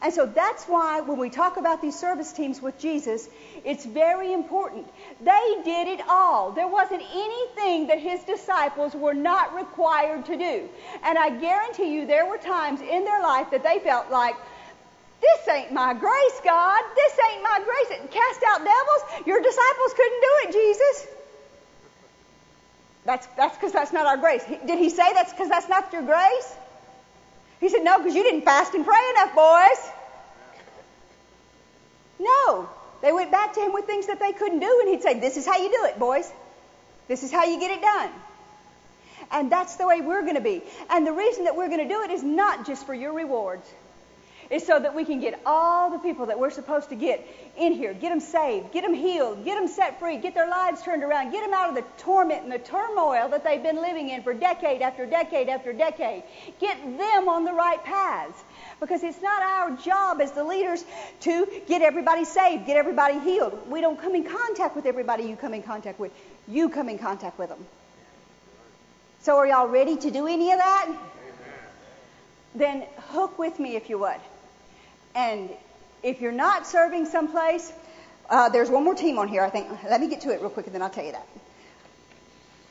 And 0.00 0.14
so 0.14 0.24
that's 0.24 0.64
why 0.64 1.02
when 1.02 1.18
we 1.18 1.28
talk 1.28 1.58
about 1.58 1.82
these 1.82 1.98
service 1.98 2.32
teams 2.32 2.62
with 2.62 2.78
Jesus, 2.78 3.28
it's 3.62 3.84
very 3.84 4.32
important. 4.32 4.86
They 5.20 5.60
did 5.66 5.88
it 5.88 6.00
all. 6.08 6.52
There 6.52 6.68
wasn't 6.68 7.02
anything 7.12 7.88
that 7.88 7.98
his 7.98 8.22
disciples 8.22 8.94
were 8.94 9.12
not 9.12 9.54
required 9.54 10.24
to 10.26 10.36
do. 10.38 10.66
And 11.02 11.18
I 11.18 11.28
guarantee 11.28 11.92
you 11.92 12.06
there 12.06 12.24
were 12.24 12.38
times 12.38 12.80
in 12.80 13.04
their 13.04 13.20
life 13.20 13.50
that 13.50 13.62
they 13.62 13.80
felt 13.80 14.10
like, 14.10 14.36
this 15.20 15.48
ain't 15.48 15.72
my 15.72 15.94
grace, 15.94 16.40
God. 16.44 16.82
This 16.94 17.18
ain't 17.32 17.42
my 17.42 17.60
grace. 17.64 17.98
Cast 18.10 18.42
out 18.48 18.58
devils. 18.64 19.26
Your 19.26 19.40
disciples 19.40 19.94
couldn't 19.96 20.20
do 20.20 20.32
it, 20.42 20.52
Jesus. 20.52 21.06
That's 23.04 23.26
that's 23.36 23.56
because 23.56 23.72
that's 23.72 23.92
not 23.92 24.06
our 24.06 24.16
grace. 24.16 24.44
Did 24.44 24.78
he 24.78 24.90
say 24.90 25.12
that's 25.14 25.32
because 25.32 25.48
that's 25.48 25.68
not 25.68 25.92
your 25.92 26.02
grace? 26.02 26.54
He 27.60 27.68
said, 27.68 27.82
No, 27.82 27.98
because 27.98 28.14
you 28.14 28.22
didn't 28.22 28.42
fast 28.42 28.74
and 28.74 28.84
pray 28.84 29.00
enough, 29.16 29.34
boys. 29.34 29.90
No. 32.20 32.68
They 33.00 33.12
went 33.12 33.30
back 33.30 33.54
to 33.54 33.60
him 33.60 33.72
with 33.72 33.86
things 33.86 34.08
that 34.08 34.18
they 34.18 34.32
couldn't 34.32 34.58
do, 34.58 34.78
and 34.82 34.88
he'd 34.90 35.02
say, 35.02 35.18
This 35.18 35.36
is 35.36 35.46
how 35.46 35.56
you 35.58 35.70
do 35.70 35.84
it, 35.86 35.98
boys. 35.98 36.30
This 37.08 37.22
is 37.22 37.32
how 37.32 37.44
you 37.44 37.58
get 37.58 37.70
it 37.70 37.80
done. 37.80 38.10
And 39.30 39.50
that's 39.50 39.76
the 39.76 39.86
way 39.86 40.00
we're 40.00 40.22
going 40.22 40.36
to 40.36 40.40
be. 40.40 40.62
And 40.90 41.06
the 41.06 41.12
reason 41.12 41.44
that 41.44 41.56
we're 41.56 41.68
going 41.68 41.86
to 41.86 41.88
do 41.88 42.02
it 42.02 42.10
is 42.10 42.22
not 42.22 42.66
just 42.66 42.86
for 42.86 42.94
your 42.94 43.12
rewards 43.12 43.68
is 44.50 44.66
so 44.66 44.78
that 44.78 44.94
we 44.94 45.04
can 45.04 45.20
get 45.20 45.40
all 45.44 45.90
the 45.90 45.98
people 45.98 46.26
that 46.26 46.38
we're 46.38 46.50
supposed 46.50 46.88
to 46.88 46.94
get 46.94 47.26
in 47.58 47.72
here, 47.72 47.92
get 47.92 48.08
them 48.08 48.20
saved, 48.20 48.72
get 48.72 48.82
them 48.82 48.94
healed, 48.94 49.44
get 49.44 49.56
them 49.56 49.68
set 49.68 49.98
free, 49.98 50.16
get 50.16 50.34
their 50.34 50.48
lives 50.48 50.82
turned 50.82 51.02
around, 51.02 51.30
get 51.30 51.44
them 51.44 51.52
out 51.52 51.68
of 51.68 51.74
the 51.74 51.84
torment 51.98 52.42
and 52.42 52.52
the 52.52 52.58
turmoil 52.58 53.28
that 53.28 53.44
they've 53.44 53.62
been 53.62 53.80
living 53.80 54.08
in 54.08 54.22
for 54.22 54.32
decade 54.32 54.80
after 54.80 55.04
decade 55.04 55.48
after 55.48 55.72
decade. 55.72 56.22
Get 56.60 56.78
them 56.96 57.28
on 57.28 57.44
the 57.44 57.52
right 57.52 57.82
paths. 57.84 58.42
Because 58.80 59.02
it's 59.02 59.20
not 59.20 59.42
our 59.42 59.76
job 59.76 60.20
as 60.20 60.32
the 60.32 60.44
leaders 60.44 60.84
to 61.20 61.46
get 61.66 61.82
everybody 61.82 62.24
saved, 62.24 62.64
get 62.64 62.76
everybody 62.76 63.18
healed. 63.18 63.68
We 63.68 63.80
don't 63.80 64.00
come 64.00 64.14
in 64.14 64.24
contact 64.24 64.76
with 64.76 64.86
everybody 64.86 65.24
you 65.24 65.36
come 65.36 65.52
in 65.52 65.62
contact 65.62 65.98
with. 65.98 66.12
You 66.46 66.68
come 66.68 66.88
in 66.88 66.98
contact 66.98 67.38
with 67.38 67.48
them. 67.48 67.66
So 69.22 69.36
are 69.36 69.46
y'all 69.46 69.66
ready 69.66 69.96
to 69.96 70.10
do 70.10 70.26
any 70.26 70.52
of 70.52 70.58
that? 70.58 70.86
Amen. 70.86 70.98
Then 72.54 72.86
hook 73.08 73.38
with 73.38 73.58
me 73.58 73.74
if 73.74 73.90
you 73.90 73.98
would. 73.98 74.20
And 75.14 75.50
if 76.02 76.20
you're 76.20 76.32
not 76.32 76.66
serving 76.66 77.06
someplace, 77.06 77.72
uh, 78.30 78.48
there's 78.48 78.70
one 78.70 78.84
more 78.84 78.94
team 78.94 79.18
on 79.18 79.28
here, 79.28 79.42
I 79.42 79.50
think. 79.50 79.68
Let 79.84 80.00
me 80.00 80.08
get 80.08 80.22
to 80.22 80.30
it 80.30 80.40
real 80.40 80.50
quick 80.50 80.66
and 80.66 80.74
then 80.74 80.82
I'll 80.82 80.90
tell 80.90 81.04
you 81.04 81.12
that. 81.12 81.26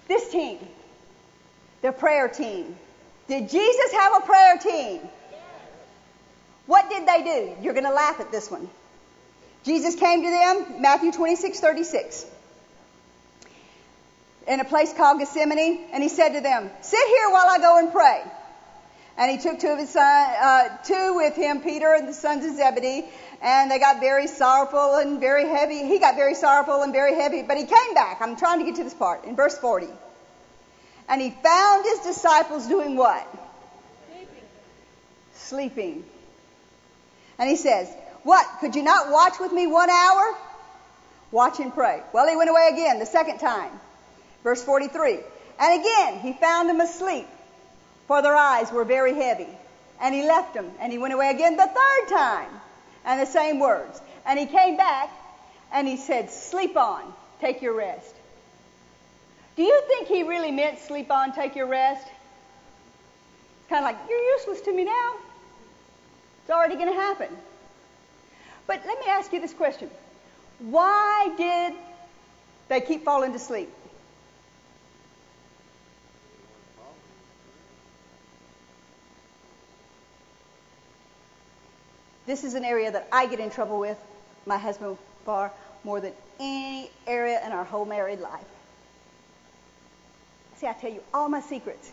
This 0.07 0.29
team, 0.31 0.59
the 1.81 1.91
prayer 1.91 2.27
team. 2.27 2.75
Did 3.27 3.49
Jesus 3.49 3.91
have 3.91 4.23
a 4.23 4.25
prayer 4.25 4.57
team? 4.57 5.01
What 6.65 6.89
did 6.89 7.07
they 7.07 7.23
do? 7.23 7.63
You're 7.63 7.73
going 7.73 7.85
to 7.85 7.93
laugh 7.93 8.19
at 8.19 8.31
this 8.31 8.49
one. 8.51 8.69
Jesus 9.63 9.95
came 9.95 10.23
to 10.23 10.29
them, 10.29 10.81
Matthew 10.81 11.11
26, 11.11 11.59
36, 11.59 12.25
in 14.47 14.59
a 14.61 14.65
place 14.65 14.93
called 14.93 15.19
Gethsemane, 15.19 15.88
and 15.91 16.01
he 16.01 16.07
said 16.07 16.29
to 16.29 16.41
them, 16.41 16.69
Sit 16.81 17.07
here 17.07 17.29
while 17.29 17.47
I 17.49 17.57
go 17.57 17.77
and 17.79 17.91
pray. 17.91 18.23
And 19.18 19.32
he 19.32 19.38
took 19.38 19.59
two 19.59 19.70
of 19.70 19.80
his 19.80 19.89
son, 19.89 20.03
uh, 20.03 20.78
two 20.84 21.15
with 21.15 21.36
him, 21.36 21.61
Peter 21.61 21.91
and 21.93 22.07
the 22.07 22.13
sons 22.13 22.45
of 22.45 22.55
Zebedee, 22.55 23.03
and 23.41 23.72
they 23.72 23.80
got 23.80 23.99
very 23.99 24.28
sorrowful 24.28 24.95
and 24.95 25.20
very 25.20 25.47
heavy. 25.47 25.80
He 25.88 25.97
got 25.97 26.15
very 26.15 26.36
sorrowful 26.36 26.84
and 26.84 26.93
very 26.93 27.15
heavy, 27.15 27.41
but 27.41 27.57
he 27.57 27.65
came 27.65 27.93
back. 27.95 28.22
I'm 28.22 28.36
trying 28.36 28.59
to 28.59 28.65
get 28.65 28.76
to 28.76 28.84
this 28.84 28.93
part 28.93 29.26
in 29.26 29.36
verse 29.36 29.57
40. 29.57 29.88
And 31.09 31.20
he 31.20 31.32
found 31.32 31.86
his 31.86 31.99
disciples 31.99 32.68
doing 32.68 32.95
what? 32.95 33.28
Sleeping. 34.11 34.43
Sleeping. 35.34 36.05
And 37.39 37.49
he 37.49 37.55
says, 37.55 37.91
What? 38.24 38.45
Could 38.59 38.76
you 38.76 38.84
not 38.84 39.11
watch 39.11 39.39
with 39.39 39.51
me 39.51 39.65
one 39.65 39.89
hour? 39.89 40.36
Watch 41.32 41.59
and 41.59 41.74
pray. 41.74 42.03
Well, 42.13 42.28
he 42.28 42.36
went 42.36 42.49
away 42.49 42.70
again 42.72 42.99
the 42.99 43.05
second 43.05 43.39
time. 43.39 43.72
Verse 44.43 44.63
43. 44.63 45.20
And 45.59 45.82
again, 45.82 46.20
he 46.20 46.34
found 46.34 46.70
them 46.70 46.82
asleep 46.82 47.28
for 48.08 48.22
their 48.22 48.36
eyes 48.36 48.72
were 48.72 48.86
very 48.86 49.14
heavy. 49.14 49.47
And 49.99 50.14
he 50.14 50.28
left 50.28 50.53
them, 50.53 50.72
and 50.80 50.91
he 50.91 50.97
went 50.97 51.14
away 51.14 51.32
again 51.32 51.58
the 51.58 51.68
third 51.68 52.16
time, 52.16 52.49
and 53.05 53.20
the 53.20 53.26
same 53.26 53.60
words. 53.60 53.99
And 54.26 54.38
he 54.38 54.45
came 54.45 54.78
back, 54.78 55.10
and 55.72 55.88
he 55.88 55.97
said, 55.97 56.30
Sleep 56.30 56.78
on. 56.78 57.14
take 57.41 57.62
your 57.62 57.74
rest. 57.74 58.14
Do 59.55 59.64
you 59.64 59.82
think 59.88 60.08
he 60.08 60.24
really 60.24 60.51
meant 60.51 60.80
sleep 60.80 61.10
on, 61.10 61.34
take 61.34 61.55
your 61.55 61.66
rest? 61.66 62.05
It's 62.05 63.70
kind 63.70 63.84
of 63.84 63.91
like, 63.91 63.97
you're 64.08 64.34
useless 64.38 64.62
to 64.62 64.74
me 64.74 64.84
now. 64.84 65.14
It's 66.41 66.51
already 66.51 66.76
going 66.76 66.89
to 66.89 66.93
happen. 66.93 67.28
But 68.68 68.84
let 68.86 68.99
me 68.99 69.08
ask 69.08 69.34
you 69.34 69.41
this 69.41 69.53
question 69.53 69.89
Why 70.60 71.34
did 71.38 71.74
they 72.70 72.82
keep 72.82 73.03
falling 73.03 73.34
to 73.34 73.39
sleep? 73.39 73.70
This 82.28 82.43
is 82.43 82.55
an 82.55 82.65
area 82.65 82.91
that 82.91 83.07
I 83.11 83.25
get 83.25 83.39
in 83.39 83.49
trouble 83.49 83.80
with 83.80 83.97
my 84.45 84.57
husband 84.57 84.97
far 85.25 85.51
more 85.86 86.01
than 86.01 86.11
any 86.39 86.91
area 87.07 87.43
in 87.45 87.53
our 87.53 87.63
whole 87.63 87.86
married 87.86 88.19
life. 88.19 88.43
See, 90.57 90.67
I 90.67 90.73
tell 90.73 90.91
you 90.91 91.01
all 91.13 91.30
my 91.30 91.39
secrets. 91.39 91.89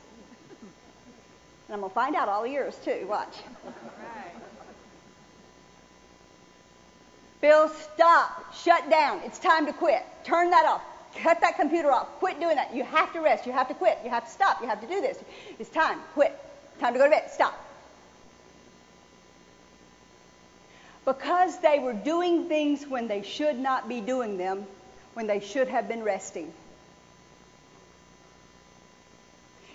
And 1.68 1.74
I'm 1.74 1.80
going 1.80 1.90
to 1.90 1.94
find 1.94 2.16
out 2.16 2.28
all 2.28 2.44
yours 2.46 2.76
too. 2.84 3.06
Watch. 3.08 3.36
Bill, 7.40 7.68
stop. 7.68 8.54
Shut 8.54 8.90
down. 8.90 9.20
It's 9.24 9.38
time 9.38 9.66
to 9.66 9.72
quit. 9.72 10.02
Turn 10.24 10.50
that 10.50 10.66
off. 10.66 10.82
Cut 11.22 11.40
that 11.42 11.56
computer 11.56 11.92
off. 11.92 12.08
Quit 12.18 12.40
doing 12.40 12.56
that. 12.56 12.74
You 12.74 12.82
have 12.82 13.12
to 13.12 13.20
rest. 13.20 13.46
You 13.46 13.52
have 13.52 13.68
to 13.68 13.74
quit. 13.74 13.98
You 14.02 14.10
have 14.10 14.24
to 14.24 14.30
stop. 14.30 14.60
You 14.60 14.66
have 14.66 14.80
to 14.80 14.86
do 14.88 15.00
this. 15.00 15.18
It's 15.60 15.70
time. 15.70 16.00
Quit. 16.14 16.36
Time 16.80 16.92
to 16.92 16.98
go 16.98 17.04
to 17.04 17.10
bed. 17.10 17.30
Stop. 17.30 17.54
Because 21.04 21.58
they 21.58 21.78
were 21.78 21.92
doing 21.92 22.48
things 22.48 22.86
when 22.86 23.08
they 23.08 23.22
should 23.22 23.58
not 23.58 23.88
be 23.88 24.00
doing 24.00 24.38
them, 24.38 24.64
when 25.12 25.26
they 25.26 25.40
should 25.40 25.68
have 25.68 25.88
been 25.88 26.02
resting. 26.02 26.52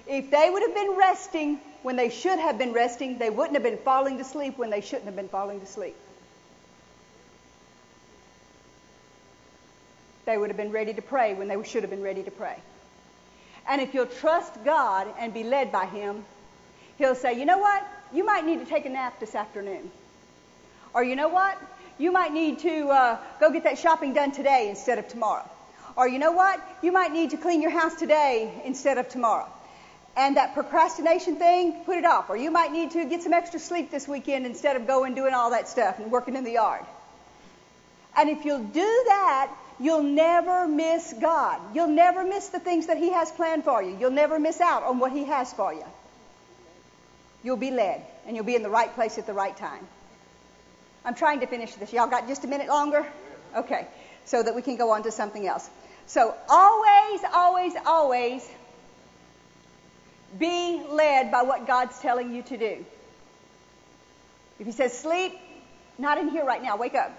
If 0.07 0.31
they 0.31 0.49
would 0.49 0.63
have 0.63 0.73
been 0.73 0.95
resting 0.97 1.59
when 1.83 1.95
they 1.95 2.09
should 2.09 2.39
have 2.39 2.57
been 2.57 2.73
resting, 2.73 3.19
they 3.19 3.29
wouldn't 3.29 3.53
have 3.53 3.63
been 3.63 3.77
falling 3.77 4.17
to 4.17 4.23
sleep 4.23 4.57
when 4.57 4.71
they 4.71 4.81
shouldn't 4.81 5.05
have 5.05 5.15
been 5.15 5.29
falling 5.29 5.59
to 5.59 5.67
sleep. 5.67 5.95
They 10.25 10.37
would 10.37 10.49
have 10.49 10.57
been 10.57 10.71
ready 10.71 10.93
to 10.93 11.01
pray 11.01 11.35
when 11.35 11.47
they 11.47 11.61
should 11.63 11.83
have 11.83 11.89
been 11.89 12.03
ready 12.03 12.23
to 12.23 12.31
pray. 12.31 12.55
And 13.67 13.81
if 13.81 13.93
you'll 13.93 14.07
trust 14.07 14.63
God 14.65 15.07
and 15.19 15.33
be 15.33 15.43
led 15.43 15.71
by 15.71 15.85
Him, 15.85 16.25
He'll 16.97 17.15
say, 17.15 17.39
you 17.39 17.45
know 17.45 17.59
what? 17.59 17.85
You 18.11 18.25
might 18.25 18.45
need 18.45 18.59
to 18.59 18.65
take 18.65 18.85
a 18.85 18.89
nap 18.89 19.19
this 19.19 19.35
afternoon. 19.35 19.91
Or 20.93 21.03
you 21.03 21.15
know 21.15 21.29
what? 21.29 21.57
You 21.97 22.11
might 22.11 22.31
need 22.31 22.59
to 22.59 22.87
uh, 22.89 23.17
go 23.39 23.51
get 23.51 23.63
that 23.63 23.77
shopping 23.77 24.13
done 24.13 24.31
today 24.31 24.69
instead 24.69 24.99
of 24.99 25.07
tomorrow. 25.07 25.47
Or 25.95 26.07
you 26.07 26.19
know 26.19 26.31
what? 26.31 26.61
You 26.81 26.91
might 26.91 27.11
need 27.11 27.31
to 27.31 27.37
clean 27.37 27.61
your 27.61 27.71
house 27.71 27.95
today 27.95 28.61
instead 28.65 28.97
of 28.97 29.09
tomorrow. 29.09 29.47
And 30.15 30.37
that 30.37 30.53
procrastination 30.53 31.35
thing, 31.35 31.83
put 31.85 31.97
it 31.97 32.05
off. 32.05 32.29
Or 32.29 32.37
you 32.37 32.51
might 32.51 32.71
need 32.71 32.91
to 32.91 33.05
get 33.05 33.23
some 33.23 33.33
extra 33.33 33.59
sleep 33.59 33.91
this 33.91 34.07
weekend 34.07 34.45
instead 34.45 34.75
of 34.75 34.87
going 34.87 35.15
doing 35.15 35.33
all 35.33 35.51
that 35.51 35.67
stuff 35.67 35.99
and 35.99 36.11
working 36.11 36.35
in 36.35 36.43
the 36.43 36.53
yard. 36.53 36.85
And 38.17 38.29
if 38.29 38.45
you'll 38.45 38.63
do 38.63 39.03
that, 39.07 39.51
You'll 39.79 40.03
never 40.03 40.67
miss 40.67 41.13
God. 41.13 41.61
You'll 41.73 41.87
never 41.87 42.25
miss 42.25 42.49
the 42.49 42.59
things 42.59 42.87
that 42.87 42.97
He 42.97 43.11
has 43.11 43.31
planned 43.31 43.63
for 43.63 43.81
you. 43.81 43.95
You'll 43.97 44.11
never 44.11 44.37
miss 44.37 44.59
out 44.59 44.83
on 44.83 44.99
what 44.99 45.13
He 45.13 45.23
has 45.25 45.53
for 45.53 45.73
you. 45.73 45.85
You'll 47.43 47.57
be 47.57 47.71
led, 47.71 48.01
and 48.27 48.35
you'll 48.35 48.45
be 48.45 48.55
in 48.55 48.63
the 48.63 48.69
right 48.69 48.93
place 48.93 49.17
at 49.17 49.25
the 49.25 49.33
right 49.33 49.55
time. 49.55 49.87
I'm 51.05 51.15
trying 51.15 51.39
to 51.39 51.47
finish 51.47 51.73
this. 51.75 51.93
Y'all 51.93 52.07
got 52.07 52.27
just 52.27 52.43
a 52.43 52.47
minute 52.47 52.67
longer? 52.67 53.05
Okay, 53.55 53.87
so 54.25 54.43
that 54.43 54.53
we 54.53 54.61
can 54.61 54.75
go 54.75 54.91
on 54.91 55.03
to 55.03 55.11
something 55.11 55.47
else. 55.47 55.69
So 56.05 56.35
always, 56.49 57.21
always, 57.33 57.73
always 57.85 58.49
be 60.37 60.81
led 60.89 61.31
by 61.31 61.43
what 61.43 61.65
God's 61.65 61.99
telling 61.99 62.33
you 62.33 62.43
to 62.43 62.57
do. 62.57 62.85
If 64.59 64.65
He 64.65 64.71
says 64.71 64.97
sleep, 64.97 65.33
not 65.99 66.17
in 66.17 66.29
here 66.29 66.45
right 66.45 66.63
now, 66.63 66.77
wake 66.77 66.95
up. 66.95 67.11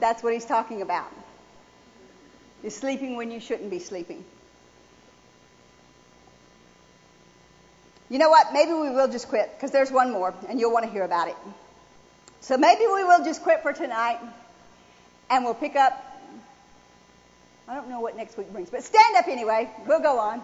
That's 0.00 0.22
what 0.22 0.32
he's 0.32 0.44
talking 0.44 0.82
about. 0.82 1.10
You're 2.62 2.70
sleeping 2.70 3.16
when 3.16 3.30
you 3.30 3.40
shouldn't 3.40 3.70
be 3.70 3.78
sleeping. 3.78 4.24
You 8.08 8.18
know 8.18 8.30
what? 8.30 8.52
Maybe 8.52 8.72
we 8.72 8.90
will 8.90 9.08
just 9.08 9.28
quit 9.28 9.50
because 9.56 9.70
there's 9.70 9.90
one 9.90 10.12
more 10.12 10.34
and 10.48 10.60
you'll 10.60 10.72
want 10.72 10.84
to 10.84 10.90
hear 10.90 11.04
about 11.04 11.28
it. 11.28 11.36
So 12.40 12.56
maybe 12.56 12.82
we 12.82 13.04
will 13.04 13.24
just 13.24 13.42
quit 13.42 13.62
for 13.62 13.72
tonight 13.72 14.18
and 15.30 15.44
we'll 15.44 15.54
pick 15.54 15.76
up. 15.76 16.02
I 17.68 17.74
don't 17.74 17.88
know 17.88 18.00
what 18.00 18.16
next 18.16 18.38
week 18.38 18.52
brings, 18.52 18.70
but 18.70 18.84
stand 18.84 19.16
up 19.16 19.26
anyway. 19.26 19.68
We'll 19.86 20.00
go 20.00 20.18
on. 20.18 20.40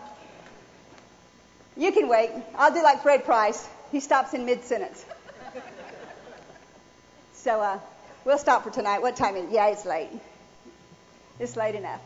You 1.76 1.92
can 1.92 2.08
wait. 2.08 2.30
I'll 2.56 2.74
do 2.74 2.82
like 2.82 3.02
Fred 3.02 3.24
Price. 3.24 3.68
He 3.92 4.00
stops 4.00 4.34
in 4.34 4.44
mid 4.44 4.64
sentence. 4.64 5.04
So, 7.34 7.60
uh, 7.60 7.78
We'll 8.24 8.38
stop 8.38 8.62
for 8.62 8.70
tonight. 8.70 9.02
What 9.02 9.16
time 9.16 9.34
is 9.34 9.46
it? 9.46 9.50
Yeah, 9.50 9.68
it's 9.68 9.84
late. 9.84 10.08
It's 11.40 11.56
late 11.56 11.74
enough. 11.74 12.00